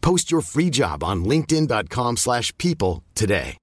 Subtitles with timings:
[0.00, 3.56] Post your free job on linkedin.com/people today.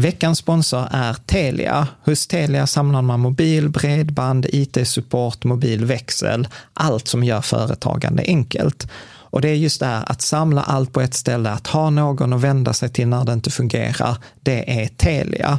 [0.00, 1.88] Veckans sponsor är Telia.
[2.04, 8.88] Hos Telia samlar man mobil, bredband, IT-support, mobilväxel, allt som gör företagande enkelt.
[9.30, 12.32] Och det är just det här att samla allt på ett ställe, att ha någon
[12.32, 15.58] att vända sig till när det inte fungerar, det är Telia.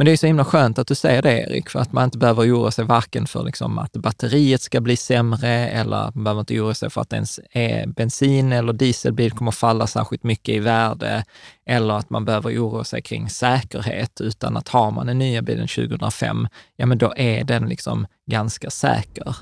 [0.00, 2.18] Men det är så himla skönt att du säger det, Erik, för att man inte
[2.18, 6.40] behöver oroa sig varken för liksom att batteriet ska bli sämre eller att man behöver
[6.40, 10.58] inte oroa sig för att ens eh, bensin eller dieselbil kommer falla särskilt mycket i
[10.58, 11.24] värde
[11.66, 15.68] eller att man behöver oroa sig kring säkerhet, utan att har man den nya bilen
[15.68, 19.36] 2005, ja men då är den liksom ganska säker.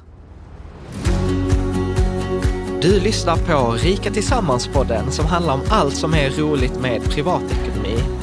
[2.83, 8.18] Du lyssnar på Rika Tillsammans-podden som handlar om allt som är roligt med privatekonomi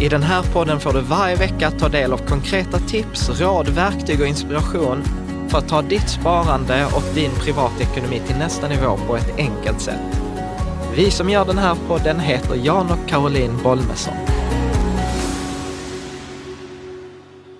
[0.00, 4.20] i den här podden får du varje vecka ta del av konkreta tips, råd, verktyg
[4.20, 5.02] och inspiration
[5.48, 10.20] för att ta ditt sparande och din privatekonomi till nästa nivå på ett enkelt sätt.
[10.96, 14.14] Vi som gör den här podden heter Jan och Caroline Bolmesson.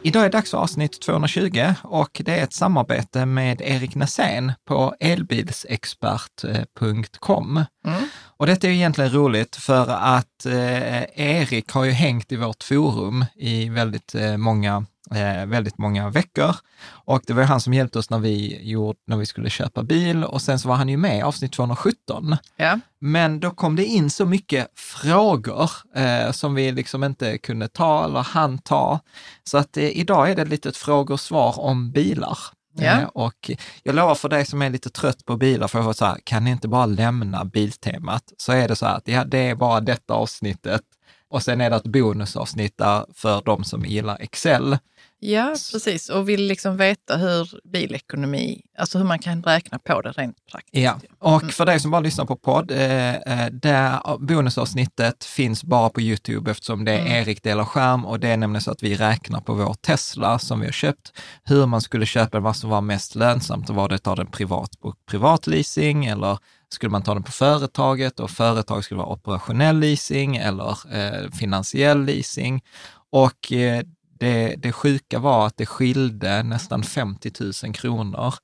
[0.02, 4.94] Idag är dags för avsnitt 220 och det är ett samarbete med Erik Näsén på
[5.00, 7.64] elbilsexpert.com.
[7.86, 8.08] Mm.
[8.36, 13.24] Och detta är egentligen roligt för att eh, Erik har ju hängt i vårt forum
[13.34, 16.56] i väldigt eh, många eh, väldigt många veckor.
[16.88, 20.24] Och det var han som hjälpte oss när vi, gjorde, när vi skulle köpa bil
[20.24, 22.36] och sen så var han ju med i avsnitt 217.
[22.56, 22.80] Ja.
[22.98, 28.04] Men då kom det in så mycket frågor eh, som vi liksom inte kunde ta
[28.04, 29.00] eller han ta.
[29.44, 32.38] Så att eh, idag är det ett frågor och svar om bilar.
[32.78, 33.00] Ja.
[33.00, 33.50] Eh, och
[33.82, 36.44] jag lovar för dig som är lite trött på bilar, för att så här, kan
[36.44, 38.22] ni inte bara lämna Biltemat?
[38.36, 40.82] Så är det så här att ja, det är bara detta avsnittet
[41.28, 44.78] och sen är det ett bonusavsnitt där för de som gillar Excel.
[45.18, 46.08] Ja, precis.
[46.08, 50.84] Och vill liksom veta hur bilekonomi, alltså hur man kan räkna på det rent praktiskt.
[50.84, 51.52] Ja, och mm.
[51.52, 56.50] för dig som bara lyssnar på podd, eh, eh, det bonusavsnittet finns bara på Youtube
[56.50, 57.12] eftersom det är mm.
[57.12, 60.60] Erik delar skärm och det är nämligen så att vi räknar på vår Tesla som
[60.60, 61.12] vi har köpt,
[61.44, 64.80] hur man skulle köpa vad som var mest lönsamt och var det ta den privat
[64.80, 70.36] på privatleasing eller skulle man ta den på företaget och företag skulle vara operationell leasing
[70.36, 72.62] eller eh, finansiell leasing.
[73.10, 73.82] Och eh,
[74.18, 77.32] det, det sjuka var att det skilde nästan 50
[77.64, 78.34] 000 kronor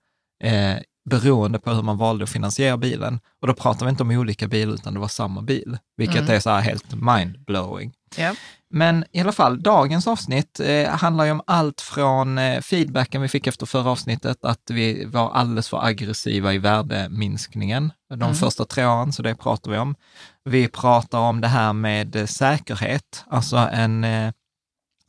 [0.44, 0.76] eh,
[1.10, 3.20] beroende på hur man valde att finansiera bilen.
[3.40, 6.34] Och då pratar vi inte om olika bilar, utan det var samma bil, vilket Mm.
[6.34, 7.92] är så här helt mind-blowing.
[8.16, 8.34] Ja.
[8.74, 13.28] Men i alla fall, dagens avsnitt eh, handlar ju om allt från eh, feedbacken vi
[13.28, 18.34] fick efter förra avsnittet, att vi var alldeles för aggressiva i värdeminskningen de Mm.
[18.34, 19.94] första tre åren, så det pratar vi om.
[20.44, 24.32] Vi pratar om det här med eh, säkerhet, alltså en eh,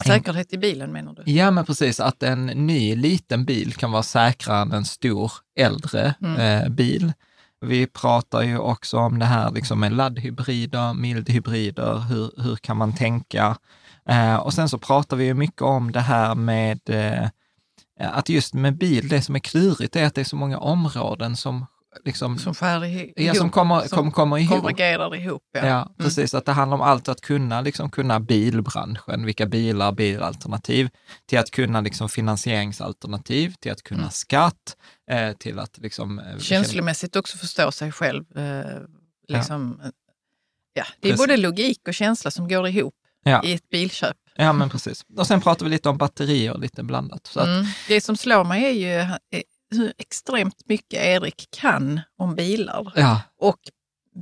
[0.08, 1.32] Säkerhet i bilen menar du?
[1.32, 6.14] Ja, men precis, att en ny liten bil kan vara säkrare än en stor äldre
[6.22, 6.40] Mm.
[6.64, 7.14] eh, bil.
[7.62, 12.96] Vi pratar ju också om det här liksom med laddhybrider, mildhybrider, hur, hur kan man
[12.96, 13.58] tänka?
[14.10, 17.30] Eh, och sen så pratar vi ju mycket om det här med eh,
[18.00, 21.36] att just med bil, det som är klurigt är att det är så många områden
[21.36, 21.66] som
[22.06, 23.12] liksom, Som skär ihop?
[23.16, 24.58] ja, som kommer, kommer, kommer ihop.
[24.60, 25.42] konvergerar ihop.
[25.54, 25.66] Ja.
[25.68, 25.94] Ja, Mm.
[25.98, 26.34] precis.
[26.34, 30.90] Att det handlar om allt att kunna, liksom, kunna bilbranschen, vilka bilar, bilalternativ,
[31.26, 34.12] till att kunna liksom, finansieringsalternativ, till att kunna Mm.
[34.12, 34.78] skatt,
[35.12, 36.20] eh, till att liksom...
[36.20, 38.38] eh, Känslomässigt också förstå sig själv.
[38.38, 38.82] Eh,
[39.28, 39.90] liksom, eh,
[40.74, 40.84] ja.
[41.02, 41.28] Det är Precis.
[41.28, 42.94] både logik och känsla som går ihop
[43.24, 43.44] Ja.
[43.44, 44.18] i ett bilköp.
[44.36, 45.06] Ja, men precis.
[45.18, 47.28] Och sen pratar vi lite om batterier, lite blandat.
[47.28, 47.66] Så att, Mm.
[47.88, 49.42] Det som slår mig är ju eh,
[49.74, 53.60] hur extremt mycket Erik kan om bilar ja, och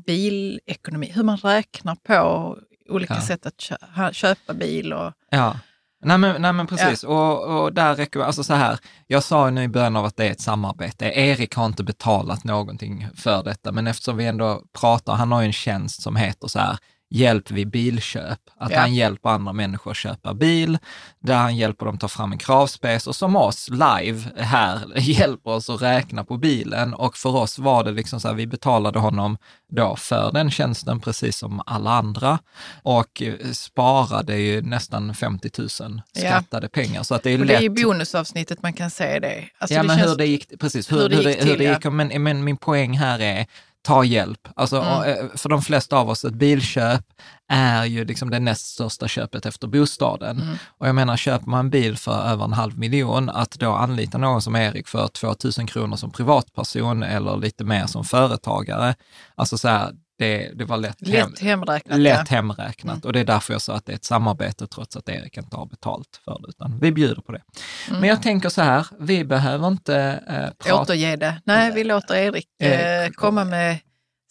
[0.05, 1.11] bilekonomi.
[1.15, 2.57] Hur man räknar på
[2.89, 3.21] olika Ja.
[3.21, 4.93] sätt att köpa bil.
[4.93, 5.59] Och, ja.
[6.03, 9.63] Nej men, nej men precis, och, och där räcker alltså så här, jag sa nu
[9.63, 11.05] i början av att det är ett samarbete.
[11.05, 15.45] Erik har inte betalat någonting för detta, men eftersom vi ändå pratar, han har ju
[15.45, 16.77] en tjänst som heter så här,
[17.11, 18.39] hjälp vid bilköp.
[18.57, 18.79] Att Ja.
[18.79, 20.77] han hjälper andra människor att köpa bil,
[21.19, 25.69] där han hjälper dem ta fram en kravspec och som oss live här hjälper oss
[25.69, 26.93] att räkna på bilen.
[26.93, 29.37] Och för oss var det liksom så här, vi betalade honom
[29.71, 32.39] då för den tjänsten precis som alla andra
[32.83, 35.67] och eh, sparade ju nästan 50 000
[36.13, 36.21] Ja.
[36.21, 37.03] skattade pengar.
[37.03, 37.77] Så att det är och det är lätt.
[37.79, 39.43] i bonusavsnittet man kan se det.
[39.57, 41.43] Alltså ja, det men känns- hur det gick, precis, hur, hur det hur, gick det,
[41.43, 41.73] hur till, det ja.
[41.73, 43.45] gick, men, men min poäng här är,
[43.81, 44.47] ta hjälp.
[44.55, 45.09] Alltså, Mm.
[45.09, 47.05] eh, för de flesta av oss, ett bilköp
[47.51, 50.41] är ju liksom det näst största köpet efter bostaden.
[50.41, 50.55] Mm.
[50.77, 54.17] Och jag menar, köper man en bil för över en halv miljon, att då anlita
[54.17, 58.95] någon som Erik för 2000 kronor som privatperson eller lite mer som företagare,
[59.35, 59.91] alltså så här,
[60.21, 61.99] det, det var lätt, hem, Lätt hemräknat.
[61.99, 62.35] lätt ja.
[62.35, 62.95] hemräknat.
[62.95, 63.01] Mm.
[63.07, 65.55] Och det är därför jag sa att det är ett samarbete, trots att Erik inte
[65.55, 67.41] har betalt för det, utan vi bjuder på det.
[67.87, 67.99] Mm.
[67.99, 69.95] Men jag tänker så här, vi behöver inte
[70.27, 70.81] eh, prata...
[70.81, 71.41] Återge det.
[71.45, 73.79] Nej, vi låter Erik eh, komma med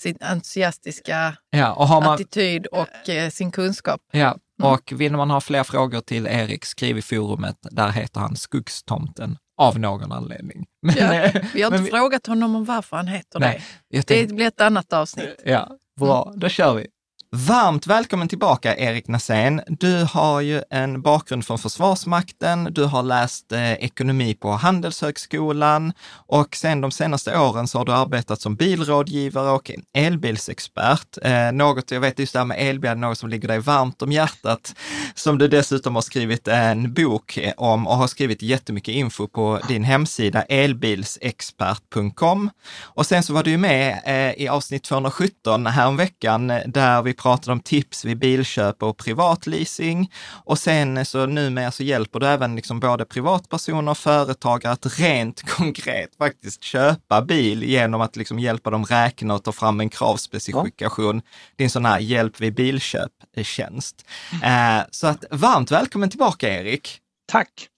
[0.03, 4.01] sin entusiastiska Ja, och man, attityd och eh, sin kunskap.
[4.13, 7.57] Ja, och vill man ha fler frågor till Erik, skriv i forumet.
[7.71, 10.67] Där heter han Skuggstomten av någon anledning.
[10.83, 13.97] Men, Ja, eh, Vi har inte frågat honom om varför han heter Nej, det.
[13.97, 15.41] jag Det tänkte, blir ett annat avsnitt.
[15.45, 15.69] ja,
[16.01, 16.87] bra, då kör vi.
[17.33, 19.61] Varmt välkommen tillbaka Erik Nassén.
[19.69, 26.57] Du har ju en bakgrund från Försvarsmakten, du har läst eh, ekonomi på Handelshögskolan och
[26.57, 31.19] sen de senaste åren så har du arbetat som bilrådgivare och elbilsexpert.
[31.23, 34.13] Eh, något, jag vet just det här med elbil, något som ligger dig varmt om
[34.13, 34.75] hjärtat,
[35.15, 39.61] som du dessutom har skrivit en bok eh, om och har skrivit jättemycket info på
[39.69, 42.51] din hemsida elbilsexpert.com.
[42.83, 47.15] Och sen så var du ju med eh, i avsnitt 217 häromveckan eh, där vi
[47.23, 50.13] pratade om tips vid bilköp och privatleasing.
[50.45, 54.99] Och sen eh, så numera så hjälper du även liksom både privatpersoner och företagare att
[54.99, 59.89] rent konkret faktiskt köpa bil genom att liksom hjälpa dem räkna och ta fram en
[59.89, 61.23] kravspecifikation.
[61.57, 64.07] Din sån här hjälp vid bilköp-tjänst.
[64.43, 66.99] Eh, så att varmt välkommen tillbaka Erik.
[67.33, 67.69] Tack.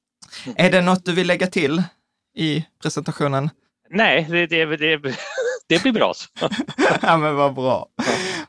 [0.56, 1.82] Är det något du vill lägga till
[2.36, 3.50] i presentationen?
[3.90, 5.16] Nej, det, det, det,
[5.68, 6.14] det blir bra.
[7.02, 7.86] ja, men vad bra.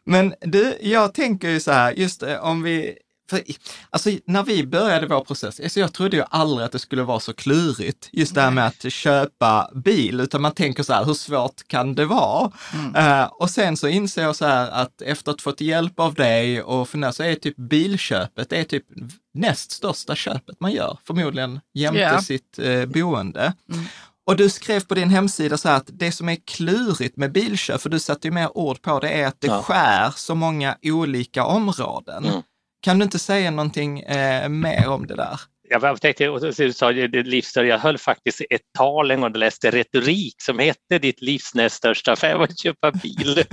[0.05, 2.97] Men du, jag tänker ju så här, just eh, om vi,
[3.29, 3.41] för,
[3.89, 7.19] alltså när vi började vår process, alltså jag trodde ju aldrig att det skulle vara
[7.19, 11.13] så klurigt, just det här med att köpa bil, utan man tänker så här, hur
[11.13, 12.51] svårt kan det vara?
[12.95, 16.61] Eh, och sen så inser jag så här att efter att fått hjälp av dig
[16.61, 18.85] och fundera så är typ bilköpet, det är typ
[19.33, 22.21] näst största köpet man gör, förmodligen jämte Ja.
[22.21, 23.53] sitt eh, boende.
[24.25, 27.81] Och du skrev på din hemsida så här att det som är klurigt med bilköp,
[27.81, 29.61] för du satte ju mer ord på det, är att det Ja.
[29.61, 32.25] skär så många olika områden.
[32.25, 32.41] Mm.
[32.81, 35.39] Kan du inte säga någonting eh, mer om det där?
[35.69, 39.37] Jag tänkte, och så- du sa livsstil, jag höll faktiskt ett tal en gång och
[39.37, 43.43] läste retorik som hette Ditt livs näst största affär var att köpa bil.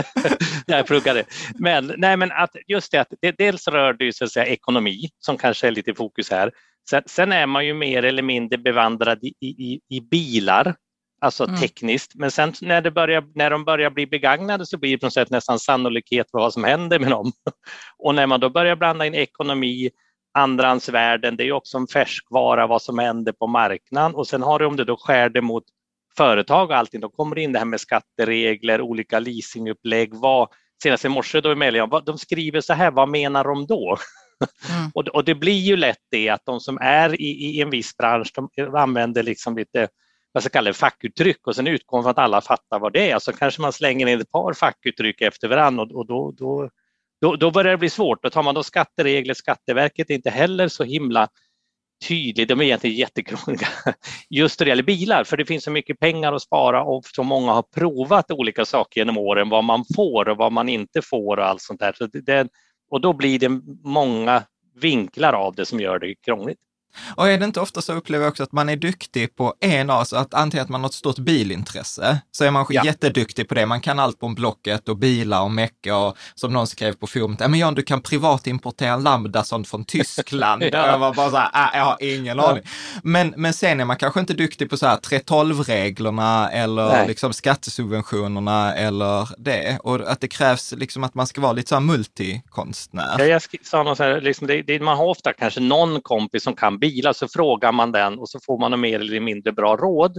[0.66, 1.24] Jag pluggade.
[1.54, 4.46] Men, nej, men att just det att det, dels rör det ju så att säga
[4.46, 6.50] ekonomi som kanske är lite i fokus här.
[6.90, 10.74] Sen, sen är man ju mer eller mindre bevandrad i, i, i bilar,
[11.20, 11.60] alltså Mm.
[11.60, 12.14] tekniskt.
[12.14, 15.12] Men sen när, det börjar, när de börjar bli begagnade så blir det på något
[15.12, 17.32] sätt nästan sannolikhet för vad som händer med dem.
[17.98, 19.90] Och när man då börjar blanda in ekonomi,
[20.38, 24.58] andrahandsvärden, det är ju också en färskvara vad som händer på marknaden och sen har
[24.58, 25.64] du om det då skär det mot
[26.16, 30.14] företag och allting, då kommer det in det här med skatteregler, olika leasingupplägg.
[30.14, 30.48] Vad,
[30.82, 33.96] senast i morse då i de skriver så här, vad menar de då?
[34.70, 34.90] Mm.
[34.94, 37.96] och, och, det blir ju lätt det att de som är i, i en viss
[37.96, 39.88] bransch, de använder liksom lite
[40.32, 43.18] vad ska kalla det, fackuttryck och sen utgår från att alla fattar vad det är.
[43.18, 46.70] Så kanske man slänger in ett par fackuttryck efter varandra och, och då, då,
[47.20, 48.22] då, då börjar det bli svårt.
[48.22, 51.28] Då tar man då skatteregler, Skatteverket är inte heller så himla
[52.08, 53.68] tydligt, de är egentligen jättekrångliga,
[54.30, 57.22] just när det gäller bilar, för det finns så mycket pengar att spara och så
[57.22, 61.36] många har provat olika saker genom åren, vad man får och vad man inte får
[61.36, 61.92] och allt sånt där.
[61.98, 62.48] Så det,
[62.90, 63.48] och då blir det
[63.84, 64.42] många
[64.74, 66.60] vinklar av det som gör det krångligt.
[67.16, 69.90] Och är det inte ofta så upplever jag också att man är duktig på en
[69.90, 72.84] av, så att antingen att man har ett stort bilintresse, så är man ja.
[72.84, 73.66] jätteduktig på det.
[73.66, 77.40] Man kan allt om Blocket och bilar och mecka och som någon skrev på forumet,
[77.40, 80.62] ja men Jan, du kan privatimportera Lambdason från Tyskland.
[80.72, 80.82] ja.
[80.82, 82.50] Och jag var bara så här, äh, jag har ingen ja.
[82.50, 82.62] aning.
[83.02, 88.74] Men, men sen är man kanske inte duktig på så här 3.12-reglerna eller liksom skattesubventionerna
[88.74, 89.78] eller det.
[89.82, 93.16] Och att det krävs liksom att man ska vara lite så här multikonstnär.
[93.18, 96.42] Ja, jag sa något så här, liksom det, det, man har ofta kanske någon kompis
[96.42, 99.76] som kan bilar så frågar man den och så får man mer eller mindre bra
[99.76, 100.18] råd.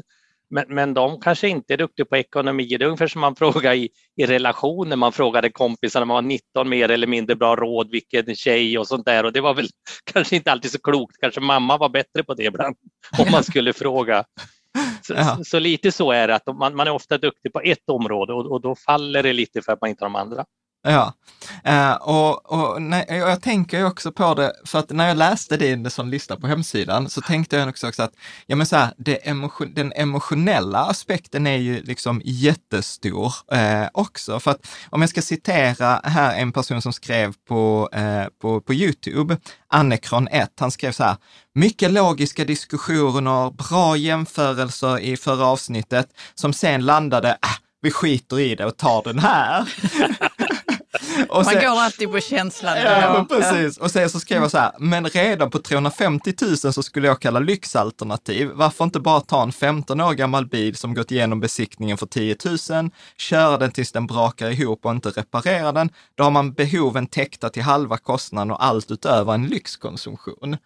[0.49, 2.65] Men, men de kanske inte är duktiga på ekonomi.
[2.65, 4.95] Det är ungefär som man frågar i, i relationer.
[4.95, 8.87] Man frågade kompisar när man var 19 mer eller mindre bra råd, vilken tjej och
[8.87, 9.23] sånt där.
[9.25, 9.67] Och det var väl
[10.13, 11.15] kanske inte alltid så klokt.
[11.19, 12.75] Kanske mamma var bättre på det ibland
[13.19, 14.23] om man skulle fråga.
[15.01, 15.39] Så, ja.
[15.43, 18.51] så, lite så är det att man, man, är ofta duktig på ett område och,
[18.51, 20.45] och då faller det lite för att man inte har de andra.
[20.87, 21.13] Ja,
[21.67, 25.57] uh, och, och nej, jag tänker ju också på det, för att när jag läste
[25.57, 28.13] din sån lista på hemsidan så tänkte jag också, också att
[28.45, 34.39] ja, men så här, det emotion, den emotionella aspekten är ju liksom jättestor uh, också.
[34.39, 38.73] För att om jag ska citera här en person som skrev på, uh, på, på
[38.73, 39.37] Youtube,
[39.73, 41.15] Annekron1, han skrev så här,
[41.53, 48.55] mycket logiska diskussioner, bra jämförelser i förra avsnittet som sen landade, äh, vi skiter i
[48.55, 49.73] det och tar den här.
[51.29, 52.77] Och Man går alltid på känslan.
[52.77, 53.77] Ja, precis.
[53.77, 57.19] Och sen så skrev jag så här, men redan på 350 000 så skulle jag
[57.19, 58.51] kalla lyxalternativ.
[58.53, 62.35] Varför inte bara ta en 15 år gammal bil som gått igenom besiktningen för 10
[62.45, 65.89] 000, köra den tills den brakar ihop och inte reparera den.
[66.15, 70.57] Då har man behoven täckta till halva kostnaden och allt utöver en lyxkonsumtion.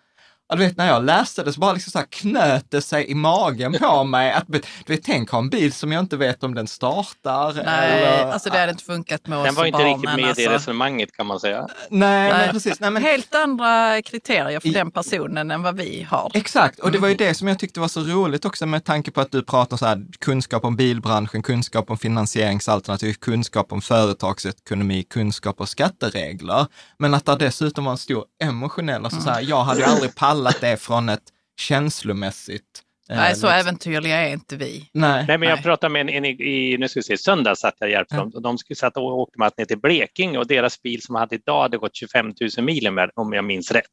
[0.51, 3.11] Ja, du vet när jag läste det så bara liksom så här knöt det sig
[3.11, 4.31] i magen på mig.
[4.31, 7.53] Att, du vet, tänk ha en bil som jag inte vet om den startar.
[7.65, 8.31] Nej, eller...
[8.31, 10.41] alltså det hade inte funkat med oss Den var inte barnen, riktigt med alltså.
[10.41, 11.67] i resonemanget kan man säga.
[11.89, 12.49] Nej, Nej.
[12.49, 12.79] precis.
[12.79, 13.03] Nej, men...
[13.03, 14.71] Helt andra kriterier för I...
[14.71, 16.31] den personen än vad vi har.
[16.33, 17.27] Exakt, och det var ju mm.
[17.27, 19.85] det som jag tyckte var så roligt också med tanke på att du pratar så
[19.85, 26.67] här kunskap om bilbranschen, kunskap om finansieringsalternativ, kunskap om företagsekonomi, kunskap om skatteregler.
[26.97, 29.25] Men att det dessutom var en stor emotionell, alltså mm.
[29.25, 33.47] så här, jag hade ju aldrig pallat kallat det från ett känslomässigt eh, Nej, så
[33.47, 34.89] äventyrliga är inte vi.
[34.93, 37.75] Nej, Nej men jag pratade med en, en i, nu ska vi se, söndags satt
[37.79, 38.31] jag hjälpte dem.
[38.43, 41.77] De skulle satt och åkte ner till Blekinge och deras bil som hade idag hade
[41.77, 43.85] gått 25 000 mil om jag minns rätt.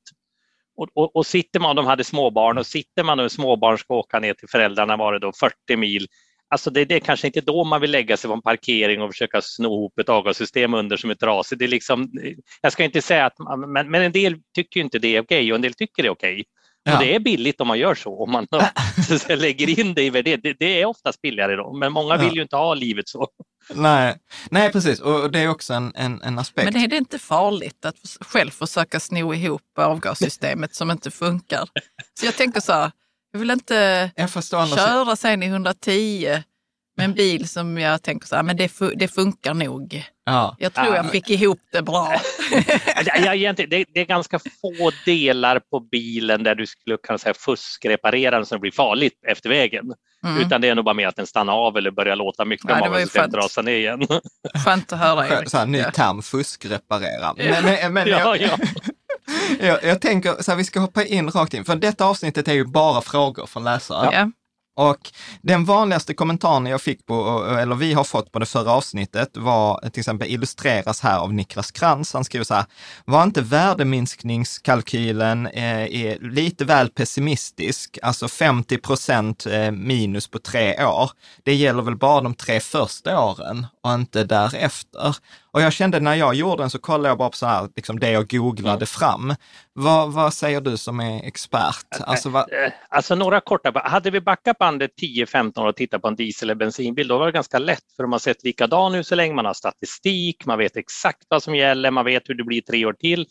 [0.76, 4.18] Och, och, och sitter man, de hade småbarn och sitter man och småbarn ska åka
[4.18, 6.06] ner till föräldrarna var det då 40 mil.
[6.48, 9.10] Alltså det, det är kanske inte då man vill lägga sig på en parkering och
[9.10, 11.58] försöka sno ihop ett avgassystem under som är trasigt.
[11.58, 12.10] Det är liksom,
[12.60, 15.38] jag ska inte säga att, man, men, men en del tycker inte det är okej
[15.38, 16.32] okay, och en del tycker det är okej.
[16.32, 16.44] Okay.
[16.86, 16.92] Ja.
[16.92, 18.46] Och det är billigt om man gör så, om man
[19.28, 20.42] så lägger in det i värdet.
[20.42, 23.28] Det, det är oftast billigare då, men många vill ju inte ha livet så.
[23.74, 24.16] Nej,
[24.50, 26.72] Nej precis, och det är också en, en, en aspekt.
[26.72, 31.68] Men är det inte farligt att själv försöka sno ihop avgassystemet som inte funkar?
[32.20, 32.90] Så jag tänker så här,
[33.36, 36.42] jag vill inte jag köra sen i 110
[36.96, 40.04] med en bil som jag tänker så här, men det, det funkar nog.
[40.24, 40.56] Ja.
[40.58, 42.12] Jag tror jag fick ihop det bra.
[43.16, 48.36] ja, det, det, är ganska få delar på bilen där du skulle kunna säga fuskreparera
[48.36, 49.84] den så det blir farligt efter vägen.
[50.24, 50.42] Mm.
[50.42, 53.02] Utan det är nog bara mer att den stannar av eller börjar låta mycket ja,
[53.02, 54.06] och sen rasar ner igen.
[54.64, 55.50] Skönt att höra Erik.
[55.50, 57.34] Så här, ny term, fuskreparera.
[57.36, 58.60] Men, men, men ja, jag,
[59.60, 62.52] jag, jag, tänker så här, vi ska hoppa in rakt in, för detta avsnittet är
[62.52, 64.08] ju bara frågor från läsare.
[64.12, 64.30] Ja.
[64.76, 65.10] Och
[65.42, 69.90] den vanligaste kommentaren jag fick på, eller vi har fått på det förra avsnittet var
[69.90, 72.12] till exempel illustreras här av Niklas Krantz.
[72.12, 72.64] Han skriver så här,
[73.04, 81.10] var inte värdeminskningskalkylen eh, lite väl pessimistisk, alltså 50 procent eh, minus på tre år.
[81.44, 85.16] Det gäller väl bara de tre första åren och inte därefter.
[85.56, 87.98] Och jag kände när jag gjorde den så kollade jag bara på så här, liksom
[87.98, 88.86] det jag googlade mm.
[88.86, 89.34] fram.
[89.72, 91.86] Vad, vad säger du som är expert?
[92.00, 92.46] Alltså, vad...
[92.88, 96.54] Alltså några korta, hade vi backat bandet 10-15 år och tittat på en diesel eller
[96.54, 99.44] bensinbil, då var det ganska lätt för de har sett likadan ut så länge man
[99.44, 102.92] har statistik, man vet exakt vad som gäller, man vet hur det blir tre år
[102.92, 103.26] till.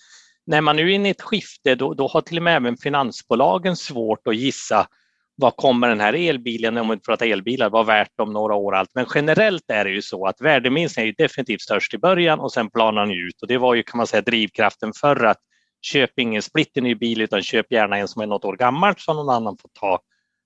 [0.46, 2.78] När man nu är inne i ett skifte, då, då har till och med även
[2.78, 4.88] finansbolagen svårt att gissa
[5.36, 8.90] vad kommer den här elbilen, om vi pratar elbilar, vara värt om några år allt.
[8.96, 12.70] Men generellt är det ju så att värdeminskningen är definitivt störst i början och sen
[12.70, 15.38] planar den ut och det var ju kan man säga drivkraften för att
[15.82, 19.30] köp ingen splitterny bil utan köp gärna en som är något år gammalt så någon
[19.30, 20.00] annan får ta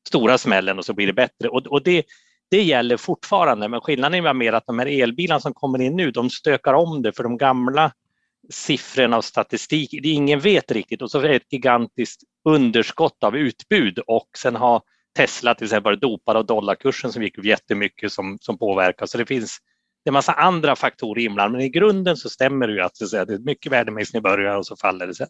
[0.07, 1.49] stora smällen och så blir det bättre.
[1.49, 2.03] Och, och det,
[2.51, 6.11] det gäller fortfarande, men skillnaden är mer att de här elbilarna som kommer in nu,
[6.11, 7.91] de stökar om det för de gamla
[8.49, 13.37] siffrorna och statistik, det ingen vet riktigt och så är det ett gigantiskt underskott av
[13.37, 14.81] utbud och sen har
[15.17, 19.05] Tesla till exempel varit dopad av dollarkursen som gick upp jättemycket som, som påverkar.
[19.05, 19.59] Så det finns
[20.03, 23.13] det är massa andra faktorer inblandade, men i grunden så stämmer det ju att det
[23.13, 25.27] är mycket värdeminskning i början och så faller det sen.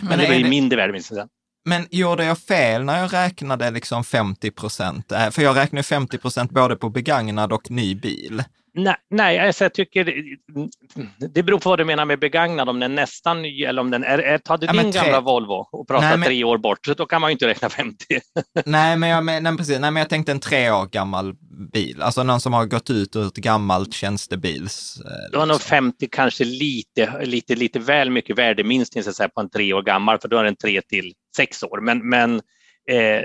[0.00, 0.48] Men, men det blir det...
[0.48, 1.28] mindre värdeminskning sen.
[1.64, 5.12] Men gjorde jag fel när jag räknade liksom 50 procent?
[5.12, 8.42] Eh, för jag räknar 50 procent både på begagnad och ny bil.
[8.74, 12.80] Nej, nej alltså jag tycker det, det beror på vad du menar med begagnad, om
[12.80, 15.02] den är nästan ny eller om den är, är tar du ja, din tre...
[15.02, 16.26] gamla Volvo och pratar nej, men...
[16.26, 18.04] tre år bort, så då kan man ju inte räkna 50.
[18.66, 21.34] nej, men jag, nej, precis, nej, men jag tänkte en tre år gammal
[21.72, 25.00] bil, alltså någon som har gått ut ur ett gammalt tjänstebils...
[25.04, 25.38] Eh, liksom.
[25.38, 29.50] Var nog 50 kanske lite, lite, lite väl mycket värdeminskning så att säga, på en
[29.50, 31.80] tre år gammal, för då är den tre till sex år.
[31.80, 32.34] Men, men
[32.90, 33.22] eh,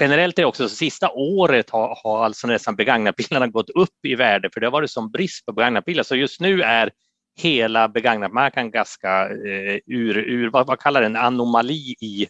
[0.00, 4.14] generellt är det också så sista året har, har alltså nästan begagnatbilarna gått upp i
[4.14, 6.02] värde för det har varit som brist på begagnatbilar.
[6.02, 6.90] Så just nu är
[7.38, 12.26] hela begagnatmarknaden ganska eh, ur, ur vad, vad kallar det, en anomali i,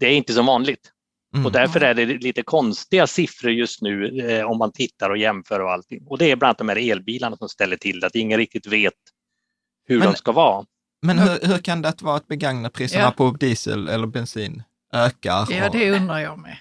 [0.00, 0.92] det är inte så vanligt.
[1.34, 1.46] Mm.
[1.46, 5.60] Och därför är det lite konstiga siffror just nu eh, om man tittar och jämför
[5.60, 6.06] och allting.
[6.06, 8.66] Och det är bland annat de här elbilarna som ställer till det, att ingen riktigt
[8.66, 8.94] vet
[9.88, 10.66] hur men, de ska vara.
[11.02, 13.10] Men hur, hur kan det vara att begagnatpriserna ja.
[13.10, 14.62] på diesel eller bensin
[14.92, 15.46] ökar?
[15.50, 16.56] Ja, det undrar jag med.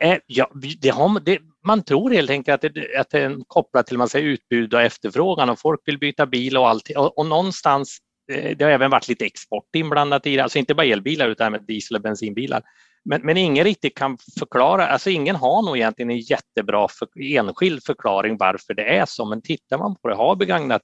[0.00, 3.86] Eh, ja, det har, det, man tror helt enkelt att det, att det är kopplat
[3.86, 6.90] till man säger, utbud och efterfrågan och folk vill byta bil och allt.
[6.96, 7.98] Och, och någonstans,
[8.32, 11.54] eh, det har även varit lite export inblandat i det, alltså inte bara elbilar utan
[11.54, 12.62] även diesel och bensinbilar.
[13.04, 17.84] Men, men ingen riktigt kan förklara, alltså ingen har nog egentligen en jättebra för, enskild
[17.84, 20.82] förklaring varför det är så, men tittar man på det, har begagnat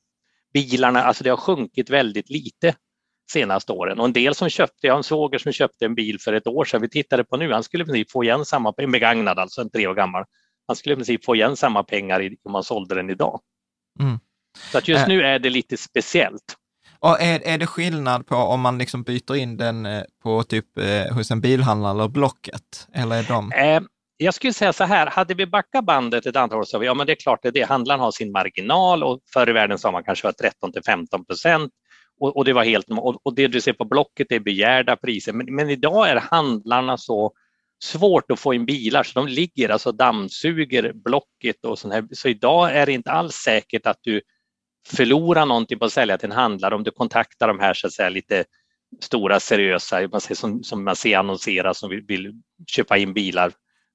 [0.52, 2.74] bilarna, alltså det har sjunkit väldigt lite
[3.30, 3.98] senaste åren.
[3.98, 6.46] Och en del som köpte, jag har en svåger som köpte en bil för ett
[6.46, 9.38] år sedan, vi tittade på nu, han skulle i princip få igen samma, en begagnad
[9.38, 10.24] alltså, en tre år gammal.
[10.66, 13.40] Han skulle i princip få igen samma pengar om man sålde den idag.
[14.00, 14.18] Mm.
[14.72, 16.56] Så att just äh, nu är det lite speciellt.
[16.98, 20.78] Och är, är det skillnad på om man liksom byter in den eh, på typ
[20.78, 22.88] eh, hos en bilhandlare eller Blocket?
[22.94, 23.52] Eller är de...
[23.52, 23.82] Eh,
[24.16, 27.06] jag skulle säga så här, hade vi backat bandet ett antal år så ja men
[27.06, 29.90] det är klart det är det, handlaren har sin marginal och förr i världen sa
[29.90, 31.72] man kanske 13 till 15 procent
[32.22, 35.32] och, och, det var helt och, och det du ser på Blocket är begärda priser.
[35.32, 37.32] Men, men idag är handlarna så
[37.84, 42.08] svårt att få in bilar så de ligger alltså dammsuger Blocket och sånt här.
[42.12, 44.20] Så idag är det inte alls säkert att du
[44.88, 47.92] förlorar någonting på att sälja till en handlare om du kontaktar de här så att
[47.92, 48.44] säga lite
[49.00, 52.32] stora seriösa, man ser, som, som man ser annonsera som vill, vill
[52.66, 53.52] köpa in bilar.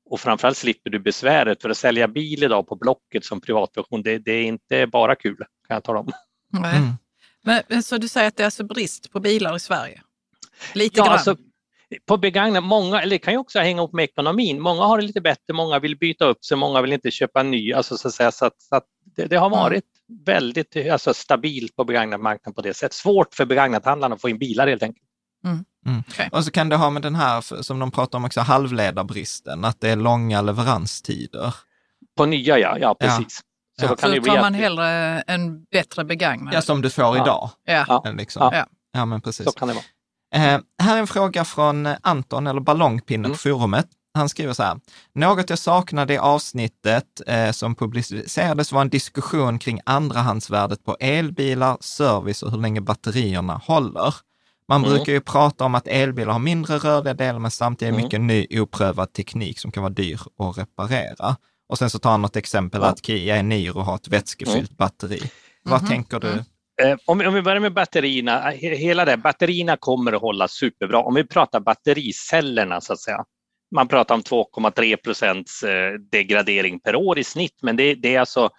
[0.09, 4.17] Och framförallt slipper du besväret för att sälja bil idag på Blocket som privatversion, det,
[4.17, 6.11] det är inte bara kul kan jag tala om.
[6.57, 6.93] Mm.
[7.47, 10.01] Men, så du säger att det är alltså brist på bilar i Sverige?
[10.73, 11.13] Lite ja, grann?
[11.13, 11.35] Alltså,
[12.07, 14.61] på begagnat, många, eller det kan ju också hänga ihop med ekonomin.
[14.61, 17.73] Många har det lite bättre, många vill byta upp sig, många vill inte köpa ny.
[17.73, 18.83] Alltså, så att säga, så att, så att
[19.15, 20.23] det, det, har varit mm.
[20.23, 22.93] väldigt alltså, stabilt på begagnatmarknaden på det sättet.
[22.93, 25.07] Svårt för begagnathandlarna att få in bilar helt enkelt.
[25.43, 25.65] Mm.
[25.85, 25.99] Mm.
[25.99, 26.29] Okay.
[26.31, 29.81] Och så kan det ha med den här, som de pratar om också, halvledarbristen, att
[29.81, 31.55] det är långa leveranstider.
[32.17, 33.41] På nya ja, ja precis.
[33.79, 33.89] Så, ja.
[33.89, 36.53] då kan så tar man hellre en bättre begagnad?
[36.53, 37.49] Ja, som du får idag.
[37.65, 38.03] Ja.
[38.17, 38.49] Liksom.
[38.53, 38.65] ja.
[38.93, 39.45] ja, men precis.
[39.45, 39.83] Så kan det vara.
[40.35, 43.31] Eh, här är en fråga från Anton, eller Ballongpinne mm.
[43.31, 43.87] på forumet.
[44.13, 44.79] Han skriver så här,
[45.15, 51.77] något jag saknade i avsnittet eh, som publicerades var en diskussion kring andrahandsvärdet på elbilar,
[51.79, 54.15] service och hur länge batterierna håller.
[54.67, 54.95] Man mm.
[54.95, 58.03] brukar ju prata om att elbilar har mindre rörliga delar, men samtidigt mm.
[58.03, 61.35] mycket ny oprövad teknik som kan vara dyr att reparera.
[61.69, 62.87] Och sen så tar han något exempel ja.
[62.87, 64.75] att Kia Niro har ett vätskefyllt mm.
[64.77, 65.19] batteri.
[65.63, 65.89] Vad mm.
[65.89, 66.43] tänker du?
[66.81, 70.99] Eh, om, om vi börjar med batterierna, hela det, batterierna kommer att hålla superbra.
[70.99, 73.23] Om vi pratar battericellerna så att säga.
[73.75, 78.19] Man pratar om 2,3 procents eh, degradering per år i snitt, men det, det är
[78.19, 78.49] alltså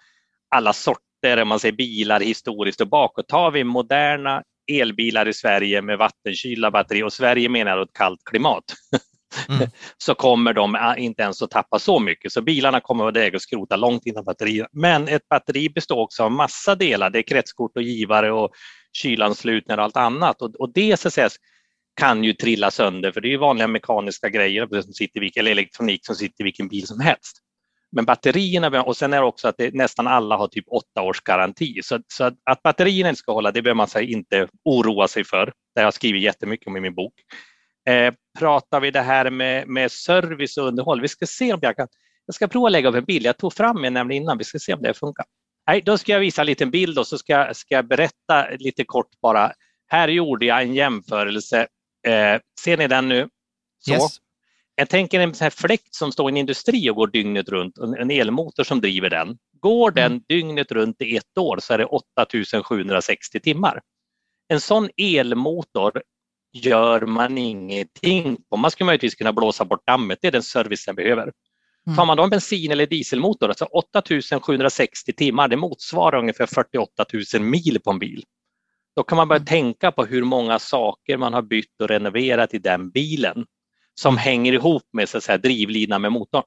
[0.55, 3.27] alla sorter, man säger bilar historiskt och bakåt.
[3.27, 8.63] Tar vi moderna elbilar i Sverige med vattenkylda batterier och Sverige menar ett kallt klimat.
[9.49, 9.69] Mm.
[9.97, 12.31] så kommer de äh, inte ens att tappa så mycket.
[12.31, 14.67] Så bilarna kommer att vara väga och skrota långt innan batterier.
[14.71, 17.09] Men ett batteri består också av massa delar.
[17.09, 18.49] Det är kretskort och givare och
[18.93, 20.41] kylanslutningar och allt annat.
[20.41, 21.29] Och, och det så att säga,
[21.99, 26.15] kan ju trilla sönder för det är vanliga mekaniska grejer som sitter, eller elektronik som
[26.15, 27.37] sitter i vilken bil som helst.
[27.91, 31.21] Men batterierna, och sen är det också att det, nästan alla har typ åtta års
[31.21, 31.79] garanti.
[31.83, 35.23] Så, så att, att batterierna inte ska hålla, det behöver man här, inte oroa sig
[35.23, 35.45] för.
[35.45, 37.13] Det har jag skrivit jättemycket om i min bok.
[37.87, 41.75] Eh, pratar vi det här med, med service och underhåll, vi ska se om jag
[41.75, 41.87] kan,
[42.25, 44.43] jag ska prova att lägga upp en bild, jag tog fram en nämligen innan, vi
[44.43, 45.25] ska se om det funkar.
[45.67, 48.83] Nej, då ska jag visa en liten bild och så ska, ska jag berätta lite
[48.83, 49.51] kort bara.
[49.87, 51.67] Här gjorde jag en jämförelse.
[52.07, 53.29] Eh, ser ni den nu?
[53.79, 53.91] Så.
[53.91, 54.17] Yes.
[54.75, 57.77] Jag tänker en sån här fläkt som står i en industri och går dygnet runt,
[57.77, 59.37] en elmotor som driver den.
[59.59, 60.23] Går den mm.
[60.27, 63.81] dygnet runt i ett år så är det 8760 timmar.
[64.47, 66.01] En sån elmotor
[66.53, 68.57] gör man ingenting på.
[68.57, 71.31] Man skulle möjligtvis kunna blåsa bort dammet, det är den service den behöver.
[71.87, 71.97] Mm.
[71.97, 77.43] Tar man då en bensin eller dieselmotor, alltså 8760 timmar, det motsvarar ungefär 48 000
[77.43, 78.23] mil på en bil.
[78.95, 79.45] Då kan man börja mm.
[79.45, 83.45] tänka på hur många saker man har bytt och renoverat i den bilen
[83.93, 86.43] som hänger ihop med så att säga, drivlinan med motorn.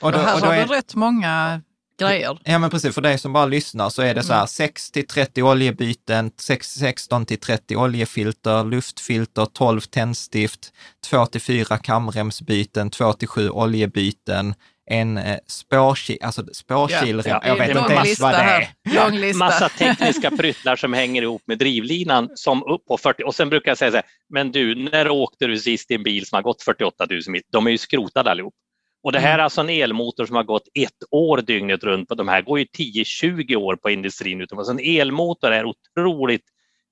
[0.00, 0.66] Och, då, och här har är...
[0.66, 1.62] du rätt många
[1.98, 2.38] grejer.
[2.44, 4.46] Ja men precis, för dig som bara lyssnar så är det så här mm.
[4.46, 10.72] 6 till 30 oljebyten, 16 till 30 oljefilter, luftfilter, 12 tändstift,
[11.10, 14.54] 2 till 4 kamremsbyten, 2 till 7 oljebyten,
[14.90, 18.68] en eh, spårkil, alltså spårkilrem, ja, ja, jag vet inte ens vad det är.
[18.94, 19.38] Lång lista.
[19.38, 23.70] Massa tekniska pryttlar som hänger ihop med drivlinan som upp på 40 och sen brukar
[23.70, 26.42] jag säga så här, men du, när åkte du sist i en bil som har
[26.42, 27.42] gått 48 000 mil?
[27.52, 28.54] De är ju skrotade allihop.
[29.02, 29.40] Och det här mm.
[29.40, 32.08] är alltså en elmotor som har gått ett år dygnet runt.
[32.08, 34.46] de här går ju 10-20 år på industrin.
[34.50, 36.44] Så en elmotor är otroligt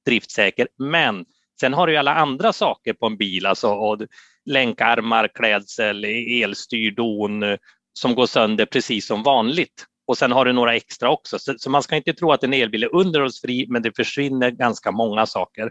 [0.07, 0.69] driftsäker.
[0.79, 1.25] Men
[1.61, 3.99] sen har du ju alla andra saker på en bil, alltså
[4.45, 7.45] länkarmar, klädsel, elstyrdon
[7.93, 9.87] som går sönder precis som vanligt.
[10.07, 11.39] Och sen har du några extra också.
[11.39, 14.91] Så, så man ska inte tro att en elbil är underhållsfri, men det försvinner ganska
[14.91, 15.71] många saker.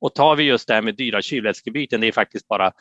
[0.00, 2.72] Och tar vi just det här med dyra kylvätskebyten, det är faktiskt bara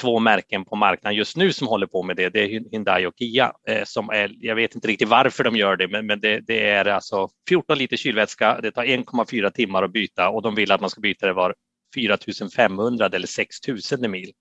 [0.00, 2.28] två märken på marknaden just nu som håller på med det.
[2.28, 3.52] Det är Hyundai och Kia.
[3.68, 6.68] Eh, som är, jag vet inte riktigt varför de gör det, men, men det, det,
[6.68, 8.60] är alltså 14 liter kylvätska.
[8.60, 11.54] Det tar 1,4 timmar att byta och de vill att man ska byta det var
[11.94, 12.16] 4
[12.56, 13.56] 500 eller 6
[13.92, 14.32] 000 mil.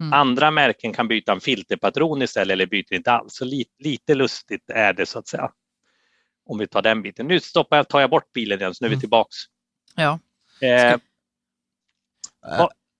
[0.00, 0.12] Mm.
[0.12, 3.34] Andra märken kan byta en filterpatron istället eller byter inte alls.
[3.34, 5.50] Så lite, lite lustigt är det så att säga.
[6.44, 7.26] Om vi tar den biten.
[7.26, 9.00] Nu stoppar jag, tar jag bort bilen igen, så nu är vi mm.
[9.00, 9.36] tillbaks.
[9.96, 10.18] Ja.
[10.60, 10.96] Eh,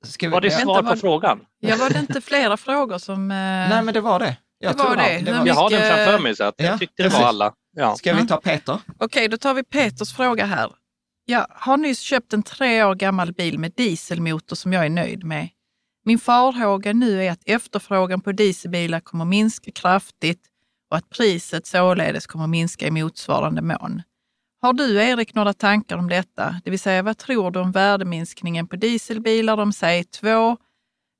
[0.03, 1.41] Ska vi, var det svar vänta, på var, frågan?
[1.61, 3.31] Ja, var det inte flera frågor som...
[3.31, 3.37] Eh...
[3.37, 4.37] Nej, men det var det.
[4.59, 5.23] Jag, det var det.
[5.25, 5.47] det var...
[5.47, 7.53] jag har den framför mig så att ja, jag tyckte det var alla.
[7.77, 7.97] Ja.
[7.97, 8.73] Ska vi ta Peter?
[8.73, 10.71] Okej, okay, då tar vi Peters fråga här.
[11.25, 15.25] Jag har nyss köpt en tre år gammal bil med dieselmotor som jag är nöjd
[15.25, 15.49] med.
[16.05, 20.41] Min farhåga nu är att efterfrågan på dieselbilar kommer minska kraftigt
[20.91, 24.03] och att priset således kommer minska i motsvarande mån.
[24.65, 26.61] Har du, Erik, några tankar om detta?
[26.65, 30.57] Det vill säga, vad tror du om värdeminskningen på dieselbilar om säg två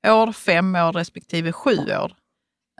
[0.07, 2.13] år, fem år respektive sju år?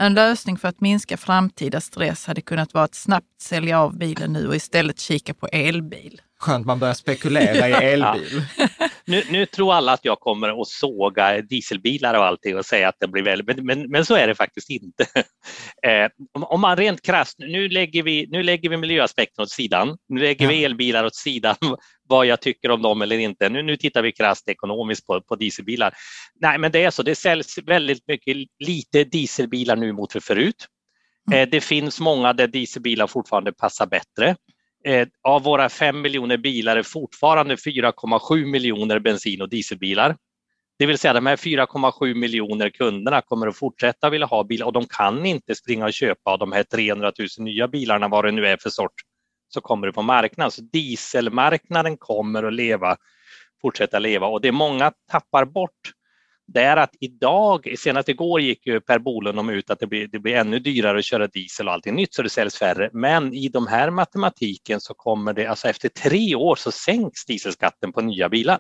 [0.01, 4.33] En lösning för att minska framtida stress hade kunnat vara att snabbt sälja av bilen
[4.33, 6.21] nu och istället kika på elbil.
[6.39, 8.45] Skönt, man börjar spekulera i elbil.
[9.05, 12.95] Nu, nu, tror alla att jag kommer att såga dieselbilar och allting och säga att
[12.99, 15.05] det blir väldigt, men, men, men så är det faktiskt inte.
[15.87, 19.97] eh, om, om, man rent krasst, nu lägger vi, nu lägger vi miljöaspekten åt sidan,
[20.09, 20.51] nu lägger ja.
[20.51, 21.55] vi elbilar åt sidan,
[22.09, 23.49] vad jag tycker om dem eller inte.
[23.49, 25.93] Nu, nu tittar vi krasst ekonomiskt på, på dieselbilar.
[26.41, 30.67] Nej, men det är så, det säljs väldigt mycket lite dieselbilar nu mot för förut.
[31.31, 31.39] Mm.
[31.39, 34.35] Eh, det finns många där dieselbilar fortfarande passar bättre.
[34.85, 40.15] Eh, av våra 5 miljoner bilar är fortfarande 4,7 miljoner bensin och dieselbilar.
[40.79, 44.73] Det vill säga de här 4,7 miljoner kunderna kommer att fortsätta vilja ha bilar och
[44.73, 48.31] de kan inte springa och köpa av de här 300 000 nya bilarna, vad det
[48.31, 48.93] nu är för sort,
[49.47, 50.51] så kommer det på marknaden.
[50.51, 52.97] Så dieselmarknaden kommer att leva,
[53.61, 55.91] fortsätta leva och det många tappar bort
[56.47, 60.19] det är att idag, senast igår gick ju Per Bolund ut att det blir, det
[60.19, 62.89] blir ännu dyrare att köra diesel och allting nytt så det säljs färre.
[62.93, 67.93] Men i de här matematiken så kommer det, alltså efter tre år så sänks dieselskatten
[67.93, 68.59] på nya bilar.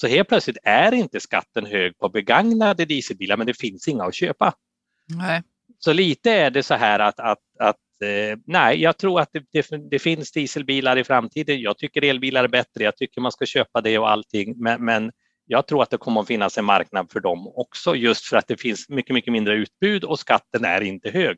[0.00, 4.14] Så helt plötsligt är inte skatten hög på begagnade dieselbilar men det finns inga att
[4.14, 4.52] köpa.
[5.06, 5.42] Nej.
[5.78, 9.44] Så lite är det så här att, att, att eh, nej, jag tror att det,
[9.52, 11.60] det, det, finns dieselbilar i framtiden.
[11.60, 15.12] Jag tycker elbilar är bättre, jag tycker man ska köpa det och allting men, men
[15.50, 18.48] jag tror att det kommer att finnas en marknad för dem också just för att
[18.48, 21.36] det finns mycket, mycket mindre utbud och skatten är inte hög.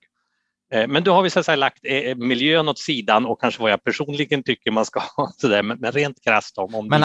[0.73, 3.63] Eh, men då har vi så att säga lagt eh, miljön åt sidan och kanske
[3.63, 7.03] vad jag personligen tycker man ska ha, men rent krasst om, om men,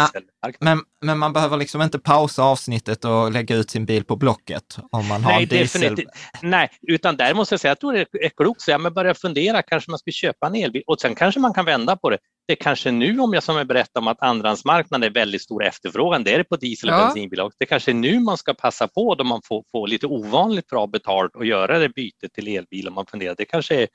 [0.59, 4.77] men, men, man behöver liksom inte pausa avsnittet och lägga ut sin bil på Blocket
[4.91, 6.05] om man har Nej, diesel?
[6.41, 9.13] Nej, utan där måste jag säga att jag tror det är klokt, så jag börja
[9.13, 12.17] fundera, kanske man ska köpa en elbil och sen kanske man kan vända på det
[12.47, 16.23] det kanske nu, om jag som jag berättade om att andrahandsmarknaden är väldigt stor efterfrågan,
[16.23, 17.05] det är det på diesel och ja.
[17.05, 17.51] bensinbilar.
[17.57, 20.87] Det kanske är nu man ska passa på då man får, får lite ovanligt bra
[20.87, 23.35] betalt och göra det bytet till elbil om man funderar.
[23.37, 23.87] Det kanske är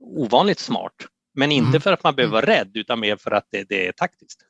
[0.00, 0.92] ovanligt smart,
[1.34, 1.80] men inte mm.
[1.80, 4.40] för att man behöver vara rädd utan mer för att det, det är taktiskt.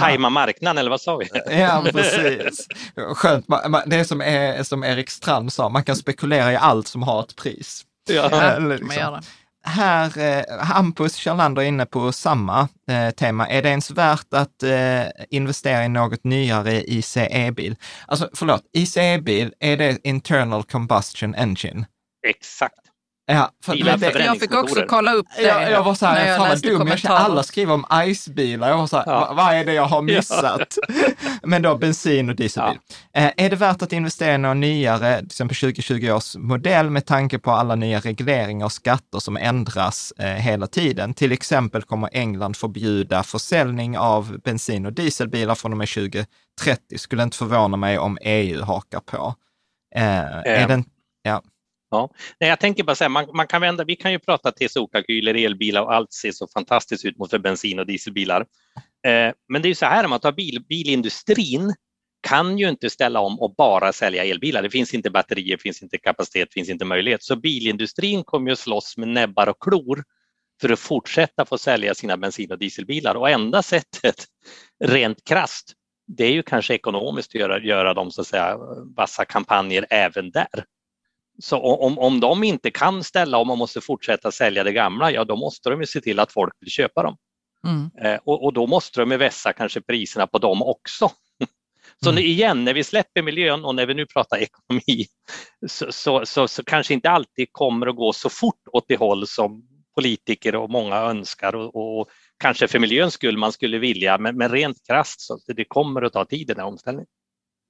[0.00, 1.28] tajma marknaden eller vad sa vi?
[1.50, 2.66] Ja, precis.
[3.14, 3.46] Skönt.
[3.86, 7.20] Det är som, är som Erik Strand sa, man kan spekulera i allt som har
[7.20, 7.84] ett pris.
[8.10, 9.20] Ja, liksom.
[9.62, 13.48] Här, eh, Hampus Kjelllander är inne på samma eh, tema.
[13.48, 17.76] Är det ens värt att eh, investera i något nyare ICE-bil?
[18.06, 21.86] Alltså, förlåt, ICE-bil, är det internal combustion engine?
[22.26, 22.89] Exakt.
[23.32, 25.42] Ja, för det, jag fick också kolla upp det.
[25.42, 28.68] Jag, jag var så här, jag fan vad dum, jag alla skriver om ICE-bilar.
[28.68, 29.32] Jag var så här, ja.
[29.36, 30.76] vad är det jag har missat?
[30.88, 30.94] Ja.
[31.42, 32.78] Men då bensin och dieselbil.
[33.12, 33.20] Ja.
[33.20, 37.06] Eh, är det värt att investera i någon nyare, till exempel 2020 års modell med
[37.06, 41.14] tanke på alla nya regleringar och skatter som ändras eh, hela tiden?
[41.14, 46.26] Till exempel kommer England förbjuda försäljning av bensin och dieselbilar från och med 2030.
[46.96, 49.34] Skulle inte förvåna mig om EU hakar på.
[49.94, 50.02] Eh,
[50.44, 50.84] är den,
[51.22, 51.42] ja.
[51.90, 52.10] Ja.
[52.40, 55.34] Nej, jag tänker bara så här, man, man, kan vända, vi kan ju prata TCO-kalkyler,
[55.46, 58.40] elbilar och allt ser så fantastiskt ut mot för bensin och dieselbilar.
[59.06, 61.74] Eh, men det är ju så här om man tar bil, bilindustrin
[62.28, 64.62] kan ju inte ställa om och bara sälja elbilar.
[64.62, 67.22] Det finns inte batterier, finns inte kapacitet, finns inte möjlighet.
[67.22, 70.04] Så bilindustrin kommer ju att slåss med näbbar och klor
[70.60, 74.24] för att fortsätta få sälja sina bensin och dieselbilar och enda sättet
[74.84, 75.74] rent krast
[76.16, 78.58] det är ju kanske ekonomiskt att göra, göra de så att säga
[78.96, 80.64] vassa kampanjer även där.
[81.42, 85.24] Så om, om de inte kan ställa om och måste fortsätta sälja det gamla, ja
[85.24, 87.16] då måste de ju se till att folk vill köpa dem.
[87.66, 87.90] Mm.
[88.02, 91.10] Eh, och, och, då måste de vässa kanske priserna på dem också.
[92.04, 92.24] Så mm.
[92.24, 95.06] igen, när vi släpper miljön och när vi nu pratar ekonomi
[95.66, 99.26] så, så, så, så, kanske inte alltid kommer att gå så fort åt det håll
[99.26, 99.62] som
[99.94, 104.48] politiker och många önskar och, och kanske för miljöns skull man skulle vilja, men, men
[104.48, 107.08] rent krasst så det kommer att ta tid den här omställningen.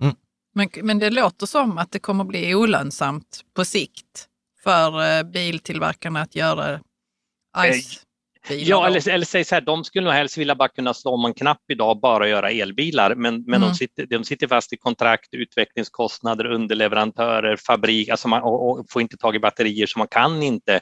[0.03, 0.17] Mm.
[0.55, 4.29] Men, men det låter som att det kommer bli olönsamt på sikt
[4.65, 8.01] för eh, biltillverkarna att göra eh, ICE.
[8.49, 11.25] Ja, eller, eller säg så här, de skulle nog helst vilja bara kunna slå om
[11.25, 13.69] en knapp idag och bara göra elbilar, men, men mm.
[13.69, 19.03] de, sitter, de sitter fast i kontrakt, utvecklingskostnader, underleverantörer, fabrik, alltså man, och, och får
[19.03, 20.81] inte tag i batterier så man kan inte,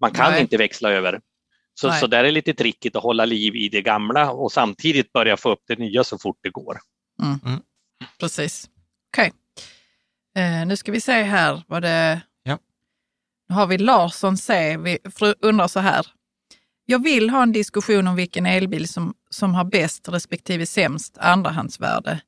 [0.00, 1.20] man kan inte växla över.
[1.74, 5.36] Så, så där är lite trickigt att hålla liv i det gamla och samtidigt börja
[5.36, 6.78] få upp det nya så fort det går.
[7.22, 7.40] Mm.
[7.44, 7.60] Mm.
[8.20, 8.68] Precis.
[9.12, 9.32] Okej.
[10.34, 10.44] Okay.
[10.44, 12.20] Eh, nu ska vi se här vad det...
[12.42, 12.58] Ja.
[13.48, 14.76] Nu har vi Larsson C.
[14.76, 14.98] Vi
[15.40, 16.06] undrar så här.
[16.86, 22.20] Jag vill ha en diskussion om vilken elbil som, som har bäst respektive sämst andrahandsvärde.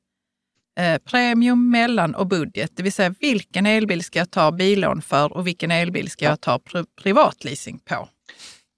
[0.79, 5.33] Eh, premium, mellan och budget, det vill säga vilken elbil ska jag ta bilån för
[5.33, 8.09] och vilken elbil ska jag ta pri privatleasing på?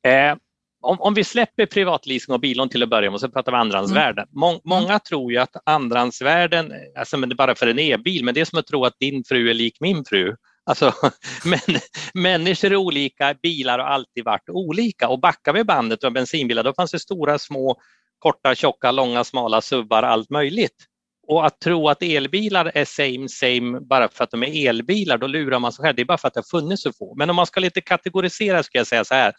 [0.10, 0.36] Eh,
[0.82, 3.58] om, om vi släpper privatleasing och bilån till att börja med och så pratar vi
[3.58, 4.24] andrahandsvärden.
[4.24, 4.40] Mm.
[4.40, 5.00] Må, många mm.
[5.00, 8.46] tror ju att andrahandsvärden, alltså men det är bara för en e-bil, men det är
[8.46, 10.36] som att tro att din fru är lik min fru.
[10.66, 10.94] Alltså,
[11.46, 11.80] men,
[12.14, 16.74] människor är olika, bilar har alltid varit olika och backar vi bandet och bensinbilar då
[16.74, 17.76] fanns det stora, små,
[18.20, 20.86] korta, tjocka, långa, smala subbar, allt möjligt.
[21.28, 25.28] Och att tro att elbilar är same same bara för att de är elbilar, då
[25.28, 25.96] lurar man sig själv.
[25.96, 27.16] Det är bara för att det har funnits så få.
[27.16, 29.34] Men om man ska lite kategorisera ska jag säga så här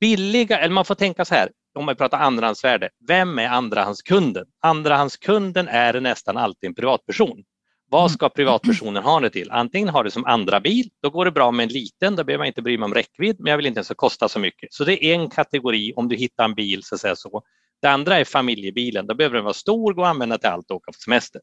[0.00, 4.46] billiga, eller man får tänka så här, om man pratar andrahandsvärde, vem är andrahandskunden?
[4.60, 7.44] Andrahandskunden är nästan alltid en privatperson.
[7.90, 9.50] Vad ska privatpersonen ha det till?
[9.50, 12.40] Antingen ha det som andra bil, då går det bra med en liten, då behöver
[12.40, 14.72] man inte bry mig om räckvidd, men jag vill inte ens kosta så mycket.
[14.72, 17.42] Så det är en kategori om du hittar en bil, så att säga så.
[17.82, 20.76] Det andra är familjebilen, då behöver den vara stor, gå att använda till allt och
[20.76, 21.40] åka på semester.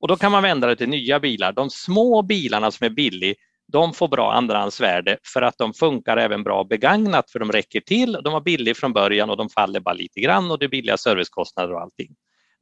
[0.00, 1.52] Och då kan man vända det till nya bilar.
[1.52, 3.34] De små bilarna som är billiga,
[3.72, 8.12] de får bra andrahandsvärde för att de funkar även bra begagnat för de räcker till,
[8.12, 10.96] de var billiga från början och de faller bara lite grann och det är billiga
[10.96, 12.14] servicekostnader och allting.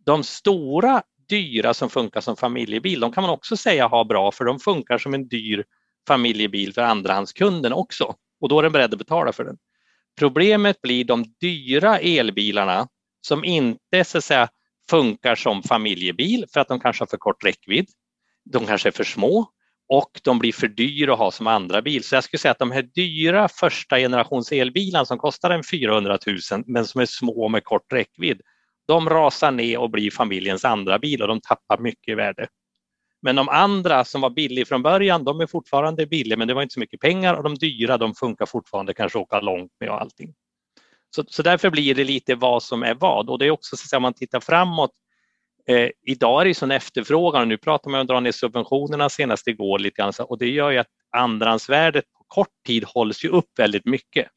[0.04, 4.44] De stora dyra som funkar som familjebil, de kan man också säga har bra för
[4.44, 5.64] de funkar som en dyr
[6.08, 9.56] familjebil för andrahandskunden också och då är den beredd att betala för den.
[10.18, 12.88] Problemet blir de dyra elbilarna
[13.20, 14.48] som inte så att säga,
[14.90, 17.86] funkar som familjebil för att de kanske har för kort räckvidd.
[18.44, 19.46] De kanske är för små
[19.88, 22.04] och de blir för dyra att ha som andra bil.
[22.04, 26.18] Så jag skulle säga att de här dyra första generations elbilarna som kostar en 400
[26.26, 28.40] 000 men som är små med kort räckvidd,
[28.86, 32.48] de rasar ner och blir familjens andra bil och de tappar mycket i värde.
[33.22, 36.62] Men de andra som var billiga från början, de är fortfarande billiga men det var
[36.62, 40.00] inte så mycket pengar och de dyra de funkar fortfarande, kanske åka långt med och
[40.00, 40.34] allting.
[41.16, 43.96] Så, så därför blir det lite vad som är vad och det är också så
[43.96, 44.92] att om man tittar framåt
[45.68, 49.08] Eh, idag är det sån efterfrågan och nu pratar man om att dra ner subventionerna
[49.08, 53.28] senast igår lite grann och det gör ju att andrahandsvärdet på kort tid hålls ju
[53.28, 54.28] upp väldigt mycket.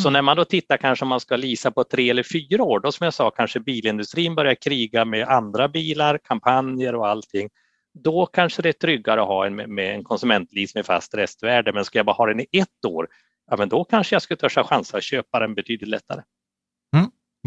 [0.00, 0.12] Så mm.
[0.12, 2.92] när man då tittar kanske om man ska lisa på tre eller fyra år, då
[2.92, 7.48] som jag sa kanske bilindustrin börjar kriga med andra bilar, kampanjer och allting.
[7.94, 11.84] Då kanske det är tryggare att ha en, med en konsumentlease med fast restvärde, men
[11.84, 13.08] ska jag bara ha den i ett år,
[13.50, 16.22] ja men då kanske jag skulle törs chansa att köpa den betydligt lättare.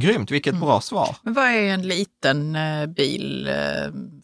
[0.02, 0.66] Grymt, vilket mm.
[0.66, 1.16] bra svar.
[1.24, 3.48] Men vad är en liten eh, bil?
[3.48, 3.56] Eh,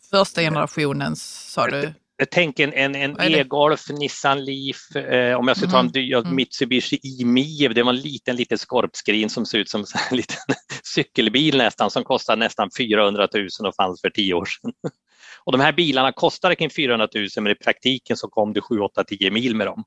[0.10, 1.94] första generationens, sa du?
[2.18, 6.14] Jag tänker en, en e-golf, Nissan Leaf, eh, om jag ska ta en mm.
[6.14, 6.36] mm.
[6.36, 10.38] Mitsubishi e-Mie, det var en liten, liten skorpskrin som ser ut som en liten
[10.84, 14.72] cykelbil nästan, som kostar nästan 400 000 och fanns för tio år sedan.
[15.44, 18.80] Och de här bilarna kostade kring 400 000 men i praktiken så kom det 7,
[18.80, 19.84] 8, 10 mil med dem.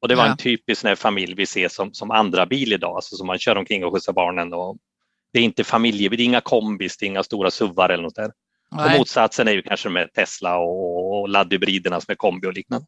[0.00, 0.30] Och det var ja.
[0.30, 3.56] en typisk sån familj vi ser som, som andra bil idag, alltså som man kör
[3.56, 4.52] omkring och skjutsar barnen.
[4.52, 4.76] Och
[5.32, 8.14] det är inte familje, det är inga kombis, det är inga stora suvar eller något
[8.14, 8.32] där.
[8.70, 12.86] Och motsatsen är ju kanske med Tesla och, och laddhybriderna som är kombi och liknande.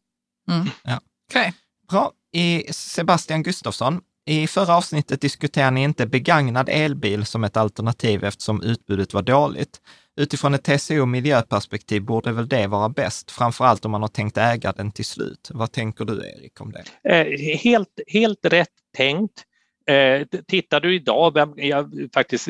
[0.51, 0.67] Mm.
[0.83, 0.99] Ja.
[1.29, 1.51] Okay.
[1.89, 2.11] Bra.
[2.35, 8.61] I Sebastian Gustafsson, i förra avsnittet diskuterade ni inte begagnad elbil som ett alternativ eftersom
[8.61, 9.81] utbudet var dåligt.
[10.15, 14.37] Utifrån ett TCO miljöperspektiv borde väl det vara bäst, framför allt om man har tänkt
[14.37, 15.49] äga den till slut.
[15.53, 16.83] Vad tänker du Erik om det?
[17.09, 19.43] Eh, helt, helt rätt tänkt.
[19.85, 22.47] Eh, tittar du idag, ja, faktiskt,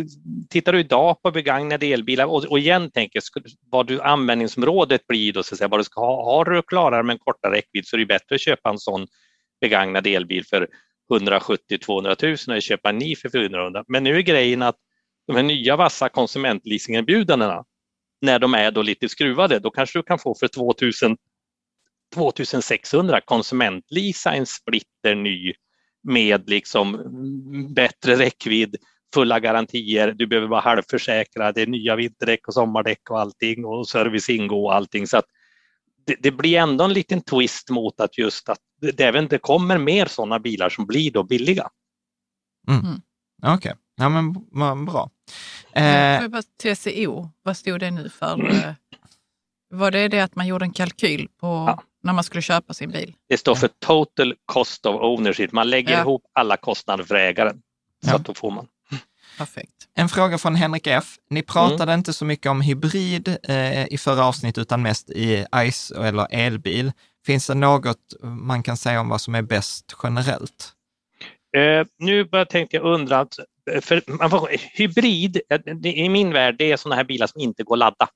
[0.49, 3.21] tittar du idag på begagnade elbilar och, och igen tänker
[3.71, 6.25] vad du, användningsområdet blir då, så att säga, vad du ska ha.
[6.25, 9.07] Har du klarare med en kortare räckvidd så är det bättre att köpa en sån
[9.61, 10.67] begagnad elbil för
[11.11, 14.77] 170-200 000 än köpa en ny för 400 Men nu är grejen att
[15.27, 17.63] de här nya vassa konsumentleasingerbjudandena,
[18.21, 21.17] när de är då lite skruvade, då kanske du kan få för 2000
[22.15, 25.53] 2600 konsumentleasa en splitter ny
[26.03, 26.97] med liksom
[27.73, 28.75] bättre räckvidd,
[29.13, 33.87] fulla garantier, du behöver vara halvförsäkrad, det är nya vinterdäck och sommardäck och allting och
[33.87, 35.07] service ingår och allting.
[35.07, 35.25] Så att
[36.05, 39.77] det, det, blir ändå en liten twist mot att just att det även det kommer
[39.77, 41.69] mer sådana bilar som blir då billiga.
[42.67, 42.79] Mm.
[42.79, 43.01] mm.
[43.43, 43.73] Okej, okay.
[43.95, 45.09] ja men bra.
[45.73, 48.49] Eh, TCO, vad stod det nu för?
[48.49, 48.73] Eh,
[49.69, 52.91] var det det att man gjorde en kalkyl på ja när man skulle köpa sin
[52.91, 53.15] bil?
[53.29, 55.51] Det står för total cost of ownership.
[55.51, 55.99] Man lägger ja.
[55.99, 57.61] ihop alla kostnader för ägaren.
[58.05, 58.15] Så ja.
[58.15, 58.67] att då får man.
[59.37, 59.73] Perfekt.
[59.95, 61.05] En fråga från Henrik F.
[61.29, 61.97] Ni pratade mm.
[61.97, 66.91] inte så mycket om hybrid eh, i förra avsnittet utan mest i ICE eller elbil.
[67.25, 70.73] Finns det något man kan säga om vad som är bäst generellt?
[71.57, 73.27] Eh, nu börjar jag tänka undra,
[73.81, 75.41] för man får, hybrid
[75.83, 78.07] i min värld det är sådana här bilar som inte går att ladda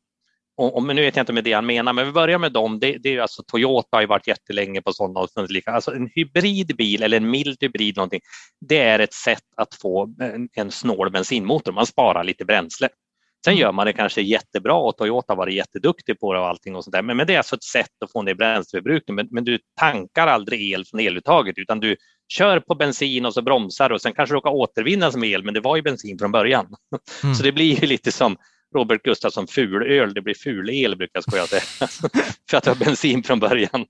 [0.58, 2.80] och, men nu vet jag inte med det han menar, men vi börjar med dem.
[2.80, 5.30] Det, det är alltså Toyota har ju varit jättelänge på sådana och
[5.66, 8.22] Alltså en hybridbil eller en mild hybrid någonting,
[8.70, 11.72] det är ett sätt att få en, en snål bensinmotor.
[11.72, 12.90] Man sparar lite bränsle.
[13.46, 13.62] Sen mm.
[13.62, 16.92] gör man det kanske jättebra och Toyota var jätteduktig på det och allting och sånt
[16.92, 17.02] där.
[17.02, 19.16] Men, men det är alltså ett sätt att få ner bränsleförbrukningen.
[19.16, 21.96] Men, men du tankar aldrig el från eluttaget utan du
[22.28, 25.60] kör på bensin och så bromsar och sen kanske råkar återvinna som el, men det
[25.60, 26.66] var ju bensin från början.
[27.24, 27.36] Mm.
[27.36, 28.38] Så det blir ju lite som
[28.78, 31.62] Robert Gustafsson fulöl, det blir fulel brukar jag skoja säga,
[32.50, 33.86] för att det var bensin från början.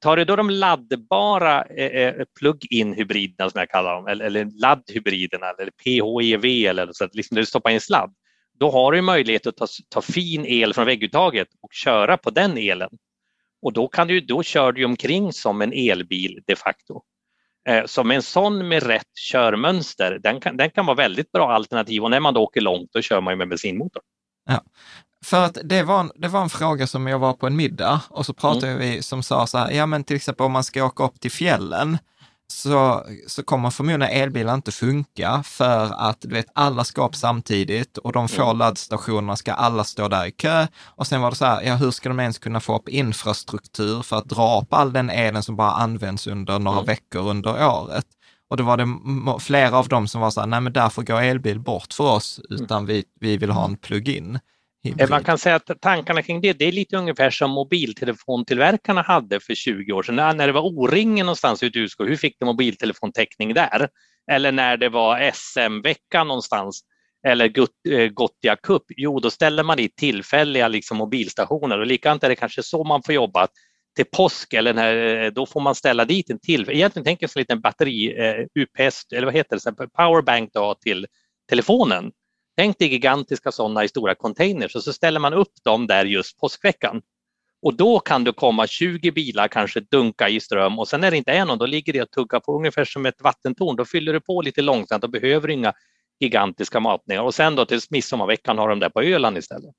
[0.00, 4.48] Tar du då de laddbara eh, eh, plug-in hybriderna som jag kallar dem, eller, eller
[4.60, 8.14] laddhybriderna eller PHEV eller så, liksom du stoppar in sladd,
[8.58, 12.58] då har du möjlighet att ta, ta fin el från vägguttaget och köra på den
[12.58, 12.90] elen.
[13.62, 17.02] Och då, kan du, då kör du omkring som en elbil de facto.
[17.68, 21.52] Eh, så med en sån med rätt körmönster, den kan, den kan vara väldigt bra
[21.52, 24.02] alternativ och när man då åker långt då kör man med bensinmotor.
[24.46, 24.60] Ja.
[25.24, 28.26] För att det var, det var en fråga som jag var på en middag och
[28.26, 28.78] så pratade mm.
[28.78, 31.30] vi som sa så här, ja men till exempel om man ska åka upp till
[31.30, 31.98] fjällen
[32.46, 37.98] så, så kommer förmodligen elbilar inte funka för att du vet, alla ska upp samtidigt
[37.98, 38.58] och de få mm.
[38.58, 40.66] laddstationerna ska alla stå där i kö.
[40.84, 44.02] Och sen var det så här, ja hur ska de ens kunna få upp infrastruktur
[44.02, 46.86] för att dra upp all den elen som bara används under några mm.
[46.86, 48.06] veckor under året?
[48.54, 51.22] Och då var det flera av dem som var så här, nej men därför går
[51.22, 52.86] elbil bort för oss, utan mm.
[52.86, 54.38] vi, vi vill ha en plug-in.
[55.10, 59.54] Man kan säga att tankarna kring det, det är lite ungefär som mobiltelefontillverkarna hade för
[59.54, 60.36] 20 år sedan.
[60.36, 63.88] När det var O-ringen någonstans ute i Usko, hur fick de mobiltelefontäckning där?
[64.30, 66.80] Eller när det var SM-vecka någonstans
[67.26, 67.52] eller
[67.90, 72.36] eh, Gothia Cup, jo då ställer man dit tillfälliga liksom, mobilstationer och likadant är det
[72.36, 73.48] kanske så man får jobba
[73.96, 76.70] till påsk eller när, eh, då får man ställa dit en till.
[76.70, 80.74] Egentligen tänker jag som en liten batteri, eh, UPS eller vad heter det, powerbank då
[80.74, 81.06] till
[81.48, 82.12] telefonen.
[82.56, 86.40] Tänk dig gigantiska sådana i stora containers och så ställer man upp dem där just
[86.40, 87.02] påskveckan.
[87.62, 91.16] Och då kan du komma 20 bilar kanske dunka i ström och sen när det
[91.16, 93.76] inte är någon, då ligger det och tuggar på ungefär som ett vattentorn.
[93.76, 95.72] Då fyller du på lite långsamt och behöver inga
[96.20, 97.22] gigantiska matningar.
[97.22, 99.74] Och sen då till midsommarveckan har de där på Öland istället.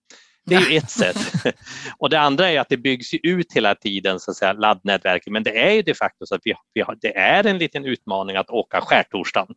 [0.46, 1.18] Det är ju ett sätt.
[1.98, 5.34] Och det andra är att det byggs ut hela tiden, så att säga, laddnätverket.
[5.34, 7.86] Men det är ju de facto så att vi, vi har, det är en liten
[7.86, 9.56] utmaning att åka skärtorsdagen.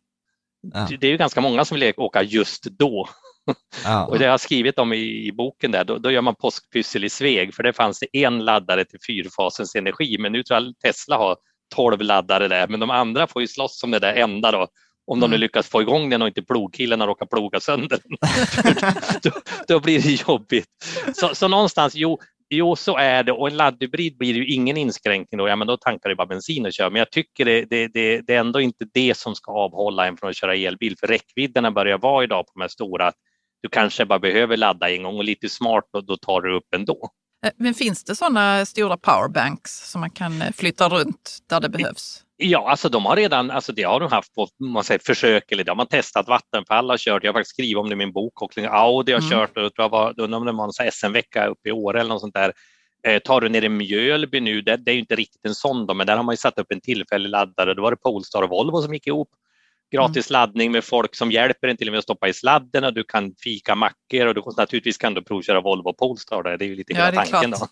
[0.73, 0.87] Ja.
[0.99, 3.09] Det är ju ganska många som vill åka just då.
[3.83, 4.05] Ja.
[4.09, 7.03] Och det jag har skrivit om i, i boken där, då, då, gör man påskpyssel
[7.03, 10.73] i Sveg, för det fanns det en laddare till fyrfasens energi, men nu tror jag
[10.83, 11.37] Tesla har
[11.75, 14.67] 12 laddare där, men de andra får ju slåss om det där enda då
[15.11, 15.39] Om de nu mm.
[15.39, 18.17] lyckas få igång den och inte plogkillen har råkat ploga sönder den.
[19.23, 19.31] då,
[19.67, 20.65] då, blir det jobbigt.
[21.15, 25.37] Så, så någonstans, jo, jo, så är det och en laddhybrid blir ju ingen inskränkning
[25.37, 26.89] då, ja men då tankar du bara bensin och kör.
[26.89, 30.17] Men jag tycker det, det, det, det, är ändå inte det som ska avhålla en
[30.17, 33.11] från att köra elbil, för räckvidderna börjar vara idag på de här stora,
[33.61, 36.73] du kanske bara behöver ladda en gång och lite smart och då tar du upp
[36.75, 37.09] ändå.
[37.45, 41.69] Eh, men finns det sådana stora powerbanks som man kan eh, flytta runt där det
[41.69, 42.23] behövs?
[42.41, 45.63] Ja, alltså de har redan, alltså det har de haft på man säger, försök eller
[45.63, 46.27] det har man testat.
[46.27, 49.19] Vattenfall har kört, jag har faktiskt skrivit om det i min bok och Audi har
[49.19, 49.29] mm.
[49.29, 52.21] kört och jag var, undrar om det var en SM-vecka uppe i Åre eller något
[52.21, 52.53] sånt där.
[53.07, 55.85] Eh, tar du ner i Mjölby nu, det, det är ju inte riktigt en sån
[55.85, 57.73] då, men där har man ju satt upp en tillfällig laddare.
[57.73, 59.29] Då var det Polestar och Volvo som gick ihop
[59.91, 60.39] gratis mm.
[60.39, 63.03] laddning med folk som hjälper en till och med att stoppa i sladden och du
[63.03, 66.43] kan fika mackor och du, naturligtvis kan du provköra Volvo Polestar.
[66.43, 66.57] Där.
[66.57, 67.51] Det är ju lite ja, tanken.
[67.51, 67.67] Då.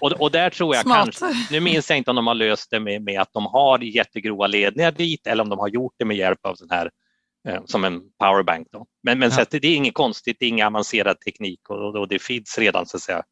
[0.00, 1.04] och, och där tror jag Smart.
[1.04, 3.78] kanske, nu minns jag inte om de har löst det med, med att de har
[3.78, 6.90] jättegrova ledningar dit eller om de har gjort det med hjälp av sån här
[7.48, 8.68] eh, som en powerbank.
[8.72, 8.86] Då.
[9.02, 9.36] Men, men ja.
[9.36, 12.86] så det är inget konstigt, det är ingen avancerad teknik och, och det finns redan
[12.86, 13.22] så att säga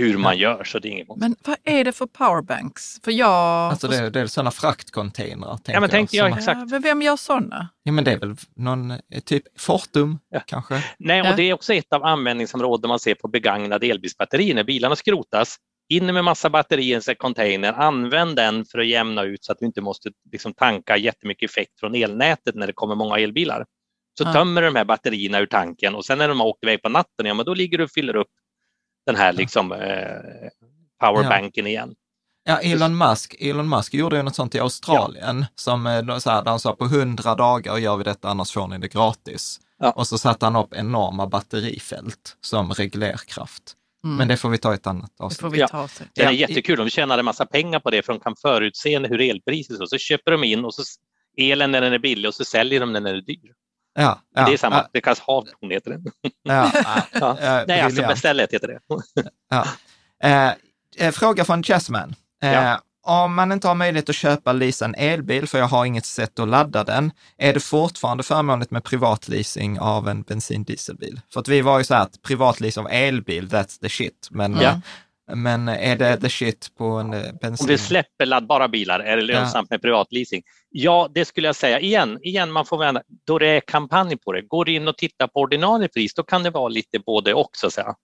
[0.00, 0.56] hur man ja.
[0.56, 0.64] gör.
[0.64, 3.00] Så det är inget Men vad är det för powerbanks?
[3.04, 3.28] För jag...
[3.70, 5.58] Alltså det, det är sådana fraktcontainrar.
[5.64, 6.60] Ja, men tänkte jag, jag exakt.
[6.70, 7.68] Ja, vem gör sådana?
[7.82, 8.92] Ja, men det är väl någon,
[9.24, 10.40] typ Fortum ja.
[10.46, 10.84] kanske?
[10.98, 11.36] Nej, och ja.
[11.36, 14.54] det är också ett av användningsområdena man ser på begagnade elbilsbatterier.
[14.54, 15.56] När bilarna skrotas,
[15.88, 19.58] in med massa batterier i en container, använd den för att jämna ut så att
[19.58, 23.66] du inte måste liksom tanka jättemycket effekt från elnätet när det kommer många elbilar.
[24.18, 24.32] Så ja.
[24.32, 26.88] tömmer du de här batterierna ur tanken och sen när de har åkt iväg på
[26.88, 28.28] natten, ja men då ligger du och fyller upp
[29.12, 30.48] den här liksom, eh,
[31.00, 31.70] powerbanken ja.
[31.70, 31.94] igen.
[32.44, 35.46] Ja, Elon Musk, Elon Musk gjorde ju något sånt i Australien, ja.
[35.54, 38.78] som eh, så här, han sa på hundra dagar gör vi detta, annars får ni
[38.78, 39.60] det gratis.
[39.78, 39.90] Ja.
[39.90, 43.76] Och så satte han upp enorma batterifält som reglerkraft.
[44.04, 44.16] Mm.
[44.16, 45.52] Men det får vi ta i ett annat avsnitt.
[45.52, 45.88] Det, ja.
[46.14, 49.80] det är jättekul, de tjänade massa pengar på det för de kan förutse hur elpriset
[49.80, 49.86] är.
[49.86, 50.82] Så köper de in och så
[51.36, 53.52] elen när den är billig och så säljer de den när den är dyr.
[54.00, 54.88] Ja, ja, det är samma, ja.
[54.92, 56.00] det kallas havtorn heter det.
[56.42, 56.70] Ja,
[57.12, 57.64] ja.
[57.68, 58.78] Nej, alltså bestället heter det.
[60.22, 60.52] Eh,
[60.98, 62.14] eh, fråga från Jasmine.
[62.42, 66.06] Eh, om man inte har möjlighet att köpa leasa en elbil, för jag har inget
[66.06, 71.20] sätt att ladda den, är det fortfarande förmånligt med privatleasing av en bensin dieselbil?
[71.32, 74.28] För att vi var ju så här att privatlease av elbil, that's the shit.
[74.30, 74.80] Men mm.
[75.34, 77.64] Men är det the shit på en eh, bensin?
[77.64, 79.74] Om vi släpper laddbara bilar, är det lönsamt ja.
[79.74, 80.42] med privatleasing?
[80.70, 81.80] Ja, det skulle jag säga.
[81.80, 84.42] Igen, igen man får vända, då det är kampanj på det.
[84.42, 87.50] Går du in och tittar på ordinarie pris, då kan det vara lite både och.
[87.52, 87.94] Så säga.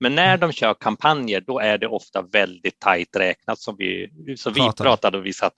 [0.00, 0.40] Men när mm.
[0.40, 5.18] de kör kampanjer, då är det ofta väldigt tajt räknat som vi, som vi pratade
[5.18, 5.54] och vi satt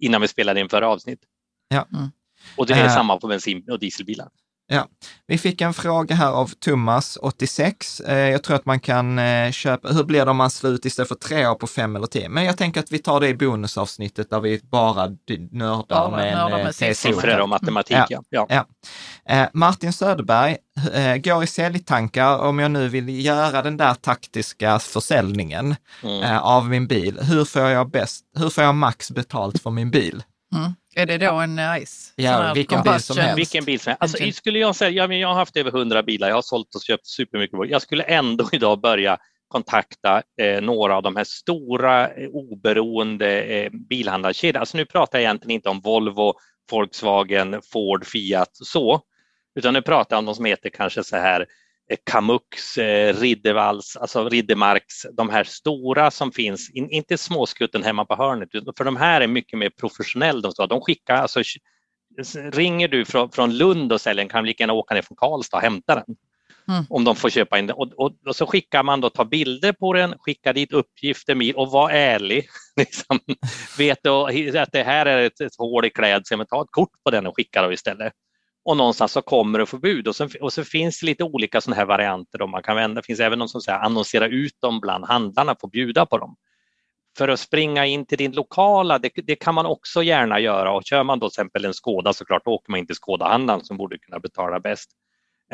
[0.00, 1.20] innan vi spelade in förra avsnitt.
[1.68, 1.88] Ja.
[1.92, 2.10] Mm.
[2.56, 4.28] Och det är äh, samma på bensin och dieselbilar.
[4.66, 4.88] Ja,
[5.26, 8.00] vi fick en fråga här av Thomas, 86.
[8.00, 10.84] Eh, jag tror att man kan eh, köpa, hur blir det om man slår ut
[10.84, 12.28] istället för tre år på fem eller tio?
[12.28, 15.16] Men jag tänker att vi tar det i bonusavsnittet där vi bara
[15.50, 16.94] nördar ja, med eh, TCO.
[16.94, 18.22] Siffror och matematik, ja.
[18.28, 18.46] ja.
[18.48, 19.48] ja.
[19.52, 20.56] Martin Söderberg
[21.24, 26.38] går i säljtankar om jag nu vill göra den där taktiska försäljningen mm.
[26.38, 27.18] av min bil.
[27.22, 30.22] Hur får jag bäst, hur får jag max betalt för min bil?
[30.54, 30.72] Mm.
[30.94, 32.12] Är det då en nice?
[32.16, 33.38] Ja, vilken bil som helst.
[33.38, 34.02] Vilken bil som helst.
[34.02, 36.74] Alltså, skulle jag säga, ja, men jag har haft över 100 bilar, jag har sålt
[36.74, 37.70] och köpt supermycket.
[37.70, 39.18] Jag skulle ändå idag börja
[39.48, 44.60] kontakta eh, några av de här stora eh, oberoende eh, bilhandlarkedjorna.
[44.60, 46.34] Alltså nu pratar jag egentligen inte om Volvo,
[46.70, 49.00] Volkswagen, Ford, Fiat så,
[49.54, 51.46] utan nu pratar jag om de som heter kanske så här
[51.90, 58.14] Eh, Kamux, eh, Riddervalls, alltså Riddermarks, de här stora som finns, inte småskutten hemma på
[58.14, 60.50] hörnet, för de här är mycket mer professionella.
[60.68, 61.42] De, skickar, alltså,
[62.52, 65.62] ringer du från, Lund och säljer den kan lika gärna åka ner från Karlstad och
[65.62, 66.16] hämta den.
[66.68, 66.84] Mm.
[66.88, 67.76] Om de får köpa in den.
[67.76, 71.70] Och, och, och, så skickar man då, tar bilder på den, skickar dit uppgifter och
[71.70, 72.48] var ärlig.
[72.76, 73.20] liksom.
[73.78, 77.10] Vet du att det här är ett, ett hål i klädseln, ta ett kort på
[77.10, 78.12] den och skicka då istället
[78.64, 81.76] och någonstans så kommer det förbud och så, och så finns det lite olika sådana
[81.76, 83.00] här varianter då man kan vända.
[83.00, 86.36] Det finns även någon som säger annonsera ut dem bland handlarna, få bjuda på dem.
[87.18, 90.82] För att springa in till din lokala, det, det, kan man också gärna göra och
[90.84, 93.76] kör man då till exempel en Skåda såklart, då åker man in till Skådahandlaren som
[93.76, 94.90] borde kunna betala bäst.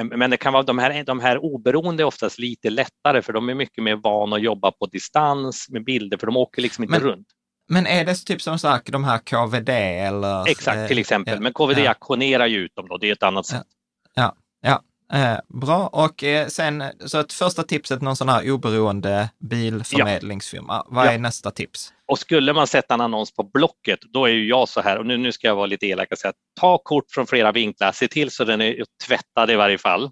[0.03, 3.49] Men det kan vara de här, de här oberoende är oftast lite lättare för de
[3.49, 7.01] är mycket mer vana att jobba på distans med bilder för de åker liksom inte
[7.01, 7.29] men, runt.
[7.69, 10.49] Men är det typ som sagt de här KVD eller?
[10.49, 11.35] Exakt, till exempel.
[11.35, 11.89] Ja, men KVD ja.
[11.89, 13.67] auktionerar ju ut dem då, det är ett annat sätt.
[14.15, 14.83] Ja, ja.
[15.13, 20.85] Eh, bra, och eh, sen så ett första tipset, någon sån här oberoende bilförmedlingsfirma.
[20.89, 21.93] Vad är nästa tips?
[22.07, 25.07] Och skulle man sätta en annons på Blocket, då är ju jag så här, och
[25.07, 28.09] nu, nu ska jag vara lite elak och säga, ta kort från flera vinklar, se
[28.09, 30.11] till så den är tvättad i varje fall.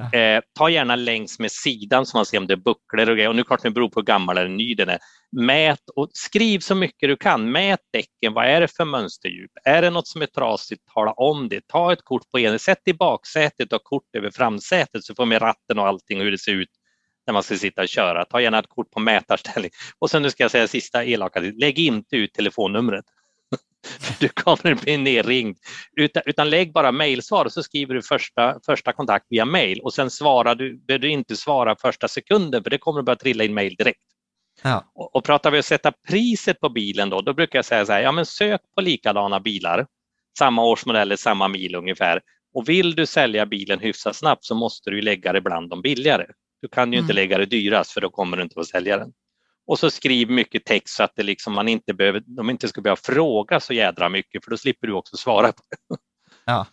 [0.00, 3.28] Eh, ta gärna längs med sidan så man ser om det är bucklor och grejer.
[3.28, 4.98] Och nu klart det beror på hur gammal eller ny den är.
[5.32, 7.52] Mät och skriv så mycket du kan.
[7.52, 8.34] Mät däcken.
[8.34, 9.50] Vad är det för mönsterdjup?
[9.64, 11.66] Är det något som är trasigt, tala om det.
[11.66, 12.58] Ta ett kort på ena.
[12.58, 16.30] Sätt i baksätet och kort över framsätet så får med ratten och allting och hur
[16.30, 16.70] det ser ut
[17.26, 18.24] när man ska sitta och köra.
[18.24, 19.70] Ta gärna ett kort på mätarställning.
[19.98, 23.04] Och sen nu ska jag säga sista elaka, lägg inte ut telefonnumret
[24.22, 25.56] du kommer bli nerringd.
[25.96, 29.94] Utan, utan lägg bara mejlsvar och så skriver du första, första kontakt via mejl och
[29.94, 33.44] sen svarar du, behöver du inte svara första sekunden för det kommer att börja trilla
[33.44, 34.00] in mejl direkt.
[34.62, 34.92] Ja.
[34.94, 37.86] Och, och pratar vi om att sätta priset på bilen då, då brukar jag säga
[37.86, 39.86] så här, ja men sök på likadana bilar,
[40.38, 42.20] samma årsmodeller, samma mil ungefär.
[42.54, 46.26] Och vill du sälja bilen hyfsat snabbt så måste du lägga det bland de billigare.
[46.62, 47.04] Du kan ju mm.
[47.04, 49.12] inte lägga det dyrast för då kommer du inte att sälja den.
[49.66, 52.80] Och så skriv mycket text så att det liksom man inte behöver, de inte ska
[52.80, 55.96] behöva fråga så jädra mycket för då slipper du också svara på det.
[56.44, 56.66] Ja.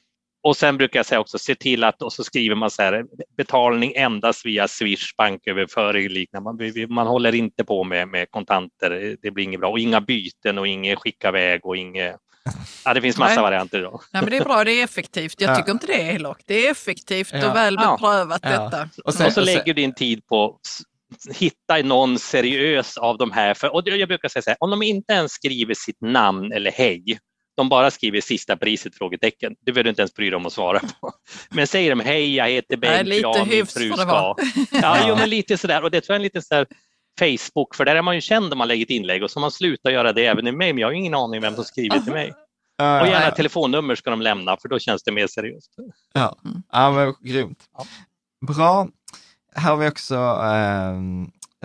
[0.44, 3.06] Och sen brukar jag säga också, se till att, och så skriver man så här,
[3.38, 6.54] betalning endast via Swish, banköverföring liknande.
[6.54, 9.70] Man, man håller inte på med, med kontanter, det blir inget bra.
[9.70, 12.16] Och inga byten och inget skicka iväg och inget
[12.86, 13.44] Ja, det finns massa Nej.
[13.44, 14.02] varianter då.
[14.14, 15.42] Nej, men det är bra, det är effektivt.
[15.42, 16.44] Jag tycker inte det är elakt.
[16.48, 18.50] Det är effektivt och väl beprövat ja.
[18.50, 18.90] detta.
[19.04, 20.60] Och, sen, och så lägger du din tid på
[21.34, 23.54] hitta någon seriös av de här.
[23.54, 26.72] För, och jag brukar säga så här, om de inte ens skriver sitt namn eller
[26.72, 27.20] hej,
[27.58, 28.96] de bara skriver sista priset?
[28.96, 29.56] frågetecken.
[29.66, 31.12] Det behöver du inte ens bry dig om att svara på.
[31.50, 34.36] Men säger de hej, jag heter Bengt, lite jag min fru ska.
[34.72, 35.84] Ja, jo, men lite sådär.
[35.84, 36.68] Och det tror jag är lite sådär
[37.20, 39.52] Facebook, för där är man ju känd om man lägger ett inlägg och så man
[39.52, 42.14] slutar göra det även i mig, men jag har ingen aning vem som skriver till
[42.14, 42.34] mig.
[43.02, 45.72] Och gärna telefonnummer ska de lämna, för då känns det mer seriöst.
[46.14, 46.38] Ja,
[46.72, 47.64] ja men grymt.
[48.48, 48.88] Bra
[49.60, 51.00] här har vi också eh,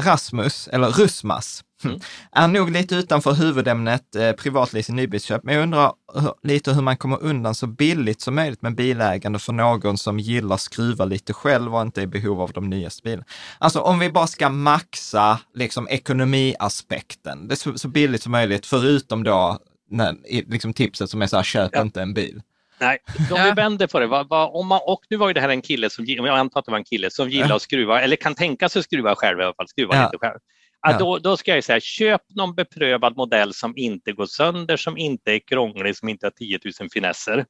[0.00, 2.00] Rasmus, eller Rusmas, mm.
[2.32, 6.96] är nog lite utanför huvudämnet eh, privatleasing nybilsköp, men jag undrar hur, lite hur man
[6.96, 11.74] kommer undan så billigt som möjligt med bilägande för någon som gillar skruva lite själv
[11.74, 13.24] och inte är i behov av de nyaste bilarna.
[13.58, 18.66] Alltså om vi bara ska maxa liksom ekonomiaspekten, det är så, så billigt som möjligt,
[18.66, 19.58] förutom då
[19.90, 20.16] när,
[20.50, 21.80] liksom tipset som är så här, köp ja.
[21.80, 22.42] inte en bil.
[22.78, 22.98] Nej,
[23.30, 24.06] om vi vänder på det.
[24.06, 26.60] Vad, vad, om man, och nu var ju det här en kille som, jag antar
[26.60, 29.14] att det var en kille som gillar att skruva, eller kan tänka sig att skruva
[29.14, 30.04] själv i alla fall, skruva ja.
[30.04, 30.38] lite själv.
[30.86, 30.98] Ja.
[30.98, 35.32] Då, då ska jag säga, köp någon beprövad modell som inte går sönder, som inte
[35.32, 37.46] är krånglig, som inte har 10 000 finesser.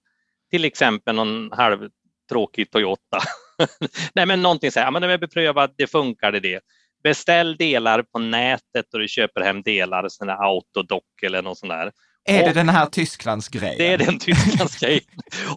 [0.51, 3.19] Till exempel någon halvtråkig Toyota.
[4.15, 6.61] Nej, men någonting så här, men den är beprövad, det funkar det, det.
[7.05, 11.93] Beställ delar på nätet och du köper hem delar, sådana autodock eller något sånt där.
[12.25, 13.75] Är och, det den här Tysklands grejen?
[13.79, 15.05] Det är den Tysklands grejen.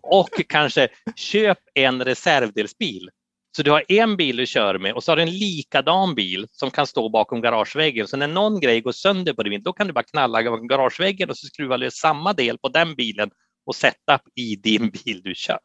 [0.02, 3.10] Och kanske köp en reservdelsbil.
[3.58, 6.48] Så du har en bil du kör med och så har du en likadan bil
[6.52, 8.08] som kan stå bakom garageväggen.
[8.08, 10.68] Så när någon grej går sönder på din bil, då kan du bara knalla bakom
[10.68, 13.30] garageväggen och så skruvar du samma del på den bilen
[13.66, 15.60] och sätta i din bil du kör.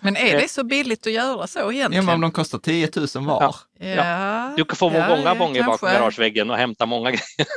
[0.00, 1.92] Men är det så billigt att göra så egentligen?
[1.92, 3.54] Ja, men om de kostar 10 000 var.
[3.78, 3.86] Ja.
[3.86, 4.54] ja.
[4.56, 7.48] Du kan få ja, många gånger bakom garageväggen och hämta många grejer.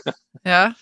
[0.43, 0.73] Ja.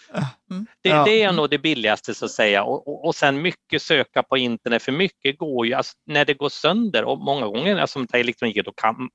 [0.52, 0.66] Mm.
[0.82, 1.04] Det, ja.
[1.04, 4.38] det, är nog det billigaste så att säga och, och, och, sen mycket söka på
[4.38, 8.08] internet för mycket går ju, alltså, när det går sönder och många gånger alltså, med
[8.14, 9.10] elektronik, då kan,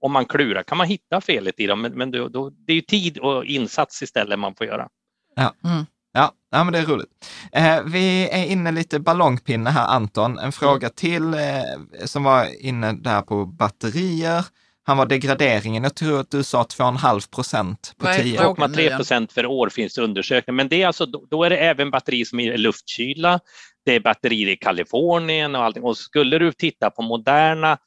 [0.00, 2.76] om man klurar kan man hitta felet i dem men, men då, då, det är
[2.76, 4.88] ju tid och insats istället man får göra.
[5.36, 5.54] Ja.
[5.64, 5.86] Mm.
[6.12, 7.08] Ja, ja, men det är roligt.
[7.52, 10.38] Eh, vi är inne lite ballongpinne här, Anton.
[10.38, 14.44] En fråga till eh, som var inne där på batterier.
[14.84, 18.54] Han var degraderingen, jag tror att du sa 2,5 procent på 10 år.
[18.54, 21.90] 2,3 procent för år finns det undersökningar, men det är alltså, då är det även
[21.90, 23.40] batterier som är luftkyla,
[23.84, 25.82] det är batterier i Kalifornien och allting.
[25.82, 27.78] Och skulle du titta på moderna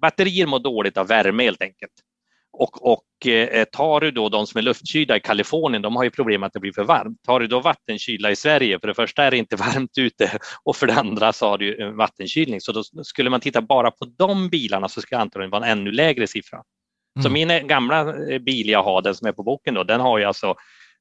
[0.00, 1.92] batterier mår dåligt av värme helt enkelt.
[2.52, 3.02] Och, och
[3.72, 6.60] tar du då de som är luftkylda i Kalifornien, de har ju problem att det
[6.60, 7.22] blir för varmt.
[7.22, 10.76] Tar du då vattenkyla i Sverige, för det första är det inte varmt ute och
[10.76, 12.60] för det andra så har du vattenkylning.
[12.60, 15.92] Så då skulle man titta bara på de bilarna så skulle antagligen vara en ännu
[15.92, 16.62] lägre siffra.
[17.16, 17.22] Mm.
[17.22, 20.18] Så min gamla eh, bil jag har, den som är på boken, då, den har
[20.18, 20.54] ju alltså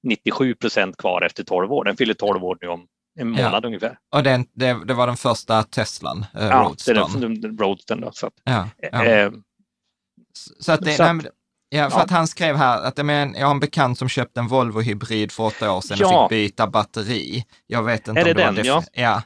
[0.03, 1.83] 97 procent kvar efter 12 år.
[1.83, 2.87] Den fyller 12 år nu om
[3.19, 3.67] en månad ja.
[3.67, 3.97] ungefär.
[4.15, 6.95] Och den, det, det, var den första Teslan, eh, ja, Roadstern?
[6.97, 8.01] Ja, det är den, Roadstern.
[8.01, 9.05] Då, så att, ja, ja.
[9.05, 9.31] Eh,
[10.59, 11.25] så att det, så att,
[11.69, 12.03] Ja, för ja.
[12.03, 14.81] att han skrev här att jag, men, jag har en bekant som köpte en Volvo
[14.81, 16.23] hybrid för åtta år sedan ja.
[16.23, 17.45] och fick byta batteri.
[17.67, 18.55] Jag vet inte är det om det den?
[18.55, 18.67] var det.
[18.67, 18.83] Ja.
[18.93, 19.21] ja.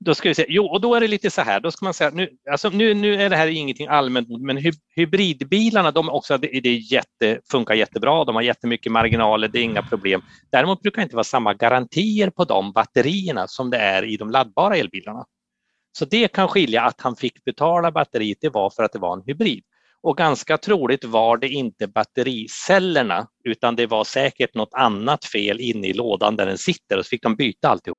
[0.00, 0.46] Då ska vi se.
[0.48, 2.94] Jo, och då är det lite så här, då ska man säga, nu, alltså nu,
[2.94, 8.24] nu är det här ingenting allmänt, men hybridbilarna, de också, det, det jätte, funkar jättebra,
[8.24, 10.22] de har jättemycket marginaler, det är inga problem.
[10.50, 14.30] Däremot brukar det inte vara samma garantier på de batterierna som det är i de
[14.30, 15.24] laddbara elbilarna.
[15.98, 19.16] Så det kan skilja att han fick betala batteriet, det var för att det var
[19.16, 19.64] en hybrid.
[20.02, 25.86] Och ganska troligt var det inte battericellerna utan det var säkert något annat fel inne
[25.86, 27.98] i lådan där den sitter och så fick de byta alltihop.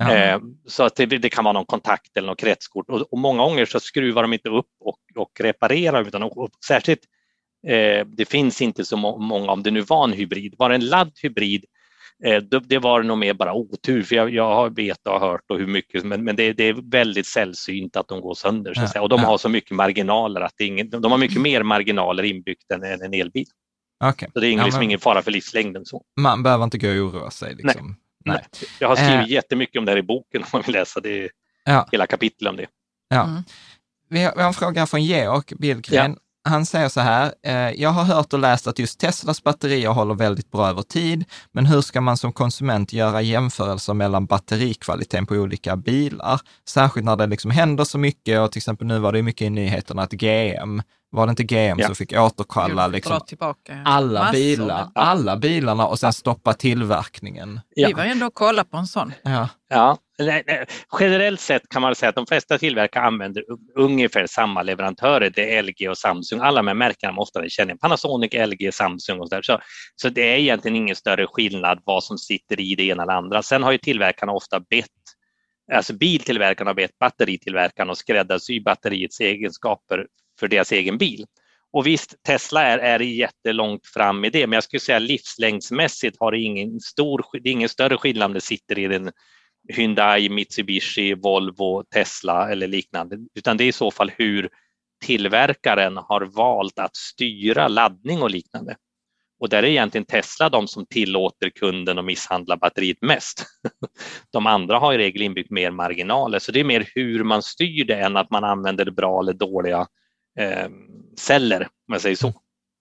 [0.00, 3.42] Eh, så att det, det, kan vara någon kontakt eller något kretskort och, och, många
[3.42, 7.00] gånger så skruvar de inte upp och, och reparerar utan och, och särskilt
[7.66, 10.86] eh, det finns inte så många, om det nu var en hybrid, var det en
[10.86, 11.64] ladd hybrid
[12.24, 15.58] Eh, det var nog mer bara otur, för jag, jag vet och har hört och
[15.58, 18.74] hur mycket, men, men det, det, är väldigt sällsynt att de går sönder.
[18.74, 22.22] Så ja, och de har så mycket marginaler, att ingen, de har mycket mer marginaler
[22.22, 23.46] inbyggt än, än en elbil.
[24.04, 24.28] Okay.
[24.32, 24.84] Så det är ingen, ja, liksom men...
[24.84, 25.84] ingen fara för livslängden.
[25.84, 26.02] Så.
[26.20, 27.54] Man behöver inte gå och oroa sig.
[27.54, 27.96] Liksom.
[28.26, 28.44] Nej.
[28.80, 29.32] Jag har skrivit äh...
[29.32, 31.28] jättemycket om det här i boken om man vill läsa det,
[31.64, 31.88] ja.
[31.92, 32.66] hela kapitel om det.
[33.08, 33.24] Ja.
[33.24, 33.42] Mm.
[34.08, 36.16] Vi, har, vi har en fråga från Georg Billgren
[36.46, 40.14] han säger så här, eh, jag har hört och läst att just Teslas batterier håller
[40.14, 45.34] väldigt bra över tid, men hur ska man som konsument göra jämförelser mellan batterikvaliteten på
[45.34, 46.40] olika bilar?
[46.68, 49.50] Särskilt när det liksom händer så mycket och till exempel nu var det mycket i
[49.50, 51.86] nyheterna att GM var det inte GM ja.
[51.86, 53.20] som fick återkalla liksom,
[53.84, 57.60] alla, bilar, alla bilarna och sen stoppa tillverkningen?
[57.74, 57.88] Ja.
[57.88, 59.12] Vi var ändå och kollade på en sån.
[59.22, 59.48] Ja.
[59.68, 59.98] ja.
[61.00, 63.44] Generellt sett kan man säga att de flesta tillverkare använder
[63.74, 65.30] ungefär samma leverantörer.
[65.30, 66.40] Det är LG och Samsung.
[66.40, 69.42] Alla de här märkena man ofta känner Panasonic, LG, Samsung och så där.
[69.42, 69.60] Så,
[69.96, 73.42] så det är egentligen ingen större skillnad vad som sitter i det ena eller andra.
[73.42, 74.90] Sen har ju tillverkarna ofta bett
[75.72, 80.06] Alltså biltillverkarna har bett batteritillverkarna att skräddarsy batteriets egenskaper
[80.40, 81.26] för deras egen bil.
[81.72, 86.32] Och visst, Tesla är, är jättelångt fram i det, men jag skulle säga livslängdsmässigt har
[86.32, 89.12] det ingen, stor, det är ingen större skillnad om det sitter i den
[89.68, 94.48] Hyundai, Mitsubishi, Volvo, Tesla eller liknande, utan det är i så fall hur
[95.04, 98.76] tillverkaren har valt att styra laddning och liknande.
[99.40, 103.44] Och där är egentligen Tesla de som tillåter kunden att misshandla batteriet mest.
[104.32, 107.84] De andra har i regel inbyggt mer marginaler, så det är mer hur man styr
[107.84, 109.86] det än att man använder bra eller dåliga
[110.38, 110.68] eh,
[111.18, 112.32] celler, om jag säger så.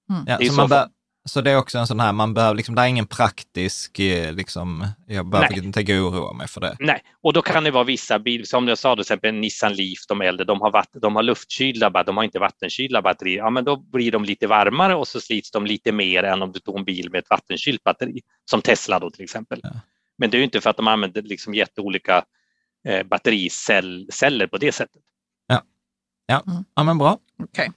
[0.10, 0.24] Mm.
[0.28, 0.90] Ja, så, man
[1.26, 4.34] så det är också en sån här, man behöver liksom, det är ingen praktisk, eh,
[4.34, 5.66] liksom, jag behöver Nej.
[5.66, 6.76] inte gå oroa mig för det.
[6.80, 10.08] Nej, och då kan det vara vissa bilar, som jag sa, till exempel Nissan Leaf,
[10.08, 13.38] de äldre, de har, vatten, de har luftkylda, de har inte vattenkylda batterier.
[13.38, 16.52] Ja, men då blir de lite varmare och så slits de lite mer än om
[16.52, 19.60] du tog en bil med ett vattenkylt batteri, som Tesla då till exempel.
[19.64, 19.70] Ja.
[20.18, 22.24] Men det är ju inte för att de använder liksom jätteolika
[22.88, 25.02] eh, battericeller på det sättet.
[25.48, 25.62] Ja,
[26.26, 26.44] ja.
[26.48, 26.66] Mm.
[26.76, 27.18] ja men bra.
[27.40, 27.48] Okej.
[27.50, 27.70] Okay.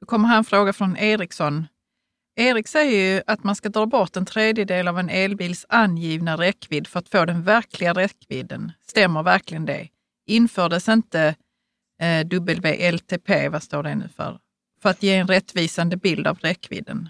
[0.00, 1.66] Då kommer här en fråga från Eriksson.
[2.36, 6.86] Erik säger ju att man ska dra bort en tredjedel av en elbils angivna räckvidd
[6.86, 8.72] för att få den verkliga räckvidden.
[8.86, 9.88] Stämmer verkligen det?
[10.26, 11.34] Infördes inte
[12.02, 14.38] eh, WLTP, vad står det nu för,
[14.82, 17.08] för att ge en rättvisande bild av räckvidden?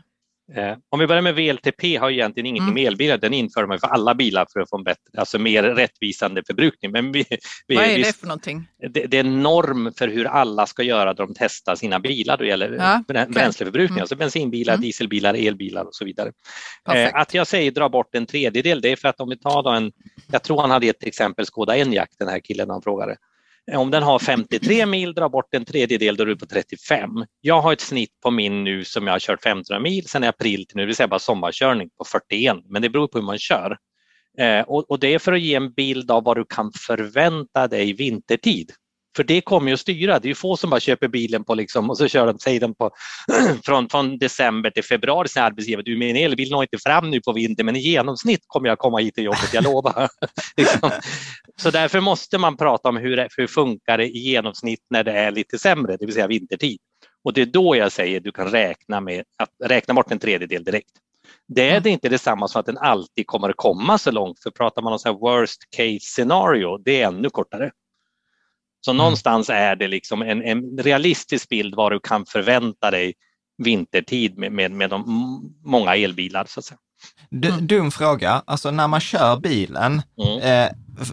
[0.56, 2.74] Eh, om vi börjar med VLTP har egentligen ingenting mm.
[2.74, 5.62] med elbilar, den inför man för alla bilar för att få en bättre, alltså mer
[5.62, 6.90] rättvisande förbrukning.
[6.92, 7.24] Men vi,
[7.66, 8.68] vi, Vad är det för någonting?
[8.90, 12.36] Det, det, är en norm för hur alla ska göra när de testar sina bilar
[12.36, 14.00] då gäller ja, bränsleförbrukning, mm.
[14.00, 14.82] alltså bensinbilar, mm.
[14.82, 16.32] dieselbilar, elbilar och så vidare.
[16.92, 19.62] Eh, att jag säger dra bort en tredjedel, det är för att om vi tar
[19.62, 19.92] då en,
[20.32, 23.16] jag tror han hade ett exempel Skoda Enyaq, den här killen han frågade.
[23.72, 27.10] Om den har 53 mil, dra bort en tredjedel, då är du på 35.
[27.40, 30.26] Jag har ett snitt på min nu som jag har kört 1500 mil sedan i
[30.26, 33.26] april till nu, det vill säga bara sommarkörning på 41, men det beror på hur
[33.26, 33.76] man kör.
[34.38, 37.68] Eh, och, och, det är för att ge en bild av vad du kan förvänta
[37.68, 38.72] dig vintertid.
[39.16, 40.18] För det kommer ju att styra.
[40.18, 42.60] Det är ju få som bara köper bilen på liksom, och så kör de, säger
[42.60, 42.90] de på,
[43.64, 47.32] från, från december till februari sin arbetsgivare, du min elbil når inte fram nu på
[47.32, 50.08] vintern men i genomsnitt kommer jag komma hit till jobbet, jag lovar.
[50.56, 50.90] liksom.
[51.56, 55.30] Så därför måste man prata om hur, hur funkar det i genomsnitt när det är
[55.30, 56.78] lite sämre, det vill säga vintertid.
[57.24, 60.18] Och det är då jag säger att du kan räkna med att räkna bort en
[60.18, 60.90] tredjedel direkt.
[61.48, 61.82] Det är mm.
[61.82, 64.92] det inte detsamma som att den alltid kommer att komma så långt, för pratar man
[64.92, 67.70] om så worst case scenario, det är ännu kortare.
[68.80, 68.98] Så mm.
[68.98, 73.14] någonstans är det liksom en, en, realistisk bild vad du kan förvänta dig
[73.58, 75.04] vintertid med, med, med de
[75.64, 76.44] många elbilar.
[76.48, 76.78] Så att säga.
[77.32, 77.66] Mm.
[77.66, 80.38] Dum fråga, alltså när man kör bilen, mm.
[80.40, 80.64] eh,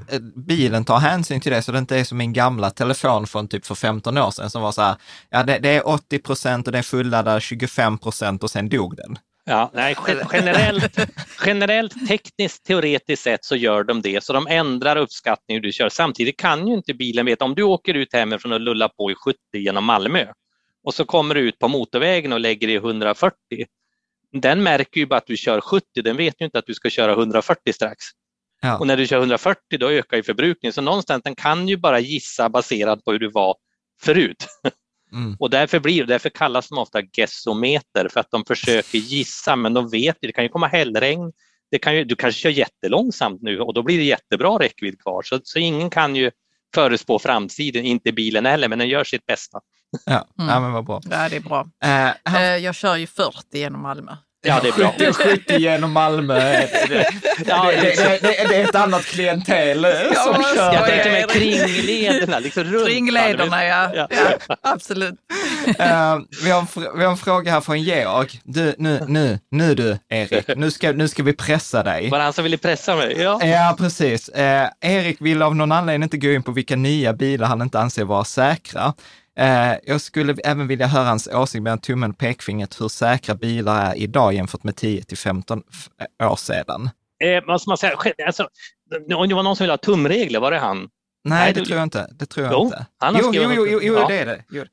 [0.09, 3.47] eh, bilen tar hänsyn till det så det inte är som min gamla telefon från
[3.47, 4.95] typ för 15 år sedan som var så här,
[5.29, 8.95] ja det, det är 80 procent och det är fulladdad 25 procent och sen dog
[8.95, 9.17] den.
[9.49, 9.95] Ja, nej,
[10.33, 10.97] generellt,
[11.45, 15.89] generellt tekniskt teoretiskt sett så gör de det, så de ändrar uppskattningen du kör.
[15.89, 19.15] Samtidigt kan ju inte bilen veta, om du åker ut hemifrån och lullar på i
[19.15, 20.25] 70 genom Malmö
[20.83, 23.35] och så kommer du ut på motorvägen och lägger i 140.
[24.31, 26.89] Den märker ju bara att du kör 70, den vet ju inte att du ska
[26.89, 28.05] köra 140 strax.
[28.61, 28.77] Ja.
[28.77, 31.99] Och när du kör 140 då ökar ju förbrukningen, så någonstans den kan ju bara
[31.99, 33.55] gissa baserat på hur du var
[34.01, 34.45] förut.
[35.11, 35.35] Mm.
[35.39, 39.89] Och därför, blir, därför kallas de ofta gessometer för att de försöker gissa men de
[39.89, 41.31] vet det kan ju komma hällregn,
[41.71, 45.21] det kan ju, du kanske kör jättelångsamt nu och då blir det jättebra räckvidd kvar
[45.21, 46.31] så, så ingen kan ju
[46.75, 49.59] förespå framtiden, inte bilen heller, men den gör sitt bästa.
[50.05, 50.49] Ja, mm.
[50.49, 51.01] ja men vad bra.
[51.09, 51.61] Ja, det är bra.
[51.61, 52.63] Uh, han...
[52.63, 54.11] Jag kör ju 40 genom Malmö.
[54.47, 54.93] Ja, det är bra.
[54.97, 56.39] 70, 70 genom Malmö.
[56.89, 57.09] Det,
[57.45, 60.73] ja, det, det, det, är ett annat klientel ja, som kör.
[60.73, 62.87] Jag tänkte med kringlederna, liksom runt.
[62.87, 63.91] Kringlederna, ja.
[63.95, 64.07] ja.
[64.09, 65.13] ja absolut.
[65.67, 68.41] Uh, vi, har, vi har en fråga här från Georg.
[68.43, 72.09] Du, nu, nu, nu du, Erik, nu ska, nu ska vi pressa dig.
[72.09, 73.21] Var det han som ville pressa mig?
[73.21, 74.29] Ja, ja precis.
[74.29, 77.79] Uh, Erik vill av någon anledning inte gå in på vilka nya bilar han inte
[77.79, 78.93] anser vara säkra.
[79.37, 83.91] Eh, jag skulle även vilja höra hans åsikt mellan tummen och pekfingret hur säkra bilar
[83.91, 85.63] är idag jämfört med 10 till 15
[86.23, 86.89] år sedan.
[87.23, 87.97] Eh, vad ska man säga?
[88.25, 88.43] Alltså,
[89.15, 90.77] om det var någon som ville ha tumregler, var det han?
[90.77, 90.89] Nej,
[91.23, 92.07] Nej det, det tror jag inte.
[92.11, 92.85] Det tror jag jo, inte.
[92.97, 94.07] Han har jo, jo, jo, jo, jo ja.
[94.07, 94.43] det är det.
[94.49, 94.63] Jo.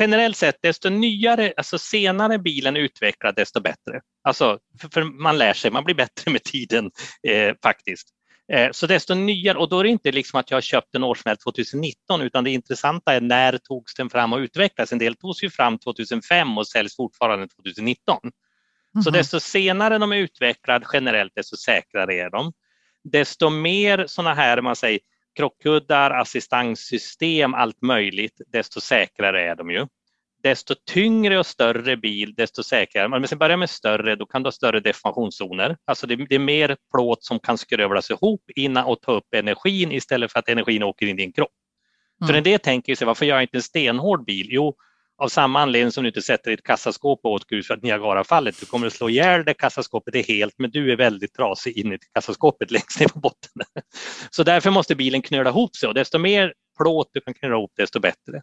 [0.00, 4.00] Generellt sett, desto nyare, alltså senare bilen utvecklad, desto bättre.
[4.24, 6.90] Alltså, för, för man lär sig, man blir bättre med tiden
[7.28, 8.08] eh, faktiskt.
[8.52, 11.04] Eh, så desto nyare, och då är det inte liksom att jag har köpt en
[11.04, 14.92] årsmodell 2019 utan det intressanta är när togs den fram och utvecklades.
[14.92, 18.18] En del togs ju fram 2005 och säljs fortfarande 2019.
[18.22, 19.02] Mm.
[19.02, 19.18] Så mhm.
[19.18, 22.52] desto senare de är utvecklade generellt, desto säkrare är de.
[23.04, 25.00] Desto mer sådana här, man säger,
[25.36, 29.86] krockkuddar, assistanssystem, allt möjligt, desto säkrare är de ju
[30.42, 33.06] desto tyngre och större bil, desto säkrare.
[33.06, 35.76] Om vi börjar med större, då kan du ha större deformationszoner.
[35.84, 39.92] Alltså det, det, är mer plåt som kan skrövlas ihop innan och ta upp energin
[39.92, 41.50] istället för att energin åker in i din kropp.
[42.20, 42.28] Mm.
[42.28, 44.46] För en del tänker sig, varför gör jag inte en stenhård bil?
[44.50, 44.76] Jo,
[45.18, 48.60] av samma anledning som du inte sätter ett kassaskåp åt grus för att Niagarafallet.
[48.60, 51.92] Du kommer att slå ihjäl det kassaskåpet är helt, men du är väldigt trasig in
[51.92, 53.62] i kassaskåpet längst ner på botten.
[54.30, 57.72] Så därför måste bilen knöla ihop sig och desto mer plåt du kan knöla ihop,
[57.76, 58.42] desto bättre.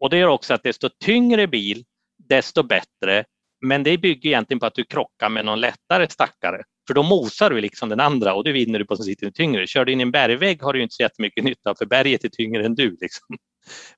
[0.00, 1.84] Och det gör också att desto tyngre bil,
[2.28, 3.24] desto bättre.
[3.60, 6.62] Men det bygger egentligen på att du krockar med någon lättare stackare.
[6.86, 9.66] För då mosar du liksom den andra och det vinner du på som sitter tyngre.
[9.66, 12.28] Kör du in i en bergvägg har du inte så jättemycket nytta för berget är
[12.28, 12.96] tyngre än du.
[13.00, 13.36] Liksom.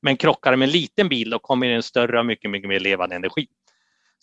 [0.01, 2.81] Men krockar du med en liten bil då kommer en större och mycket, mycket mer
[2.81, 3.47] levande energi.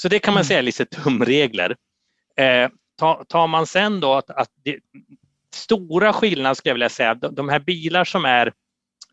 [0.01, 0.47] Så det kan man mm.
[0.47, 1.75] säga är lite tumregler.
[2.37, 2.69] Eh,
[3.27, 4.79] tar, man sen då att, att det,
[5.55, 8.53] stora skillnader skulle jag vilja säga, de, de här bilar som är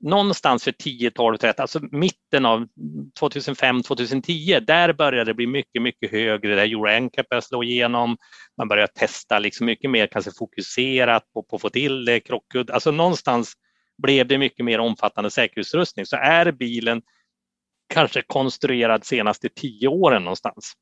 [0.00, 2.66] någonstans för 10, 12, 13, alltså mitten av
[3.18, 6.54] 2005, 2010, där började det bli mycket, mycket högre.
[6.54, 8.16] Där Euro NCAP började slå igenom.
[8.56, 12.70] Man började testa liksom mycket mer kanske fokuserat på, på att få till det, krockkudd.
[12.70, 13.52] Alltså någonstans
[14.02, 16.06] blev det mycket mer omfattande säkerhetsutrustning.
[16.06, 17.02] Så är bilen
[17.88, 20.72] kanske konstruerad senaste tio åren någonstans,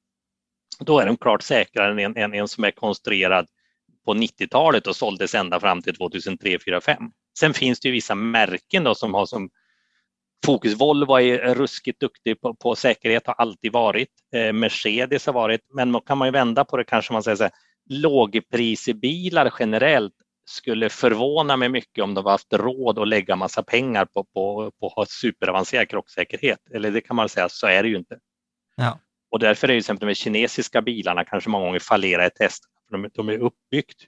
[0.81, 3.47] då är den klart säkrare än en, en, en som är konstruerad
[4.05, 7.11] på 90-talet och såldes ända fram till 2003, 2004, 2005.
[7.39, 9.51] Sen finns det ju vissa märken då som har som
[10.47, 10.81] fokus.
[10.81, 14.11] Volvo är ruskigt duktig på, på säkerhet, har alltid varit.
[14.35, 17.37] Eh, Mercedes har varit, men då kan man ju vända på det kanske man säger
[17.37, 17.53] så här,
[17.91, 20.15] lågprisebilar generellt
[20.47, 24.87] skulle förvåna mig mycket om de haft råd att lägga massa pengar på, på, på
[24.87, 26.59] att ha superavancerad krocksäkerhet.
[26.75, 28.19] Eller det kan man säga, så är det ju inte.
[28.77, 28.99] Ja.
[29.31, 32.65] Och därför är ju till exempel de kinesiska bilarna kanske många gånger fallerar i test.
[32.91, 34.07] De, de är uppbyggt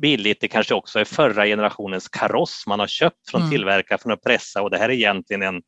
[0.00, 0.40] billigt.
[0.40, 3.50] Det kanske också är förra generationens kaross man har köpt från mm.
[3.50, 5.62] tillverkare från att pressa och det här är egentligen en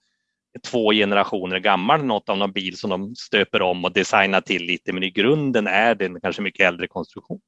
[0.67, 4.93] två generationer gammal, något av någon bil som de stöper om och designar till lite,
[4.93, 7.41] men i grunden är det en kanske mycket äldre konstruktion.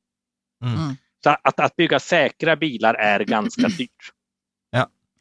[0.64, 0.74] Mm.
[0.74, 0.96] mm.
[1.24, 4.12] Så att, att bygga säkra bilar är ganska dyrt.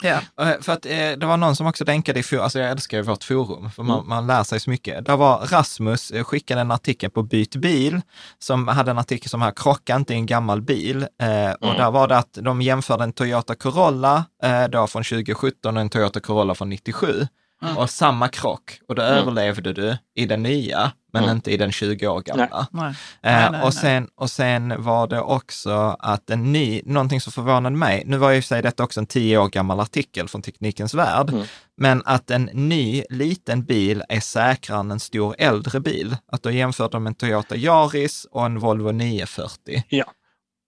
[0.03, 0.21] Ja.
[0.41, 2.97] Eh, för att eh, det var någon som också länkade i forum, alltså jag älskar
[2.97, 4.09] ju vårt forum, för man, mm.
[4.09, 5.05] man lär sig så mycket.
[5.05, 8.01] Där var Rasmus eh, skickade en artikel på Byt bil,
[8.39, 10.97] som hade en artikel som här, krocka inte i en gammal bil.
[11.01, 11.77] Eh, och mm.
[11.77, 14.25] där var det att de jämförde en Toyota Corolla
[14.69, 17.27] då från 2017 och en Toyota Corolla från 97.
[17.61, 17.77] Mm.
[17.77, 18.79] Och samma krock.
[18.87, 19.17] Och då mm.
[19.17, 21.35] överlevde du i den nya, men mm.
[21.35, 22.67] inte i den 20 år gamla.
[22.71, 22.93] Nej.
[23.21, 23.43] Nej.
[23.45, 27.75] Eh, nej, och, sen, och sen var det också att en ny, någonting som förvånade
[27.75, 31.29] mig, nu var ju sig detta också en tio år gammal artikel från Teknikens Värld,
[31.29, 31.45] mm.
[31.77, 36.15] men att en ny liten bil är säkrare än en stor äldre bil.
[36.31, 39.83] Att då jämförde de en Toyota Yaris och en Volvo 940.
[39.89, 40.05] Ja.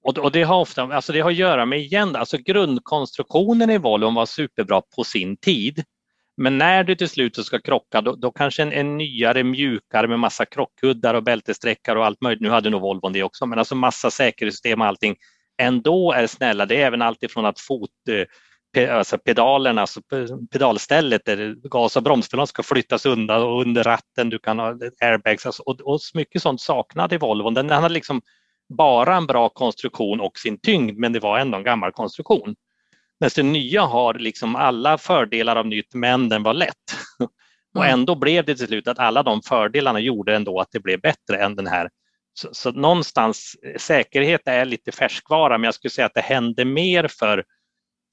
[0.03, 3.77] Och, och det har ofta, alltså det har att göra med igen, alltså grundkonstruktionen i
[3.77, 5.83] Volvo var superbra på sin tid.
[6.41, 10.19] Men när du till slut ska krocka, då, då kanske en, en, nyare, mjukare med
[10.19, 12.41] massa krockkuddar och bältessträckare och allt möjligt.
[12.41, 15.15] Nu hade nog Volvon det också, men alltså massa säkerhetssystem och allting
[15.61, 16.65] ändå är snälla.
[16.65, 17.89] Det är även alltifrån att fot,
[18.77, 20.01] eh, alltså pedalerna, alltså
[20.51, 25.45] pedalstället där gas och bromspedalen ska flyttas undan och under ratten du kan ha airbags
[25.45, 27.53] alltså, och, och mycket sånt saknade Volvon.
[27.53, 28.21] Den hade liksom
[28.77, 32.55] bara en bra konstruktion och sin tyngd, men det var ändå en gammal konstruktion.
[33.29, 36.75] Det nya har liksom alla fördelar av nytt, men den var lätt.
[37.75, 37.99] Och mm.
[37.99, 41.37] ändå blev det till slut att alla de fördelarna gjorde ändå att det blev bättre
[41.43, 41.89] än den här.
[42.33, 47.07] Så, så någonstans, säkerhet är lite färskvara, men jag skulle säga att det hände mer
[47.07, 47.43] för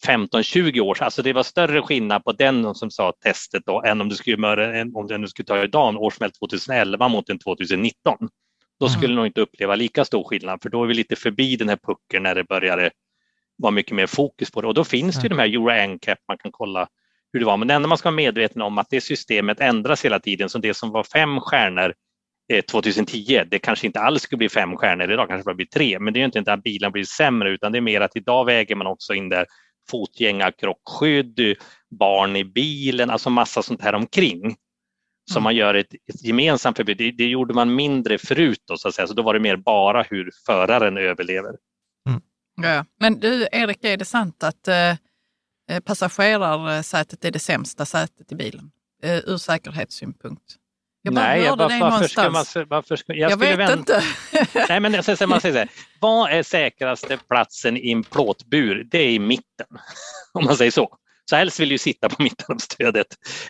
[0.07, 1.05] 15-20 år sedan.
[1.05, 4.83] Alltså det var större skillnad på den som sa testet då än om du skulle,
[4.95, 8.17] om du skulle ta idag en årsmält 2011 mot en 2019.
[8.81, 9.17] Då skulle mm.
[9.17, 12.23] nog inte uppleva lika stor skillnad, för då är vi lite förbi den här pucken
[12.23, 12.91] när det började
[13.59, 14.69] vara mycket mer fokus på det.
[14.69, 16.89] Och då finns det ju de här Euro NCAP, man kan kolla
[17.33, 17.57] hur det var.
[17.57, 20.49] Men det enda man ska vara medveten om att det systemet ändras hela tiden.
[20.49, 21.95] Så det som var fem stjärnor
[22.71, 25.99] 2010, eh, det kanske inte alls skulle bli fem stjärnor idag, kanske bara blir tre.
[25.99, 28.75] Men det är inte att bilen blir sämre, utan det är mer att idag väger
[28.75, 29.47] man också in där
[29.91, 31.57] fotgängarkrockskydd,
[31.91, 34.57] barn i bilen, alltså massa sånt här omkring.
[35.31, 35.43] Så mm.
[35.45, 36.97] man gör ett, ett gemensamt förbud.
[36.97, 39.07] Det, det, gjorde man mindre förut då, så att säga.
[39.07, 41.51] så då var det mer bara hur föraren överlever.
[42.63, 42.85] Ja.
[43.01, 44.91] Men du, Erik, är det sant att eh,
[45.71, 48.71] eh, passagerarsätet är det sämsta sätet i bilen
[49.03, 50.55] eh, ur säkerhetssynpunkt?
[51.03, 53.75] Jag bara Nej, hörde varför, det varför ska man, varför ska, jag, jag vet vänta.
[53.75, 54.03] inte.
[54.69, 55.69] Nej, men så, man säger så här,
[56.01, 58.85] vad är säkraste platsen i en plåtbur?
[58.91, 59.67] Det är i mitten,
[60.33, 60.97] om man säger så.
[61.31, 63.07] Så helst vill du sitta på mitten av stödet.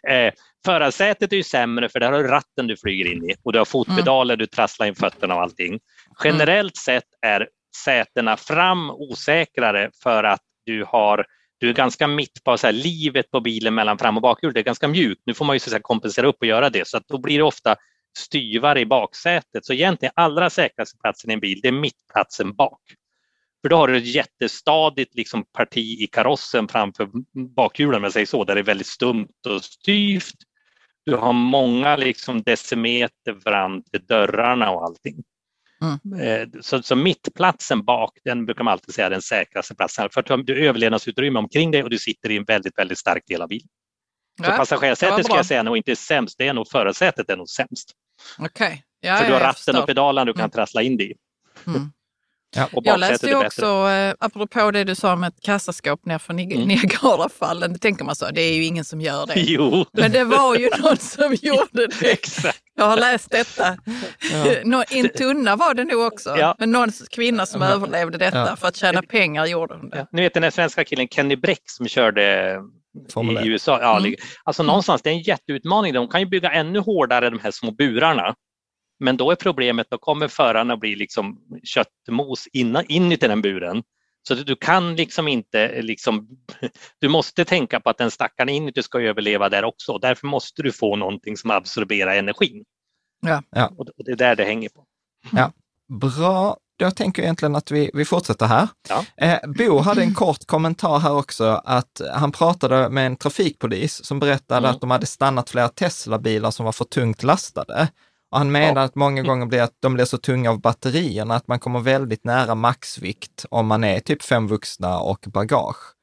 [0.09, 0.33] Eh,
[0.65, 3.59] förarsätet är ju sämre för där har du ratten du flyger in i och du
[3.59, 4.39] har fotpedaler, mm.
[4.39, 5.79] du trasslar in fötterna och allting.
[6.25, 11.27] Generellt sett är sätena fram osäkrare för att du har
[11.61, 14.53] du är ganska mitt på så här, livet på bilen mellan fram och bakhjul.
[14.53, 15.23] Det är ganska mjukt.
[15.25, 17.39] Nu får man ju så här, kompensera upp och göra det så att då blir
[17.39, 17.77] det ofta
[18.19, 19.65] styvare i baksätet.
[19.65, 22.81] Så egentligen allra säkraste platsen i en bil, det är mittplatsen bak.
[23.63, 27.09] För då har du ett jättestadigt liksom, parti i karossen framför
[27.57, 30.35] bakhjulen, om jag säger så, där det är väldigt stumt och styvt.
[31.05, 35.25] Du har många liksom, decimeter fram till dörrarna och allting.
[35.83, 36.21] Mm.
[36.21, 40.09] Eh, så, så mittplatsen bak, den brukar man alltid säga är den säkraste platsen.
[40.11, 43.43] För att du överlevnadsutrymme omkring dig och du sitter i en väldigt, väldigt stark del
[43.43, 43.69] av bilen.
[44.41, 47.49] Så ja, passagerarsätet ska jag säga nog inte sämst, det är nog förarsätet är nog
[47.49, 47.93] sämst.
[48.39, 48.67] Okej.
[48.67, 48.79] Okay.
[49.01, 50.51] Ja, För du har ratten och pedalen du kan mm.
[50.51, 51.15] trassla in dig i.
[51.67, 51.93] Mm.
[52.57, 56.69] Ja, jag läste ju också, eh, apropå det du sa med ett kassaskåp nerför mm.
[56.69, 59.35] Niagarafallen, det tänker man så, det är ju ingen som gör det.
[59.41, 59.85] Jo.
[59.93, 62.13] Men det var ju någon som gjorde det.
[62.13, 62.63] Exakt.
[62.77, 63.77] Jag har läst detta.
[64.65, 64.85] Ja.
[64.91, 66.57] en tunna var det nog också, ja.
[66.59, 67.69] men någon kvinna som ja.
[67.69, 68.57] överlevde detta ja.
[68.57, 70.07] för att tjäna pengar gjorde hon det.
[70.13, 72.57] Ni vet den här svenska killen Kenny Bräck som körde
[73.13, 73.79] Formel i USA.
[73.81, 74.15] Ja, mm.
[74.45, 75.95] Alltså någonstans, det är en jätteutmaning.
[75.95, 78.35] De kan ju bygga ännu hårdare de här små burarna
[78.99, 83.83] men då är problemet, då kommer förarna bli liksom köttmos in, inuti den buren.
[84.29, 86.29] Så du kan liksom inte, liksom,
[86.99, 89.99] du måste tänka på att den stackaren inuti ska överleva där också.
[89.99, 92.65] Därför måste du få någonting som absorberar energin.
[93.21, 93.43] Ja.
[93.51, 93.73] ja.
[93.77, 94.85] Och det är där det hänger på.
[95.33, 95.53] Ja.
[95.89, 98.69] Bra, jag tänker egentligen att vi, vi fortsätter här.
[98.89, 99.05] Ja.
[99.17, 104.21] Eh, Bo hade en kort kommentar här också, att han pratade med en trafikpolis som
[104.21, 104.71] berättade mm.
[104.71, 107.89] att de hade stannat flera Tesla-bilar som var för tungt lastade.
[108.31, 108.85] Och han menar ja.
[108.85, 112.25] att många gånger blir att de blir så tunga av batterierna att man kommer väldigt
[112.25, 115.95] nära maxvikt om man är typ fem vuxna och bagage.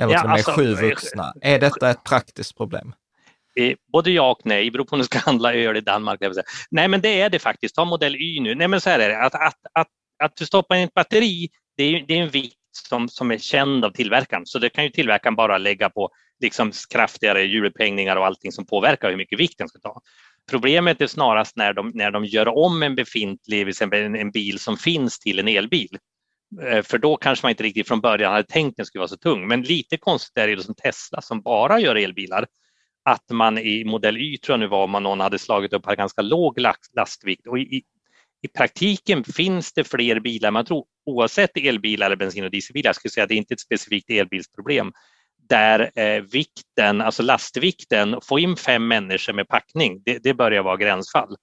[0.00, 1.32] Eller ja, till och med alltså, sju vuxna.
[1.40, 2.92] Är detta ett praktiskt problem?
[3.92, 6.20] Både ja och nej, beror på om du ska handla öl i Danmark.
[6.70, 7.74] Nej, men det är det faktiskt.
[7.74, 8.54] Ta modell Y nu.
[8.54, 9.18] Nej, men så här är det.
[9.18, 9.88] Att, att, att,
[10.24, 12.56] att du stoppar in ett batteri, det är, det är en vikt
[12.88, 14.46] som, som är känd av tillverkaren.
[14.46, 16.10] Så det kan ju tillverkaren bara lägga på
[16.40, 20.00] liksom kraftigare hjulupphängningar och allting som påverkar hur mycket vikt den ska ta.
[20.50, 24.58] Problemet är snarast när de, när de gör om en befintlig, exempel en, en bil
[24.58, 25.98] som finns till en elbil.
[26.62, 29.08] Eh, för då kanske man inte riktigt från början hade tänkt att den skulle vara
[29.08, 29.48] så tung.
[29.48, 32.46] Men lite konstigt är det som Tesla som bara gör elbilar,
[33.04, 35.86] att man i modell Y tror jag nu var, om man någon hade slagit upp,
[35.86, 36.58] har ganska låg
[36.96, 37.82] lastvikt och i,
[38.42, 42.96] i praktiken finns det fler bilar, man tror oavsett elbilar eller bensin och dieselbilar, jag
[42.96, 44.92] skulle säga att det är inte ett specifikt elbilsproblem,
[45.50, 50.76] där eh, vikten, alltså lastvikten, få in fem människor med packning, det, det börjar vara
[50.76, 51.36] gränsfall.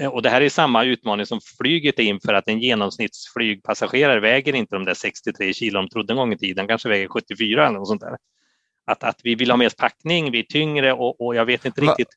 [0.00, 4.54] Eh, och det här är samma utmaning som flyget är inför att en genomsnittsflygpassagerare väger
[4.54, 7.78] inte de där 63 kilo de trodde en gång i tiden, kanske väger 74 eller
[7.78, 8.16] något sånt där.
[8.86, 11.80] Att, att vi vill ha mer packning, vi är tyngre och, och jag vet inte
[11.80, 12.08] riktigt.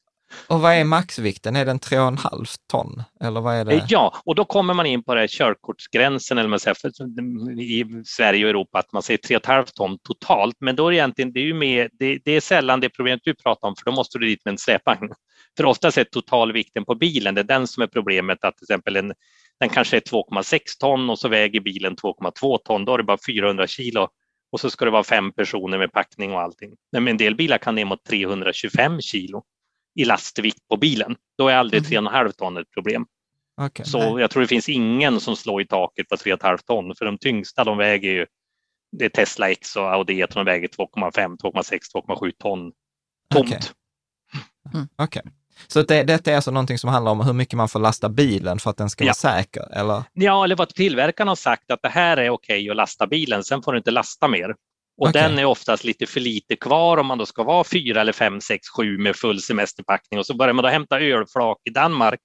[0.47, 1.55] Och vad är maxvikten?
[1.55, 3.03] Är den 3,5 ton?
[3.21, 3.73] Eller vad är det?
[3.73, 8.03] Eh, ja, och då kommer man in på det här körkortsgränsen eller man säger, i
[8.05, 10.55] Sverige och Europa att man säger 3,5 ton totalt.
[10.59, 13.21] Men då är det egentligen, det är ju med, det, det, är sällan det problemet
[13.23, 15.09] du pratar om, för då måste du dit med en släpvagn.
[15.57, 18.95] För oftast är totalvikten på bilen, det är den som är problemet, att till exempel
[18.95, 19.13] en,
[19.59, 23.17] den kanske är 2,6 ton och så väger bilen 2,2 ton, då är det bara
[23.27, 24.07] 400 kilo
[24.51, 26.71] och så ska det vara fem personer med packning och allting.
[26.91, 29.43] Men en del bilar kan ner mot 325 kilo
[29.99, 31.15] i lastvikt på bilen.
[31.37, 32.31] Då är aldrig 3,5 mm.
[32.31, 33.05] ton ett problem.
[33.61, 34.21] Okay, så nej.
[34.21, 37.63] jag tror det finns ingen som slår i taket på 3,5 ton, för de tyngsta
[37.63, 38.25] de väger ju,
[38.97, 42.71] det är Tesla X och Audi E-tron väger 2,5, 2,6, 2,7 ton
[43.33, 43.45] tomt.
[43.45, 43.57] Okej.
[43.57, 43.59] Okay.
[44.73, 44.87] Mm.
[44.97, 45.21] okay.
[45.67, 48.59] Så det, detta är alltså någonting som handlar om hur mycket man får lasta bilen
[48.59, 49.07] för att den ska ja.
[49.07, 49.77] vara säker?
[49.79, 50.03] Eller?
[50.13, 53.61] Ja, eller vad tillverkaren har sagt att det här är okej att lasta bilen, sen
[53.61, 54.55] får du inte lasta mer.
[54.99, 55.21] Och okay.
[55.21, 58.41] den är oftast lite för lite kvar om man då ska vara fyra eller fem,
[58.41, 62.19] sex, sju med full semesterpackning och så börjar man då hämta ölflak i Danmark.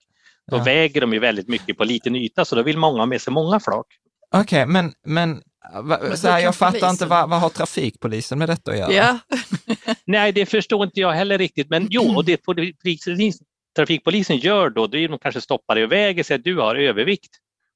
[0.51, 0.64] Då ja.
[0.64, 3.33] väger de ju väldigt mycket på liten yta så då vill många ha med sig
[3.33, 3.87] många flak.
[4.35, 5.43] Okej, okay, men, men
[6.16, 6.91] så här, jag fattar polisen.
[6.91, 8.93] inte, vad, vad har trafikpolisen med detta att göra?
[8.93, 9.18] Ja.
[10.07, 12.41] Nej, det förstår inte jag heller riktigt, men jo, och det
[13.77, 16.59] trafikpolisen gör då, det är de kanske stoppar dig och väger och säger att du
[16.59, 17.31] har övervikt.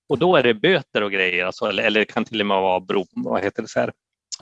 [0.09, 2.81] Och då är det böter och grejer, alltså, eller, eller kan till och med vara
[2.81, 3.93] bro, vad heter det så här?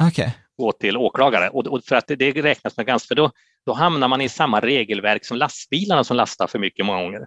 [0.08, 0.30] Okay.
[0.56, 1.48] Gå till åklagare.
[1.48, 3.30] Och, och, för att det, det räknas med ganska, för då,
[3.66, 7.26] då hamnar man i samma regelverk som lastbilarna som lastar för mycket många gånger.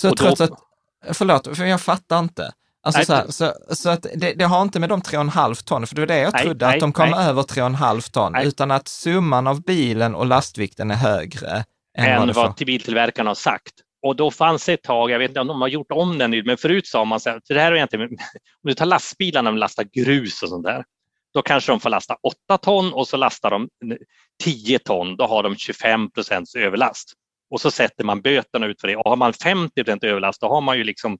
[0.00, 2.52] Så och trots då, att, förlåt, för jag fattar inte.
[2.82, 5.94] Alltså så, här, så, så, att det, det, har inte med de 3,5 ton, för
[5.94, 7.28] det var det jag trodde, nej, att de kom nej.
[7.28, 11.64] över 3,5 ton, utan att summan av bilen och lastvikten är högre
[11.98, 13.74] än, än vad, vad biltillverkarna har sagt.
[14.02, 16.30] Och då fanns det ett tag, jag vet inte om de har gjort om den
[16.30, 18.18] nu, men förut sa man så här, för det här är egentligen, om
[18.62, 20.84] du tar lastbilarna och lastar grus och sånt där,
[21.34, 23.68] då kanske de får lasta 8 ton och så lastar de
[24.42, 27.12] 10 ton, då har de 25 procents överlast.
[27.50, 28.96] Och så sätter man böterna ut för det.
[28.96, 31.18] Och har man 50 procent överlast, då har man ju liksom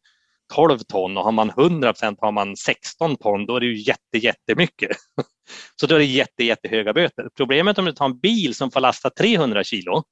[0.54, 3.78] 12 ton och har man 100 procent har man 16 ton, då är det ju
[3.78, 4.90] jätte, jättemycket.
[5.80, 7.28] Så då är det jätte, jättehöga böter.
[7.36, 10.02] Problemet om du tar en bil som får lasta 300 kilo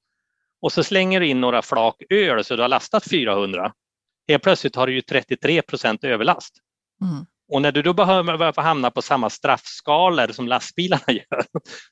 [0.62, 3.72] och så slänger du in några flak öl så du har lastat 400.
[4.28, 6.54] Helt plötsligt har du ju 33 procent överlast.
[7.02, 7.26] Mm.
[7.48, 11.44] Och när du då behöver hamna på samma straffskalor som lastbilarna gör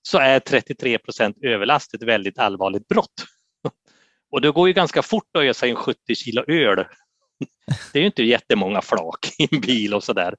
[0.02, 3.24] så är 33 procent överlast ett väldigt allvarligt brott.
[4.32, 6.76] Och det går ju ganska fort att ösa in 70 kilo öl.
[7.92, 10.34] Det är ju inte jättemånga flak i en bil och sådär.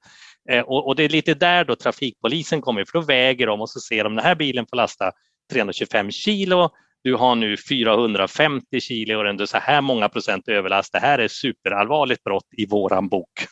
[0.50, 3.80] Eh, och, det är lite där då trafikpolisen kommer, för då väger de och så
[3.80, 5.12] ser de den här bilen får lasta
[5.52, 6.70] 325 kilo,
[7.04, 10.94] du har nu 450 kilo och ändå så här många procent överlast.
[10.94, 13.48] Det här är superallvarligt brott i våran bok.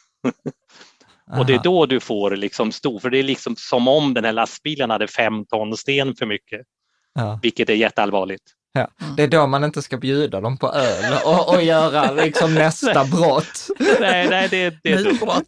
[1.32, 4.26] Och det är då du får liksom stor, för det är liksom som om den
[4.26, 6.62] här lastbilen hade fem ton sten för mycket,
[7.14, 7.40] ja.
[7.42, 8.44] vilket är jätteallvarligt.
[8.74, 8.90] Ja.
[9.18, 13.06] Det är då man inte ska bjuda dem på öl och, och göra liksom nästa
[13.06, 13.68] brott.
[14.00, 15.46] Nej, nej det, det är dumt.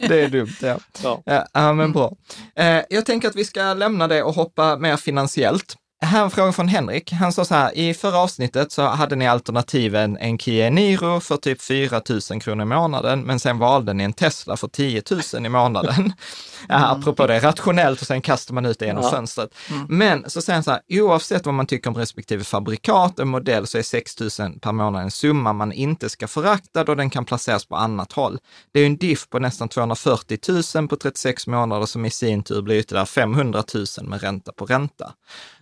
[0.00, 0.78] Det är dumt, ja.
[1.24, 2.16] Ja, ja men bra.
[2.56, 5.76] Eh, jag tänker att vi ska lämna det och hoppa mer finansiellt.
[6.02, 7.12] Här en fråga från Henrik.
[7.12, 11.36] Han sa så här, i förra avsnittet så hade ni alternativen en Kia Niro för
[11.36, 15.02] typ 4 000 kronor i månaden, men sen valde ni en Tesla för 10
[15.34, 16.12] 000 i månaden.
[16.68, 17.00] Ja, mm.
[17.00, 19.10] apropå det, rationellt och sen kastar man ut det genom ja.
[19.10, 19.54] fönstret.
[19.70, 19.86] Mm.
[19.88, 23.66] Men så säger han så här, oavsett vad man tycker om respektive fabrikat och modell
[23.66, 24.30] så är 6 000
[24.60, 28.38] per månad en summa man inte ska förakta då den kan placeras på annat håll.
[28.72, 30.38] Det är en diff på nästan 240
[30.74, 34.64] 000 på 36 månader som i sin tur blir ytterligare 500 000 med ränta på
[34.64, 35.12] ränta.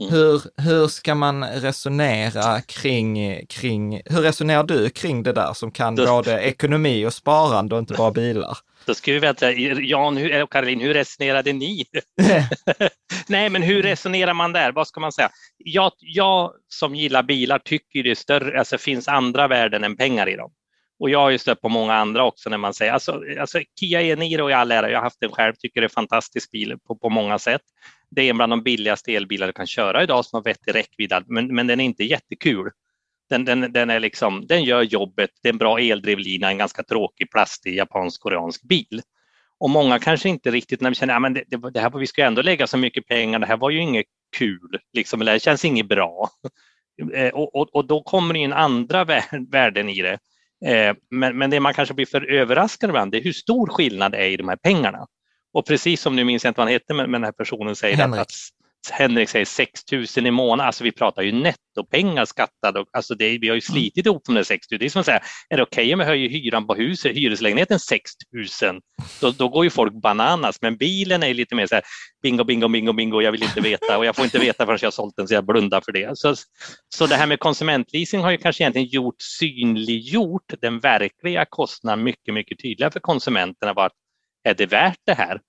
[0.00, 0.12] Mm.
[0.12, 5.94] Hur, hur ska man resonera kring, kring, hur resonerar du kring det där som kan
[5.94, 8.58] både ekonomi och sparande och inte bara bilar?
[8.84, 11.84] Då ska vi veta, Jan och Caroline, hur resonerade ni?
[13.26, 14.72] Nej, men hur resonerar man där?
[14.72, 15.30] Vad ska man säga?
[15.58, 20.36] Jag, jag som gillar bilar tycker det större, alltså finns andra värden än pengar i
[20.36, 20.50] dem.
[21.00, 24.02] Och jag har ju stött på många andra också när man säger, alltså, alltså Kia
[24.02, 26.76] e-Niro i all ära, jag har haft den själv, tycker det är en fantastisk bil
[26.86, 27.62] på, på många sätt.
[28.10, 31.12] Det är en bland de billigaste elbilar du kan köra idag som har vettig räckvidd,
[31.26, 32.70] men, men den är inte jättekul.
[33.30, 36.82] Den, den, den, är liksom, den gör jobbet, det är en bra eldrivlina, en ganska
[36.82, 39.02] tråkig plastig japansk-koreansk bil.
[39.60, 42.24] Och många kanske inte riktigt när vi känner att ja, det, det här, vi ska
[42.24, 44.06] ändå lägga så mycket pengar, det här var ju inget
[44.36, 46.30] kul, liksom, eller det känns inget bra.
[47.14, 49.04] Eh, och, och, och, då kommer det in andra
[49.50, 50.18] värden i det.
[50.66, 54.12] Eh, men, men det man kanske blir för överraskad ibland, det är hur stor skillnad
[54.12, 55.06] det är i de här pengarna.
[55.52, 58.18] Och precis som nu minns jag inte vad han hette, men, den här personen säger
[58.18, 58.30] att
[58.90, 59.80] Henrik säger 6
[60.16, 62.84] 000 i månaden, alltså vi pratar ju nettopengar skattade.
[62.92, 63.60] Alltså det, vi har ju mm.
[63.60, 64.78] slitit ihop de där 6 000.
[64.78, 67.16] Det är som att säga, är det okej okay om jag höjer hyran på huset,
[67.16, 68.10] hyreslägenheten 6
[68.62, 68.80] 000?
[69.20, 71.84] Då, då går ju folk bananas, men bilen är lite mer så här,
[72.22, 74.86] bingo, bingo, bingo, bingo, jag vill inte veta och jag får inte veta förrän jag
[74.86, 76.18] har sålt den så jag blundar för det.
[76.18, 76.34] Så,
[76.94, 82.34] så det här med konsumentleasing har ju kanske egentligen gjort synliggjort den verkliga kostnaden mycket,
[82.34, 83.72] mycket tydligare för konsumenterna.
[83.72, 83.90] Var,
[84.44, 85.40] är det värt det här?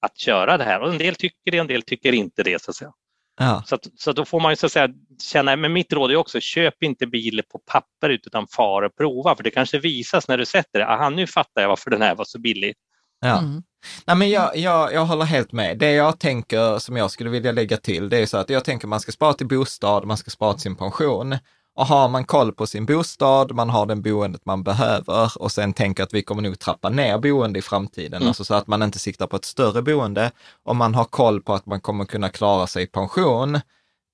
[0.00, 0.80] att köra det här.
[0.80, 2.62] Och en del tycker det, en del tycker inte det.
[2.62, 2.92] Så, att säga.
[3.38, 3.62] Ja.
[3.66, 4.88] Så, att, så då får man ju så att säga
[5.22, 9.36] känna, men mitt råd är också, köp inte bil på papper utan far och prova,
[9.36, 12.14] för det kanske visas när du sätter det, aha nu fattar jag varför den här
[12.14, 12.74] var så billig.
[13.20, 13.38] Ja.
[13.38, 13.62] Mm.
[14.06, 15.78] Nej, men jag, jag, jag håller helt med.
[15.78, 18.88] Det jag tänker som jag skulle vilja lägga till, det är så att jag tänker
[18.88, 21.38] man ska spara till bostad, man ska spara till sin pension.
[21.78, 25.72] Och har man koll på sin bostad, man har den boendet man behöver och sen
[25.72, 28.28] tänker att vi kommer nog trappa ner boende i framtiden, mm.
[28.28, 30.30] alltså så att man inte siktar på ett större boende.
[30.64, 33.60] Om man har koll på att man kommer kunna klara sig i pension,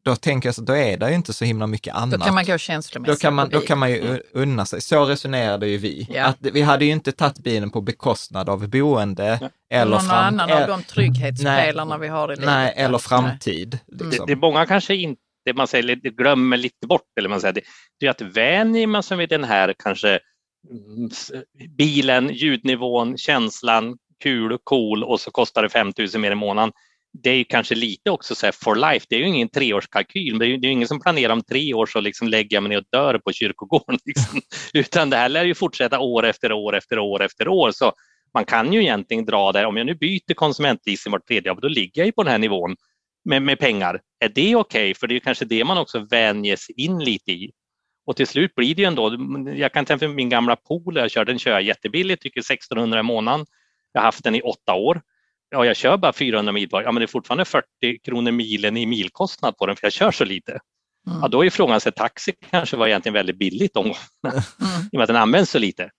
[0.04, 2.20] då tänker jag så då är det ju inte så himla mycket annat.
[2.20, 4.80] Då kan man gå känslomässigt då kan man, då kan man ju unna sig.
[4.80, 6.08] Så resonerade ju vi.
[6.10, 6.24] Ja.
[6.24, 9.48] Att vi hade ju inte tagit bilen på bekostnad av boende ja.
[9.70, 12.46] eller någon fram, annan av de trygghetsspelarna vi har i livet.
[12.46, 13.78] Nej, eller framtid.
[13.86, 14.10] Liksom.
[14.10, 17.54] Det, det många kanske inte det man säger, det glömmer lite bort, eller man säger,
[17.54, 17.62] det,
[18.00, 20.20] det är att vänjer man sig vid den här kanske
[20.70, 21.10] mm,
[21.78, 26.72] bilen, ljudnivån, känslan, kul, cool och så kostar det 5 000 mer i månaden.
[27.22, 30.48] Det är kanske lite också så for life, det är ju ingen treårskalkyl, det är
[30.48, 32.78] ju det är ingen som planerar om tre år så liksom lägger jag mig ner
[32.78, 33.98] och dör på kyrkogården.
[34.04, 34.40] Liksom.
[34.74, 37.70] Utan det här lär ju fortsätta år efter år efter år efter år.
[37.70, 37.92] Så
[38.34, 41.68] man kan ju egentligen dra där, om jag nu byter konsumentleasing vart tredje år, då
[41.68, 42.76] ligger jag ju på den här nivån
[43.24, 44.00] med, med pengar.
[44.20, 44.56] Är det okej?
[44.56, 44.94] Okay?
[44.94, 47.52] För det är kanske det man också vänjes in lite i.
[48.06, 49.16] Och till slut blir det ju ändå,
[49.56, 53.00] jag kan tänka mig min gamla pool, jag kör den kör jag jättebilligt, tycker 1600
[53.00, 53.46] i månaden.
[53.92, 55.02] Jag har haft den i åtta år.
[55.50, 56.82] Ja, jag kör bara 400 mil var.
[56.82, 57.64] Ja, men det är fortfarande 40
[58.04, 60.52] kronor milen i milkostnad på den för jag kör så lite.
[61.06, 61.18] Mm.
[61.22, 63.96] Ja, då är frågan, så taxi kanske var egentligen väldigt billigt om mm.
[64.92, 65.90] i och med att den används så lite.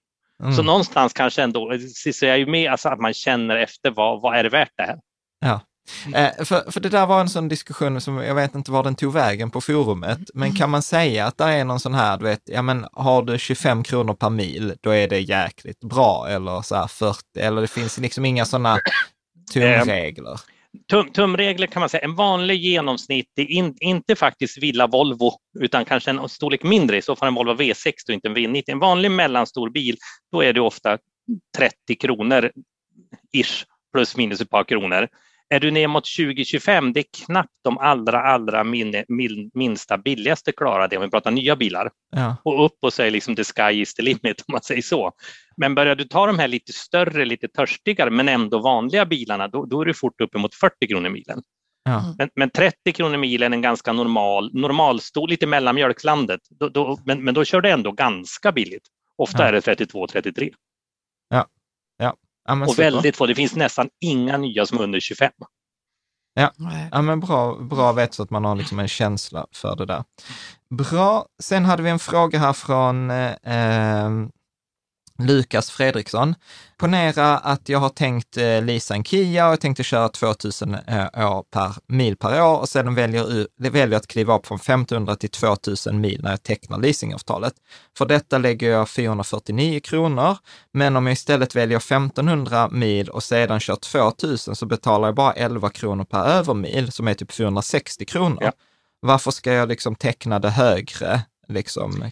[0.44, 0.54] Mm.
[0.54, 1.78] Så någonstans kanske ändå,
[2.14, 4.84] så jag är med, alltså att man känner efter vad, vad är det värt det
[4.84, 5.00] här?
[6.16, 8.96] Eh, för, för det där var en sån diskussion som jag vet inte var den
[8.96, 12.24] tog vägen på forumet, men kan man säga att det är någon sån här, du
[12.24, 16.62] vet, ja men har du 25 kronor per mil, då är det jäkligt bra eller
[16.62, 18.80] så här 40, eller det finns liksom inga sådana
[19.54, 20.40] tumregler?
[20.90, 26.10] Tum, tumregler kan man säga, en vanlig genomsnitt, in, inte faktiskt Villa Volvo, utan kanske
[26.10, 28.64] en storlek mindre, i så fall en Volvo V60 och inte en V90.
[28.68, 29.98] En vanlig mellanstor bil,
[30.32, 30.98] då är det ofta
[31.58, 32.52] 30 kronor
[33.34, 35.08] ish, plus minus ett par kronor.
[35.50, 40.52] Är du ner mot 2025, det är knappt de allra, allra min, min, minsta billigaste
[40.52, 41.92] klarar det om vi pratar nya bilar.
[42.12, 42.36] Ja.
[42.44, 45.12] Och upp och säger liksom the sky is the limit om man säger så.
[45.58, 49.66] Men börjar du ta de här lite större, lite törstigare men ändå vanliga bilarna, då,
[49.66, 51.42] då är du fort uppemot 40 kronor milen.
[51.84, 52.16] Ja.
[52.18, 56.42] Men, men, 30 kronor milen är en ganska normal, normalstor, lite mellan mjölkslandet.
[56.50, 58.88] Då, då, men, men då kör du ändå ganska billigt.
[59.18, 59.48] Ofta ja.
[59.48, 60.54] är det 32-33.
[61.30, 61.48] Ja.
[61.98, 62.16] Ja.
[62.46, 65.32] Ja, och väldigt få, det finns nästan inga nya som är under 25.
[66.34, 66.52] Ja,
[66.92, 70.04] ja men bra, bra vet så att man har liksom en känsla för det där.
[70.70, 71.26] Bra.
[71.44, 74.10] Sen hade vi en fråga här från eh,
[75.20, 76.36] Lukas Fredriksson.
[76.78, 81.32] Ponera att jag har tänkt eh, leasa en Kia och jag tänkte köra 2000 eh,
[81.32, 85.30] år per, mil per år och sedan väljer, väljer att kliva upp från 1500 till
[85.30, 87.54] 2000 mil när jag tecknar leasingavtalet.
[87.98, 90.38] För detta lägger jag 449 kronor,
[90.74, 95.34] men om jag istället väljer 1500 mil och sedan kör 2000 så betalar jag bara
[95.34, 98.38] 11 kronor per övermil som är typ 460 kronor.
[98.42, 98.52] Ja.
[99.00, 102.12] Varför ska jag liksom teckna det högre Liksom.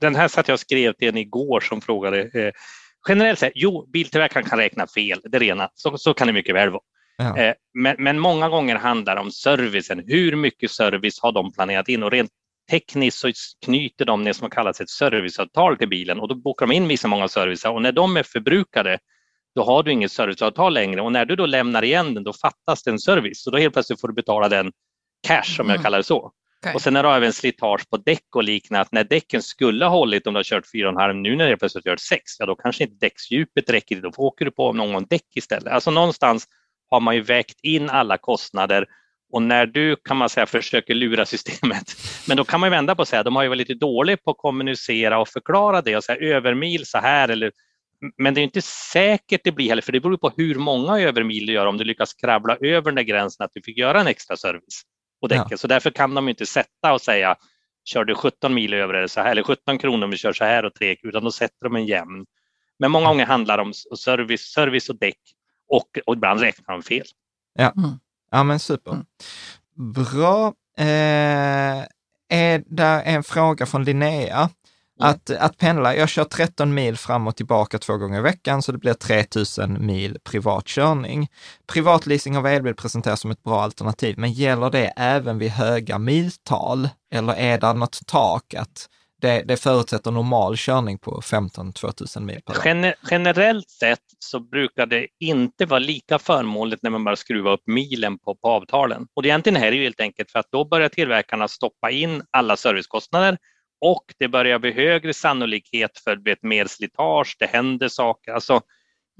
[0.00, 2.20] Den här satt jag och skrev till en igår som frågade.
[2.20, 2.52] Eh,
[3.08, 5.68] generellt sett, jo, biltillverkaren kan räkna fel, det rena.
[5.74, 6.82] Så, så kan det mycket väl vara.
[7.16, 7.38] Ja.
[7.38, 10.04] Eh, men, men, många gånger handlar det om servicen.
[10.06, 12.02] Hur mycket service har de planerat in?
[12.02, 12.30] Och rent
[12.70, 13.32] tekniskt så
[13.64, 17.08] knyter de det som kallas ett serviceavtal till bilen och då bokar de in vissa
[17.08, 18.98] många servicer och när de är förbrukade
[19.54, 22.82] då har du inget serviceavtal längre och när du då lämnar igen den då fattas
[22.82, 24.72] det en service och då helt plötsligt får du betala den
[25.26, 25.82] cash om jag mm.
[25.82, 26.32] kallar det så.
[26.62, 26.74] Okay.
[26.74, 28.80] Och sen är det även slitage på däck och liknande.
[28.80, 31.84] Att när däcken skulle ha hållit om du har kört 4,5 nu när det plötsligt
[31.84, 34.00] kört 6, ja då kanske inte däcksdjupet räcker.
[34.00, 35.72] Då åker du på någon däck istället.
[35.72, 36.48] Alltså någonstans
[36.90, 38.86] har man ju vägt in alla kostnader
[39.32, 41.84] och när du kan man säga försöker lura systemet,
[42.28, 44.30] men då kan man vända på och säga de har ju varit lite dåliga på
[44.30, 47.52] att kommunicera och förklara det och säga övermil så här eller
[48.18, 51.46] men det är inte säkert det blir heller, för det beror på hur många övermil
[51.46, 54.06] du gör om du lyckas kravla över den där gränsen att du fick göra en
[54.06, 54.82] extra service
[55.22, 55.50] på däcket.
[55.50, 55.56] Ja.
[55.56, 57.36] Så därför kan de inte sätta och säga
[57.84, 60.44] kör du 17 mil över eller, så här, eller 17 kronor om du kör så
[60.44, 62.26] här och 3 utan då sätter de en jämn.
[62.78, 65.18] Men många gånger handlar det om service, service och däck
[65.68, 67.06] och, och ibland räknar de fel.
[67.54, 67.90] Ja, mm.
[68.30, 68.90] ja men super.
[68.90, 69.04] Mm.
[69.92, 70.54] Bra.
[70.78, 71.84] Eh,
[72.28, 74.50] är det en fråga från Linnea?
[75.02, 78.72] Att, att pendla, jag kör 13 mil fram och tillbaka två gånger i veckan, så
[78.72, 81.28] det blir 3000 mil privat körning.
[81.72, 86.88] Privatleasing av elbil presenteras som ett bra alternativ, men gäller det även vid höga miltal?
[87.14, 88.88] Eller är det något tak att
[89.20, 92.94] det, det förutsätter normal körning på 15-2000 mil per dag?
[93.10, 98.18] generellt sett så brukar det inte vara lika förmånligt när man bara skruvar upp milen
[98.18, 99.06] på, på avtalen.
[99.14, 102.22] Och det egentligen här är ju helt enkelt för att då börjar tillverkarna stoppa in
[102.30, 103.38] alla servicekostnader
[103.82, 108.32] och det börjar bli högre sannolikhet för ett mer slitage, det händer saker.
[108.32, 108.60] Alltså,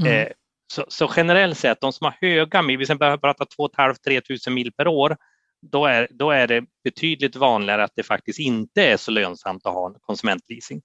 [0.01, 0.13] mm.
[0.13, 0.33] eh,
[0.73, 4.49] så, så, generellt sett, de som har höga mil, vi ska börja prata 2 500-3
[4.49, 5.17] 000 mil per år,
[5.63, 9.75] då är, då är det betydligt vanligare att det faktiskt inte är så lönsamt att
[9.75, 10.83] ha konsumentleasing.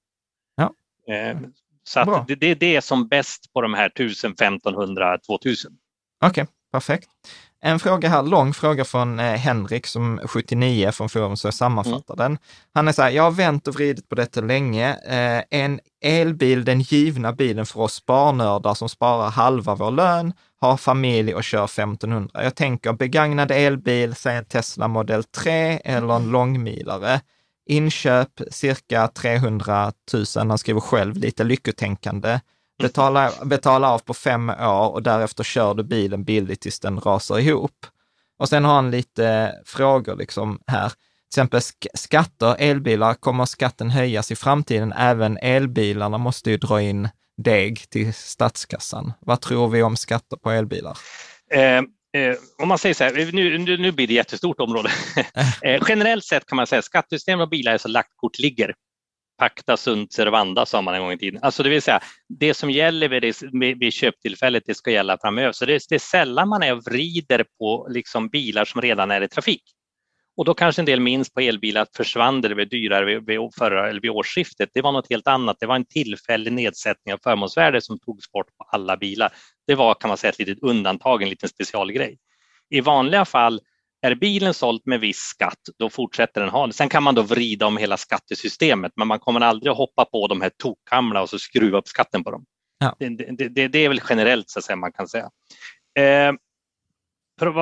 [0.56, 0.74] Ja.
[1.14, 1.38] Eh,
[1.84, 5.72] så det, det, är det som bäst på de här 1000, 1500, 2000.
[6.26, 7.10] Okej, okay, perfekt.
[7.62, 12.14] En fråga här, lång fråga från eh, Henrik som 79 från Forum, så jag sammanfattar
[12.14, 12.18] mm.
[12.18, 12.38] den.
[12.74, 14.90] Han är så här, jag har vänt och vridit på detta länge.
[14.90, 20.78] Eh, en elbil, den givna bilen för oss sparnördar som sparar halva vår lön, har
[20.78, 22.44] familj och kör 1500.
[22.44, 27.22] Jag tänker begagnad elbil, säg en Tesla Model 3 eller en långmilare.
[27.70, 32.40] Inköp cirka 300 000, han skriver själv, lite lyckotänkande.
[32.84, 37.40] Betala, betala av på fem år och därefter kör du bilen billigt tills den rasar
[37.40, 37.86] ihop.
[38.40, 40.90] Och sen har han lite frågor liksom här.
[40.90, 41.62] Till exempel
[41.94, 44.94] skatter, elbilar, kommer skatten höjas i framtiden?
[44.94, 49.14] Även elbilarna måste ju dra in deg till statskassan.
[49.20, 50.98] Vad tror vi om skatter på elbilar?
[51.54, 51.78] Eh,
[52.22, 54.90] eh, om man säger så här, nu, nu, nu blir det jättestort område.
[55.62, 58.74] eh, generellt sett kan man säga att skattesystemet och bilar är så lagt kort ligger
[59.38, 61.40] pacta sunt servanda sa man en gång i tiden.
[61.44, 62.00] Alltså det vill säga,
[62.40, 65.52] det som gäller vid, det, vid köptillfället, det ska gälla framöver.
[65.52, 69.22] Så det, det är sällan man är och vrider på liksom bilar som redan är
[69.22, 69.64] i trafik.
[70.38, 73.40] Och då kanske en del minns på elbilar att försvann det blev dyrare vid, vid,
[73.58, 74.70] förra, eller vid årsskiftet.
[74.74, 75.58] Det var något helt annat.
[75.60, 79.34] Det var en tillfällig nedsättning av förmånsvärde som togs bort på alla bilar.
[79.68, 82.18] Det var kan man säga ett litet undantag, en liten specialgrej.
[82.70, 83.60] I vanliga fall
[84.02, 86.74] är bilen såld med viss skatt, då fortsätter den ha det.
[86.74, 90.28] Sen kan man då vrida om hela skattesystemet, men man kommer aldrig att hoppa på
[90.28, 92.46] de här tokkamla och så skruva upp skatten på dem.
[92.80, 92.96] Ja.
[93.00, 95.30] Det, det, det, det, är väl generellt så att säga, man kan säga.
[96.00, 96.34] Eh,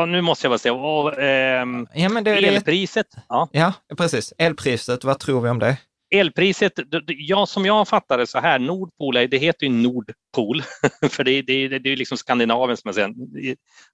[0.07, 3.07] nu måste jag bara säga, och, eh, ja, men det, elpriset.
[3.29, 3.49] Ja.
[3.51, 4.33] ja, precis.
[4.37, 5.77] Elpriset, vad tror vi om det?
[6.19, 6.73] Elpriset,
[7.07, 10.61] ja, som jag fattar det så här, Nordpol, det heter ju Nordpol,
[11.09, 13.13] för det, det, det är liksom Skandinavien, som man säger,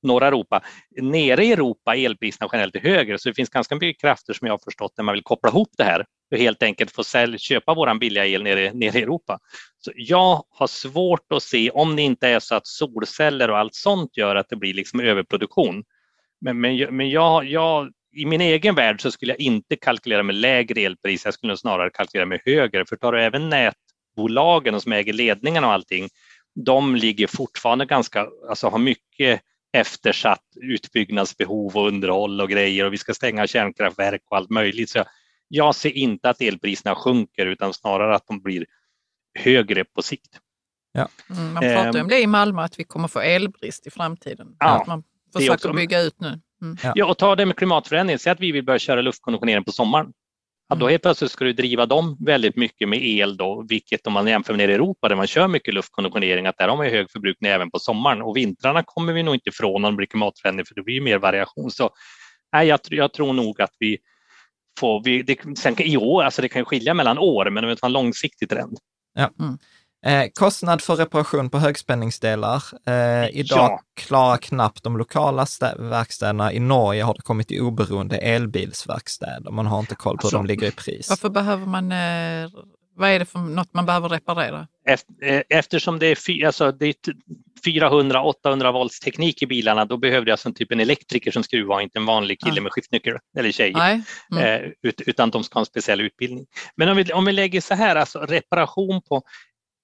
[0.01, 0.61] norra Europa.
[1.01, 4.53] Nere i Europa är elpriserna generellt högre, så det finns ganska mycket krafter som jag
[4.53, 7.73] har förstått när man vill koppla ihop det här och helt enkelt få sälj, köpa
[7.73, 9.39] våran billiga el nere, nere i Europa.
[9.77, 13.75] Så jag har svårt att se, om det inte är så att solceller och allt
[13.75, 15.83] sånt gör att det blir liksom överproduktion.
[16.41, 20.35] Men, men, men jag, jag i min egen värld så skulle jag inte kalkylera med
[20.35, 22.85] lägre elpris, jag skulle snarare kalkylera med högre.
[22.85, 26.09] För tar du även nätbolagen som äger ledningarna och allting,
[26.65, 29.41] de ligger fortfarande ganska, alltså har mycket
[29.73, 34.89] eftersatt utbyggnadsbehov och underhåll och grejer och vi ska stänga kärnkraftverk och allt möjligt.
[34.89, 35.07] Så jag,
[35.47, 38.65] jag ser inte att elpriserna sjunker utan snarare att de blir
[39.39, 40.39] högre på sikt.
[40.91, 41.07] Ja.
[41.29, 44.55] Mm, man pratar um, om det i Malmö, att vi kommer få elbrist i framtiden.
[44.59, 46.39] Ja, att man försöker också, bygga ut nu.
[46.61, 46.77] Mm.
[46.95, 47.05] Ja.
[47.05, 48.19] och ta det med klimatförändring.
[48.19, 50.13] Säg att vi vill börja köra luftkonditionering på sommaren.
[50.69, 50.91] Ja, då mm.
[50.91, 54.53] helt plötsligt ska du driva dem väldigt mycket med el då, vilket om man jämför
[54.53, 57.51] med nere i Europa där man kör mycket luftkonditionering, att där har man hög förbrukning
[57.51, 60.75] även på sommaren och vintrarna kommer vi nog inte ifrån om det blir klimatförändring för
[60.75, 61.71] det blir mer variation.
[61.71, 61.89] Så
[62.53, 63.97] nej, jag, jag tror nog att vi
[64.79, 67.85] får, vi, det, sen i år, alltså det kan skilja mellan år, men det är
[67.85, 68.77] en långsiktig trend.
[69.13, 69.29] Ja.
[69.39, 69.57] Mm.
[70.05, 72.63] Eh, kostnad för reparation på högspänningsdelar.
[72.87, 73.81] Eh, idag ja.
[73.95, 75.45] klarar knappt de lokala
[75.77, 76.53] verkstäderna.
[76.53, 79.51] I Norge har det kommit till oberoende elbilsverkstäder.
[79.51, 81.09] Man har inte koll på alltså, hur de ligger i pris.
[81.09, 82.49] Varför behöver man, eh,
[82.95, 84.67] vad är det för något man behöver reparera?
[84.87, 86.95] Eh, eftersom det är, alltså, det är
[87.65, 91.81] 400-800 volts teknik i bilarna, då behöver du alltså en typ en elektriker som skruvar,
[91.81, 92.61] inte en vanlig kille ja.
[92.61, 93.73] med skiftnyckel eller tjej.
[94.31, 94.43] Mm.
[94.43, 94.71] Eh,
[95.05, 96.45] utan de ska ha en speciell utbildning.
[96.75, 99.23] Men om vi, om vi lägger så här, alltså reparation på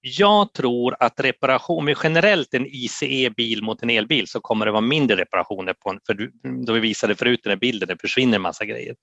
[0.00, 4.80] jag tror att reparation, med generellt en ICE-bil mot en elbil så kommer det vara
[4.80, 6.30] mindre reparationer på en, för
[6.66, 8.94] då vi visade förut den här bilden, det försvinner en massa grejer.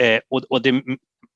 [0.00, 0.82] Eh, och, och det,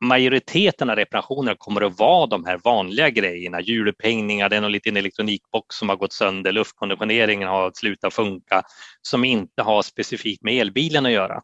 [0.05, 4.97] majoriteten av reparationerna kommer att vara de här vanliga grejerna, hjulupphängningar, det är någon liten
[4.97, 8.62] elektronikbox som har gått sönder, luftkonditioneringen har slutat funka,
[9.03, 11.43] som inte har specifikt med elbilen att göra.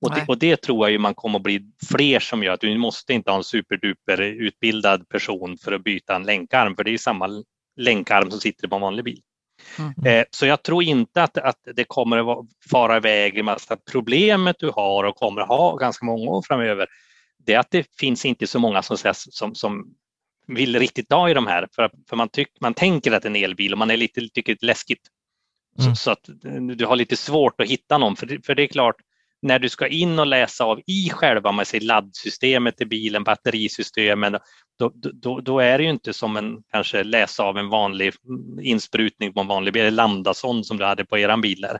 [0.00, 1.60] Och det, och det, tror jag ju man kommer att bli
[1.90, 6.16] fler som gör, att du måste inte ha en superduper utbildad person för att byta
[6.16, 7.44] en länkarm, för det är samma
[7.76, 9.20] länkarm som sitter på en vanlig bil.
[9.78, 10.06] Mm.
[10.06, 14.56] Eh, så jag tror inte att, att det kommer att fara iväg i massa problemet
[14.58, 16.86] du har och kommer att ha ganska många år framöver.
[17.46, 19.94] Det är att det finns inte så många som, som, som
[20.46, 23.30] vill riktigt ta i de här, för, för man, tyck, man tänker att det är
[23.30, 25.08] en elbil och man är lite, tycker det är läskigt.
[25.78, 25.94] Mm.
[25.94, 26.28] Så, så, att
[26.76, 28.96] du har lite svårt att hitta någon, för, för det är klart,
[29.42, 34.38] när du ska in och läsa av i själva med sig laddsystemet i bilen, batterisystemen,
[34.78, 38.14] då, då, då, är det ju inte som en kanske läsa av en vanlig
[38.62, 41.78] insprutning på en vanlig bil, lambdason som du hade på eran bil där.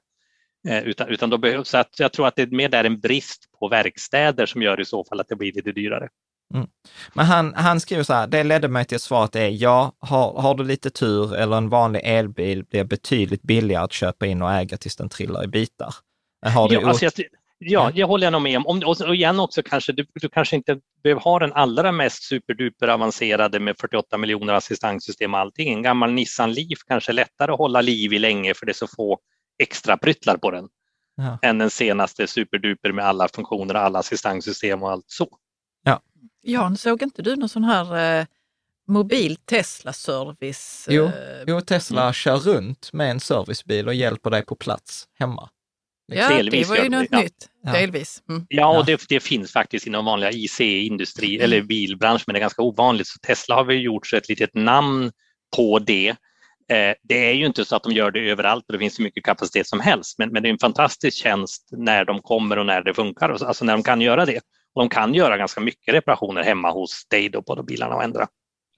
[0.69, 3.01] Eh, utan, utan då behövs, så att jag tror att det är mer där en
[3.01, 6.09] brist på verkstäder som gör i så fall att det blir lite dyrare.
[6.55, 6.67] Mm.
[7.15, 10.43] Men han, han skriver så här, det ledde mig till att svaret är ja, har,
[10.43, 14.53] har du lite tur eller en vanlig elbil blir betydligt billigare att köpa in och
[14.53, 15.95] äga tills den trillar i bitar.
[16.47, 17.13] Har du ja, alltså jag,
[17.59, 18.83] Ja, det håller jag nog med om.
[18.85, 23.61] Och igen också kanske, du, du, kanske inte behöver ha den allra mest superduper avancerade
[23.61, 25.73] med 48 miljoner assistanssystem och allting.
[25.73, 28.75] En gammal Nissan Leaf kanske är lättare att hålla liv i länge för det är
[28.75, 29.19] så få
[29.59, 30.69] extra pryttlar på den.
[31.17, 31.39] Ja.
[31.43, 35.29] Än den senaste superduper med alla funktioner, alla assistanssystem och allt så.
[35.85, 36.01] Ja.
[36.43, 38.27] Jan, såg inte du någon sån här eh,
[38.87, 40.87] mobil Tesla-service?
[40.91, 41.11] Jo, eh,
[41.47, 42.13] jo, Tesla mm.
[42.13, 45.51] kör runt med en servicebil och hjälper dig på plats hemma.
[46.13, 47.17] Ja, Delvis det var ju något det.
[47.17, 47.49] nytt.
[47.63, 47.73] Ja.
[47.73, 48.23] Delvis.
[48.29, 48.47] Mm.
[48.49, 51.45] Ja, och det, det, finns faktiskt inom vanliga IC-industri mm.
[51.45, 53.07] eller bilbransch, men det är ganska ovanligt.
[53.07, 55.13] Så Tesla har vi gjort så ett litet namn
[55.57, 56.09] på det.
[56.71, 59.03] Eh, det är ju inte så att de gör det överallt och det finns så
[59.03, 62.67] mycket kapacitet som helst, men, men det är en fantastisk tjänst när de kommer och
[62.67, 64.41] när det funkar, alltså när de kan göra det.
[64.75, 68.03] Och de kan göra ganska mycket reparationer hemma hos dig då på de bilarna och
[68.03, 68.27] ändra.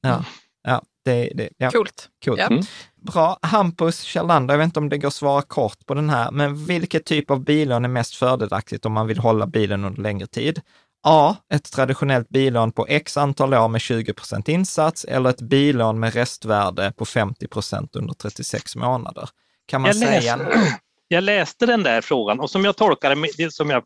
[0.01, 0.25] Ja,
[0.63, 0.83] ja.
[1.05, 1.71] Det, det, ja.
[1.71, 2.09] Coolt.
[2.25, 2.41] Coolt.
[2.41, 2.63] Mm.
[2.97, 3.39] Bra.
[3.43, 6.65] Hampus Kjellander, jag vet inte om det går att svara kort på den här, men
[6.65, 10.61] vilket typ av bilån är mest fördelaktigt om man vill hålla bilen under längre tid?
[11.03, 11.37] A.
[11.53, 16.15] Ett traditionellt bilån på x antal år med 20 procent insats eller ett bilån med
[16.15, 19.29] restvärde på 50 procent under 36 månader.
[19.67, 20.37] Kan man jag säga?
[20.37, 20.79] Läste,
[21.09, 23.85] jag läste den där frågan och som jag tolkar det, som jag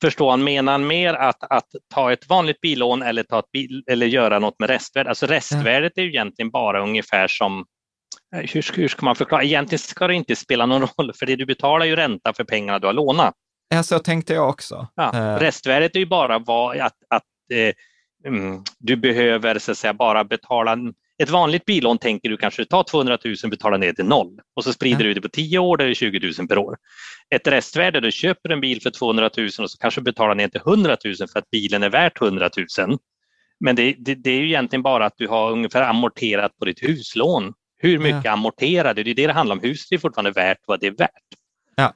[0.00, 3.84] förstår han, menar han mer att, att ta ett vanligt bilån eller, ta ett bil,
[3.86, 5.08] eller göra något med restvärde?
[5.08, 7.64] Alltså restvärdet är ju egentligen bara ungefär som
[8.36, 9.42] eh, hur, hur ska man förklara?
[9.42, 12.78] Egentligen ska det inte spela någon roll, för det du betalar ju ränta för pengarna
[12.78, 13.34] du har lånat.
[13.68, 14.88] Ja, så tänkte jag också.
[14.94, 15.40] Ja, uh.
[15.40, 17.22] Restvärdet är ju bara vad, att, att
[17.52, 17.74] eh,
[18.32, 20.78] mm, du behöver så att säga, bara betala
[21.22, 24.64] ett vanligt bilån tänker du kanske ta 200 000 och betala ner till noll och
[24.64, 25.06] så sprider ja.
[25.06, 26.76] du det på 10 år, där det är 20 000 per år.
[27.30, 30.60] Ett restvärde, du köper en bil för 200 000 och så kanske betalar ner till
[30.60, 32.98] 100 000 för att bilen är värt 100 000.
[33.60, 36.82] Men det, det, det är ju egentligen bara att du har ungefär amorterat på ditt
[36.82, 37.52] huslån.
[37.78, 38.32] Hur mycket ja.
[38.32, 39.02] amorterar du?
[39.02, 39.62] Det är det det handlar om.
[39.62, 41.10] Huset är fortfarande värt vad det är värt.
[41.76, 41.94] Ja.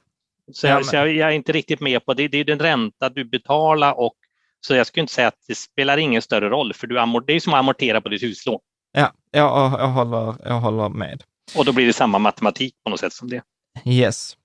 [0.53, 2.27] Så, jag, så jag, jag, är inte riktigt med på det.
[2.27, 4.15] Det är den ränta du betalar och
[4.61, 7.33] så jag skulle inte säga att det spelar ingen större roll för du amort, det
[7.33, 8.59] är som att amortera på ditt huslån.
[8.91, 11.23] Ja, jag, jag, håller, jag håller med.
[11.57, 13.41] Och då blir det samma matematik på något sätt som det.
[13.85, 14.37] Yes.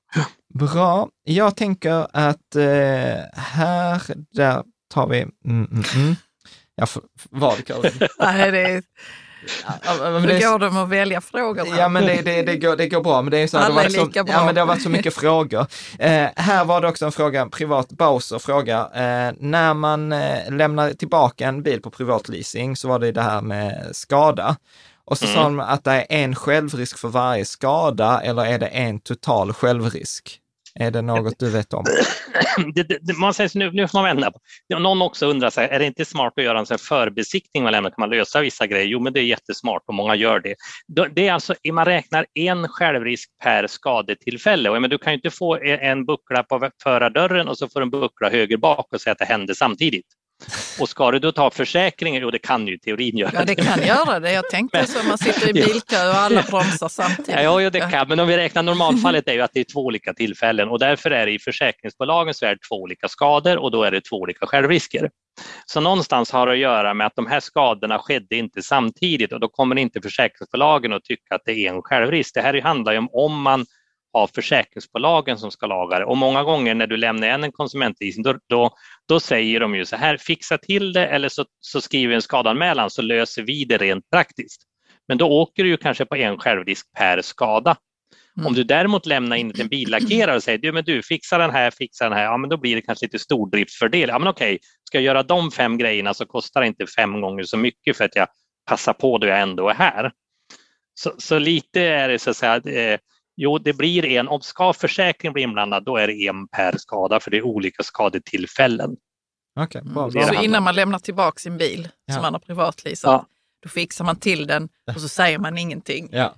[0.55, 1.09] Bra.
[1.25, 4.63] Jag tänker att eh, här, där
[4.95, 5.21] tar vi...
[5.21, 6.17] Mm, mm, mm.
[6.75, 6.87] Ja,
[7.31, 7.93] vad Karin?
[8.19, 8.83] Nej, det är...
[9.85, 11.77] Ja, men det går de att välja frågorna?
[11.77, 13.23] Ja, men det, det, det, går, det går bra.
[13.23, 14.35] Men det är så Alla är lika så, bra.
[14.35, 15.67] Ja, men det har varit så mycket frågor.
[15.99, 18.79] Eh, här var det också en fråga, privat Bowser fråga.
[18.79, 23.41] Eh, när man eh, lämnar tillbaka en bil på privatleasing så var det det här
[23.41, 24.57] med skada.
[25.11, 25.35] Och så mm.
[25.35, 29.53] sa de att det är en självrisk för varje skada eller är det en total
[29.53, 30.41] självrisk?
[30.75, 31.85] Är det något du vet om?
[32.75, 34.39] Det, det, man säger, nu, nu får man vända på
[34.79, 37.63] Någon också undrar, så här, är det inte smart att göra en så förbesiktning?
[37.63, 38.87] Man lämnar, kan man lösa vissa grejer?
[38.87, 40.55] Jo, men det är jättesmart och många gör det.
[41.15, 44.71] det är alltså, man räknar en självrisk per skadetillfälle.
[44.71, 47.85] Och, men du kan ju inte få en buckla på förardörren och så får du
[47.85, 50.07] en buckla höger bak och säga att det hände samtidigt.
[50.81, 53.31] Och ska du då ta försäkringen, jo det kan ju teorin göra.
[53.35, 54.33] Ja det kan göra det.
[54.33, 57.35] Jag tänkte så, man sitter i bilkö och alla bromsar samtidigt.
[57.43, 59.81] Ja, ja det kan, men om vi räknar normalfallet är ju att det är två
[59.81, 63.91] olika tillfällen och därför är det i försäkringsbolagens värld två olika skador och då är
[63.91, 65.11] det två olika självrisker.
[65.67, 69.41] Så någonstans har det att göra med att de här skadorna skedde inte samtidigt och
[69.41, 72.35] då kommer inte försäkringsbolagen att tycka att det är en självrisk.
[72.35, 73.67] Det här handlar ju om om man
[74.13, 76.05] av försäkringsbolagen som ska laga det.
[76.05, 78.71] Och många gånger när du lämnar in en konsumentleasing, då, då,
[79.09, 82.91] då, säger de ju så här, fixa till det eller så, så skriver en skadanmälan
[82.91, 84.63] så löser vi det rent praktiskt.
[85.09, 87.77] Men då åker du ju kanske på en självrisk per skada.
[88.37, 88.47] Mm.
[88.47, 91.51] Om du däremot lämnar in till en billackerare och säger du, men du fixar den
[91.51, 94.09] här, fixar den här, ja men då blir det kanske lite stordriftsfördel.
[94.09, 97.43] Ja men okej, ska jag göra de fem grejerna så kostar det inte fem gånger
[97.43, 98.29] så mycket för att jag
[98.67, 100.13] passar på då jag ändå är här.
[100.95, 102.99] Så, så lite är det så att säga, eh,
[103.43, 107.21] jo det blir en, om ska försäkringen bli inblandad då är det en per skada
[107.21, 108.97] för det är olika skadetillfällen.
[109.61, 110.11] Okay, mm.
[110.11, 112.15] Så innan man lämnar tillbaka sin bil ja.
[112.15, 113.27] som man har privatleasat, ja.
[113.63, 116.09] då fixar man till den och så säger man ingenting.
[116.13, 116.35] Ja.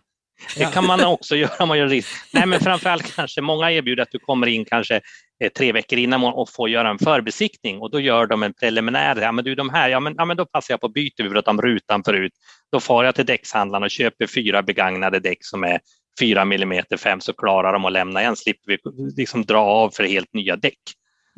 [0.56, 2.08] Det kan man också göra om man gör risk.
[2.32, 5.00] Nej, men framförallt kanske många erbjuder att du kommer in kanske
[5.44, 9.16] eh, tre veckor innan och får göra en förbesiktning och då gör de en preliminär.
[9.20, 11.22] Ja, men du, de här, ja, men, ja, men då passar jag på att byta
[11.22, 12.32] vi om rutan förut.
[12.72, 15.80] Då far jag till däckshandlaren och köper fyra begagnade däck som är
[16.20, 18.78] 4 mm 5 så klarar de att lämna en, slipper vi
[19.16, 20.78] liksom dra av för helt nya däck.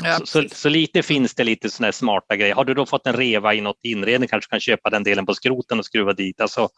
[0.02, 2.54] Ja, så, så, så, lite finns det lite sådana smarta grejer.
[2.54, 5.34] Har du då fått en reva i något inredning kanske kan köpa den delen på
[5.34, 6.40] skroten och skruva dit.
[6.40, 6.68] Alltså,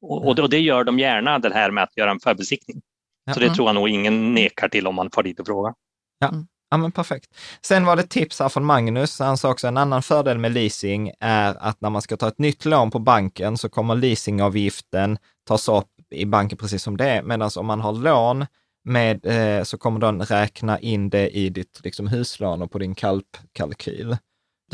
[0.00, 2.80] och, och, det gör de gärna, det här med att göra en förbesiktning.
[3.34, 5.74] Så det tror jag nog ingen nekar till om man får dit och frågar.
[6.18, 6.28] Ja.
[6.28, 6.46] Mm.
[6.70, 7.26] Ja, men perfekt.
[7.62, 9.18] Sen var det tips här från Magnus.
[9.18, 12.38] Han sa också en annan fördel med leasing är att när man ska ta ett
[12.38, 17.22] nytt lån på banken så kommer leasingavgiften tas upp i banken precis som det.
[17.24, 18.46] Medan om man har lån
[18.84, 22.94] med, eh, så kommer den räkna in det i ditt liksom, huslån och på din
[22.94, 24.16] kalpkalkyl.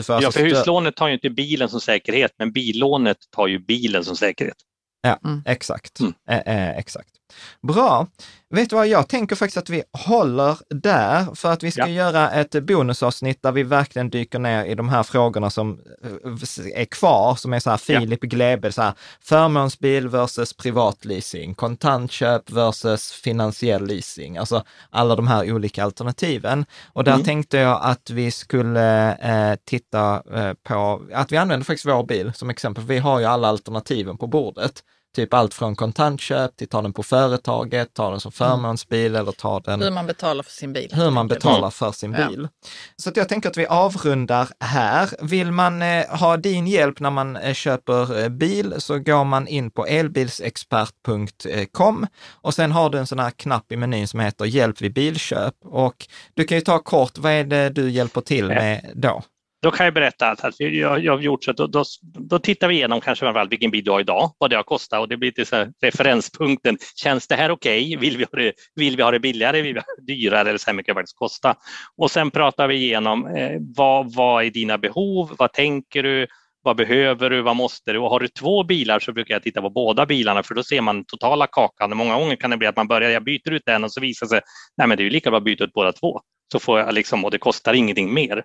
[0.09, 4.05] ja, alltså för huslånet tar ju inte bilen som säkerhet, men billånet tar ju bilen
[4.05, 4.57] som säkerhet.
[5.03, 5.43] Ja, mm.
[5.47, 6.01] exakt.
[6.01, 6.13] Mm.
[6.29, 7.14] Eh, eh, exakt.
[7.63, 8.07] Bra.
[8.55, 11.89] Vet du vad, jag tänker faktiskt att vi håller där för att vi ska ja.
[11.89, 16.85] göra ett bonusavsnitt där vi verkligen dyker ner i de här frågorna som eh, är
[16.85, 18.29] kvar, som är så här Filip ja.
[18.29, 25.85] Glebe, så här förmånsbil versus privatleasing, kontantköp versus finansiell leasing, alltså alla de här olika
[25.85, 26.67] alternativen.
[26.93, 27.25] Och där mm.
[27.25, 32.33] tänkte jag att vi skulle eh, titta eh, på, att vi använder faktiskt vår bil
[32.35, 32.85] som exempel.
[32.85, 34.83] Vi har ju alla alternativen på bordet.
[35.15, 38.51] Typ allt från kontantköp till ta den på företaget, ta den som mm.
[38.51, 39.21] förmånsbil mm.
[39.21, 39.83] eller ta den...
[39.83, 40.91] Hur man betalar för sin bil.
[40.93, 42.49] Hur man betalar för sin bil.
[42.53, 42.69] Ja.
[42.97, 45.11] Så att jag tänker att vi avrundar här.
[45.21, 49.49] Vill man eh, ha din hjälp när man eh, köper eh, bil så går man
[49.49, 54.45] in på elbilsexpert.com och sen har du en sån här knapp i menyn som heter
[54.45, 55.55] Hjälp vid bilköp.
[55.65, 59.23] Och du kan ju ta kort, vad är det du hjälper till med då?
[59.65, 62.69] Då kan jag berätta att jag, jag har gjort så att då, då, då, tittar
[62.69, 65.17] vi igenom kanske framförallt vilken bil du har idag, vad det har kostat och det
[65.17, 66.79] blir lite så referenspunkten.
[66.97, 67.97] Känns det här okej?
[67.97, 67.97] Okay?
[67.97, 69.63] Vill, vi ha det, vill vi ha det billigare?
[69.63, 70.49] Vill vi ha det dyrare?
[70.49, 71.55] Eller så här mycket det faktiskt kosta?
[71.97, 75.35] Och sen pratar vi igenom eh, vad, vad är dina behov?
[75.39, 76.27] Vad tänker du?
[76.65, 77.43] Vad behöver du?
[77.43, 77.99] Vad måste du?
[77.99, 80.81] Och har du två bilar så brukar jag titta på båda bilarna för då ser
[80.81, 81.97] man totala kakan.
[81.97, 84.27] Många gånger kan det bli att man börjar, jag byter ut en och så visar
[84.27, 84.41] sig,
[84.77, 86.21] nej men det är ju lika bra att byta ut båda två.
[86.53, 88.45] Så får jag liksom, och det kostar ingenting mer.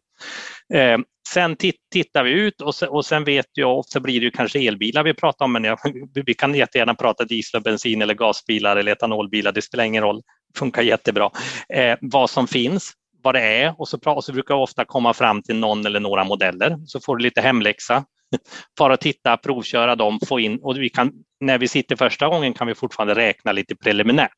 [0.73, 0.97] Eh,
[1.29, 1.55] sen
[1.91, 5.03] tittar vi ut och sen, och sen vet jag, så blir det ju kanske elbilar
[5.03, 5.79] vi pratar om, men jag,
[6.25, 10.21] vi kan jättegärna prata diesel, bensin eller gasbilar eller etanolbilar, det spelar ingen roll,
[10.53, 11.29] det funkar jättebra.
[11.73, 12.93] Eh, vad som finns,
[13.23, 15.99] vad det är och så, och så brukar jag ofta komma fram till någon eller
[15.99, 18.05] några modeller, så får du lite hemläxa.
[18.79, 22.67] Bara titta, provköra dem, få in och vi kan, när vi sitter första gången kan
[22.67, 24.37] vi fortfarande räkna lite preliminärt.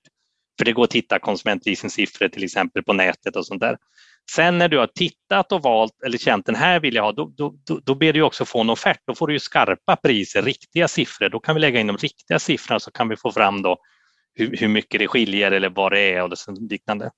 [0.58, 3.78] För det går att titta konsumentvisningssiffror till exempel på nätet och sånt där.
[4.32, 7.34] Sen när du har tittat och valt eller känt den här vill jag ha, då,
[7.38, 9.00] då, då, då ber du också få en offert.
[9.06, 11.30] Då får du ju skarpa priser, riktiga siffror.
[11.30, 13.78] Då kan vi lägga in de riktiga siffrorna så kan vi få fram då
[14.34, 16.32] hur, hur mycket det skiljer eller vad det är och
[16.70, 17.12] liknande.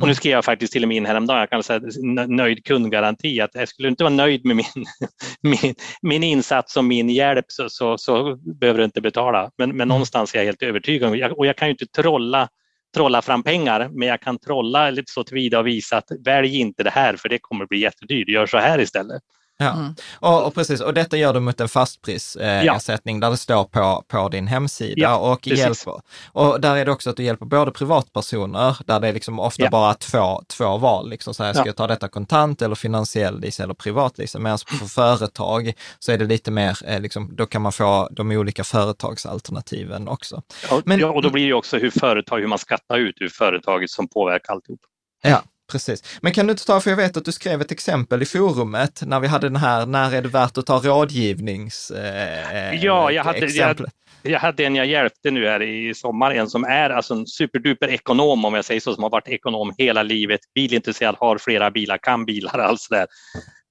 [0.00, 1.80] Och nu skrev jag faktiskt till och med in häromdagen, jag kan säga
[2.26, 4.86] nöjd kundgaranti, att jag skulle inte vara nöjd med min,
[5.40, 9.50] min, min insats och min hjälp så, så, så behöver du inte betala.
[9.58, 9.88] Men, men mm.
[9.88, 12.48] någonstans är jag helt övertygad och jag kan ju inte trolla
[12.94, 16.82] trolla fram pengar, men jag kan trolla lite så tillvida och visa att välj inte
[16.82, 19.22] det här för det kommer bli jättedyrt, gör så här istället.
[19.62, 19.94] Ja, mm.
[20.14, 23.26] och, och, precis, och detta gör du mot en fastprisersättning eh, ja.
[23.26, 26.00] där det står på, på din hemsida ja, och hjälper.
[26.32, 29.70] Och där är det också att du hjälper både privatpersoner, där det är liksom ofta
[29.70, 33.62] bara två, två val, liksom så här, ska jag ta detta kontant eller finansiell lease
[33.62, 34.86] eller privat lease, medan för
[35.18, 40.08] företag så är det lite mer, eh, liksom, då kan man få de olika företagsalternativen
[40.08, 40.42] också.
[40.84, 43.90] Men, ja, och då blir det också hur företag, hur man skattar ut ur företaget
[43.90, 44.80] som påverkar alltihop.
[45.22, 46.18] Ja, Precis.
[46.22, 49.02] Men kan du inte ta, för jag vet att du skrev ett exempel i forumet
[49.06, 51.90] när vi hade den här, när är det värt att ta rådgivnings...
[51.90, 53.80] Eh, ja, jag hade, jag,
[54.22, 57.88] jag, hade en jag hjälpte nu här i sommar, en som är alltså en superduper
[57.88, 61.98] ekonom om jag säger så, som har varit ekonom hela livet, bilintresserad, har flera bilar,
[62.02, 63.06] kan bilar, allt sådär.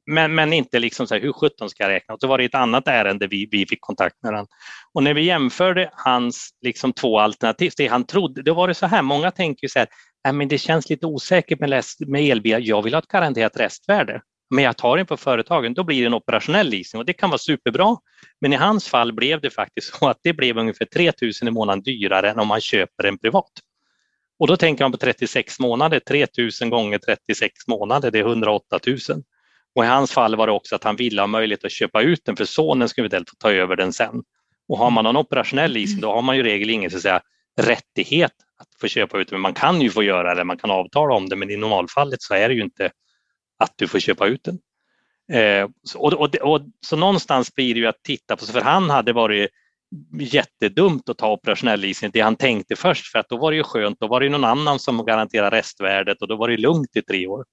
[0.05, 2.13] Men, men inte liksom så här, hur sjutton ska jag räkna?
[2.13, 4.47] Och så var det ett annat ärende vi, vi fick kontakt med honom.
[4.93, 8.85] Och när vi jämförde hans liksom två alternativ, det han trodde, då var det så
[8.85, 9.87] här, många tänker så här,
[10.27, 14.21] äh, men det känns lite osäkert med, med elbilar, jag vill ha ett garanterat restvärde.
[14.53, 17.29] Men jag tar den på företagen, då blir det en operationell leasing och det kan
[17.29, 17.97] vara superbra.
[18.41, 21.51] Men i hans fall blev det faktiskt så att det blev ungefär 3 000 i
[21.51, 23.51] månaden dyrare än om man köper en privat.
[24.39, 26.27] Och då tänker man på 36 månader, 3
[26.61, 28.97] 000 gånger 36 månader, det är 108 000.
[29.75, 32.25] Och i hans fall var det också att han ville ha möjlighet att köpa ut
[32.25, 34.23] den för sonen skulle eventuellt få ta över den sen.
[34.67, 37.03] Och har man en operationell leasing då har man ju i regel ingen så att
[37.03, 37.21] säga,
[37.59, 41.15] rättighet att få köpa ut men man kan ju få göra det, man kan avtala
[41.15, 42.91] om det, men i normalfallet så är det ju inte
[43.59, 44.59] att du får köpa ut den.
[45.31, 49.13] Eh, och, och, och, så någonstans blir det ju att titta på, för han hade
[49.13, 49.49] varit
[50.19, 53.63] jättedumt att ta operationell leasing, det han tänkte först, för att då var det ju
[53.63, 57.01] skönt, då var det någon annan som garanterar restvärdet och då var det lugnt i
[57.01, 57.45] tre år.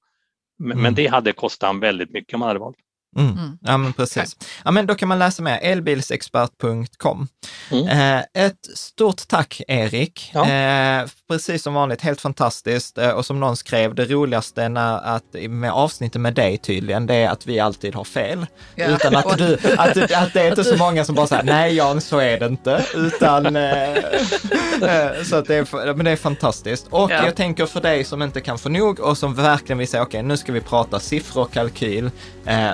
[0.58, 0.82] Men, mm.
[0.82, 2.76] men det hade kostat han väldigt mycket om han hade valt.
[3.16, 3.32] Mm.
[3.32, 3.59] Mm.
[3.60, 4.36] Ja, men precis.
[4.64, 7.28] Ja, men då kan man läsa mer, elbilsexpert.com.
[7.70, 7.89] Mm.
[7.89, 10.30] Eh, ett stort tack, Erik.
[10.35, 10.51] Ja.
[10.51, 12.98] Eh, precis som vanligt, helt fantastiskt.
[12.98, 17.14] Eh, och som någon skrev, det roligaste när, att, med avsnittet med dig tydligen, det
[17.14, 18.47] är att vi alltid har fel.
[18.74, 18.86] Ja.
[18.86, 22.01] Utan att, du, att, att det är inte så många som bara säger, nej Jan,
[22.01, 22.85] så är det inte.
[22.94, 23.44] Utan,
[25.24, 26.86] så att det är, men det är fantastiskt.
[26.90, 27.24] Och ja.
[27.24, 30.18] jag tänker för dig som inte kan få nog och som verkligen vill säga, okej,
[30.18, 32.10] okay, nu ska vi prata siffror och kalkyl,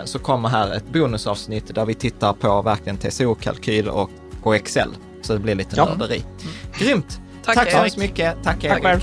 [0.05, 4.10] så kommer här ett bonusavsnitt där vi tittar på verkligen TCO-kalkyl och,
[4.42, 4.90] och Excel.
[5.22, 5.84] Så det blir lite ja.
[5.84, 6.18] nörderi.
[6.18, 6.55] Mm.
[6.78, 7.20] Grymt!
[7.44, 8.36] Tack, Tack så hemskt mycket.
[8.42, 8.82] Tack, Erik.
[8.82, 9.02] Tack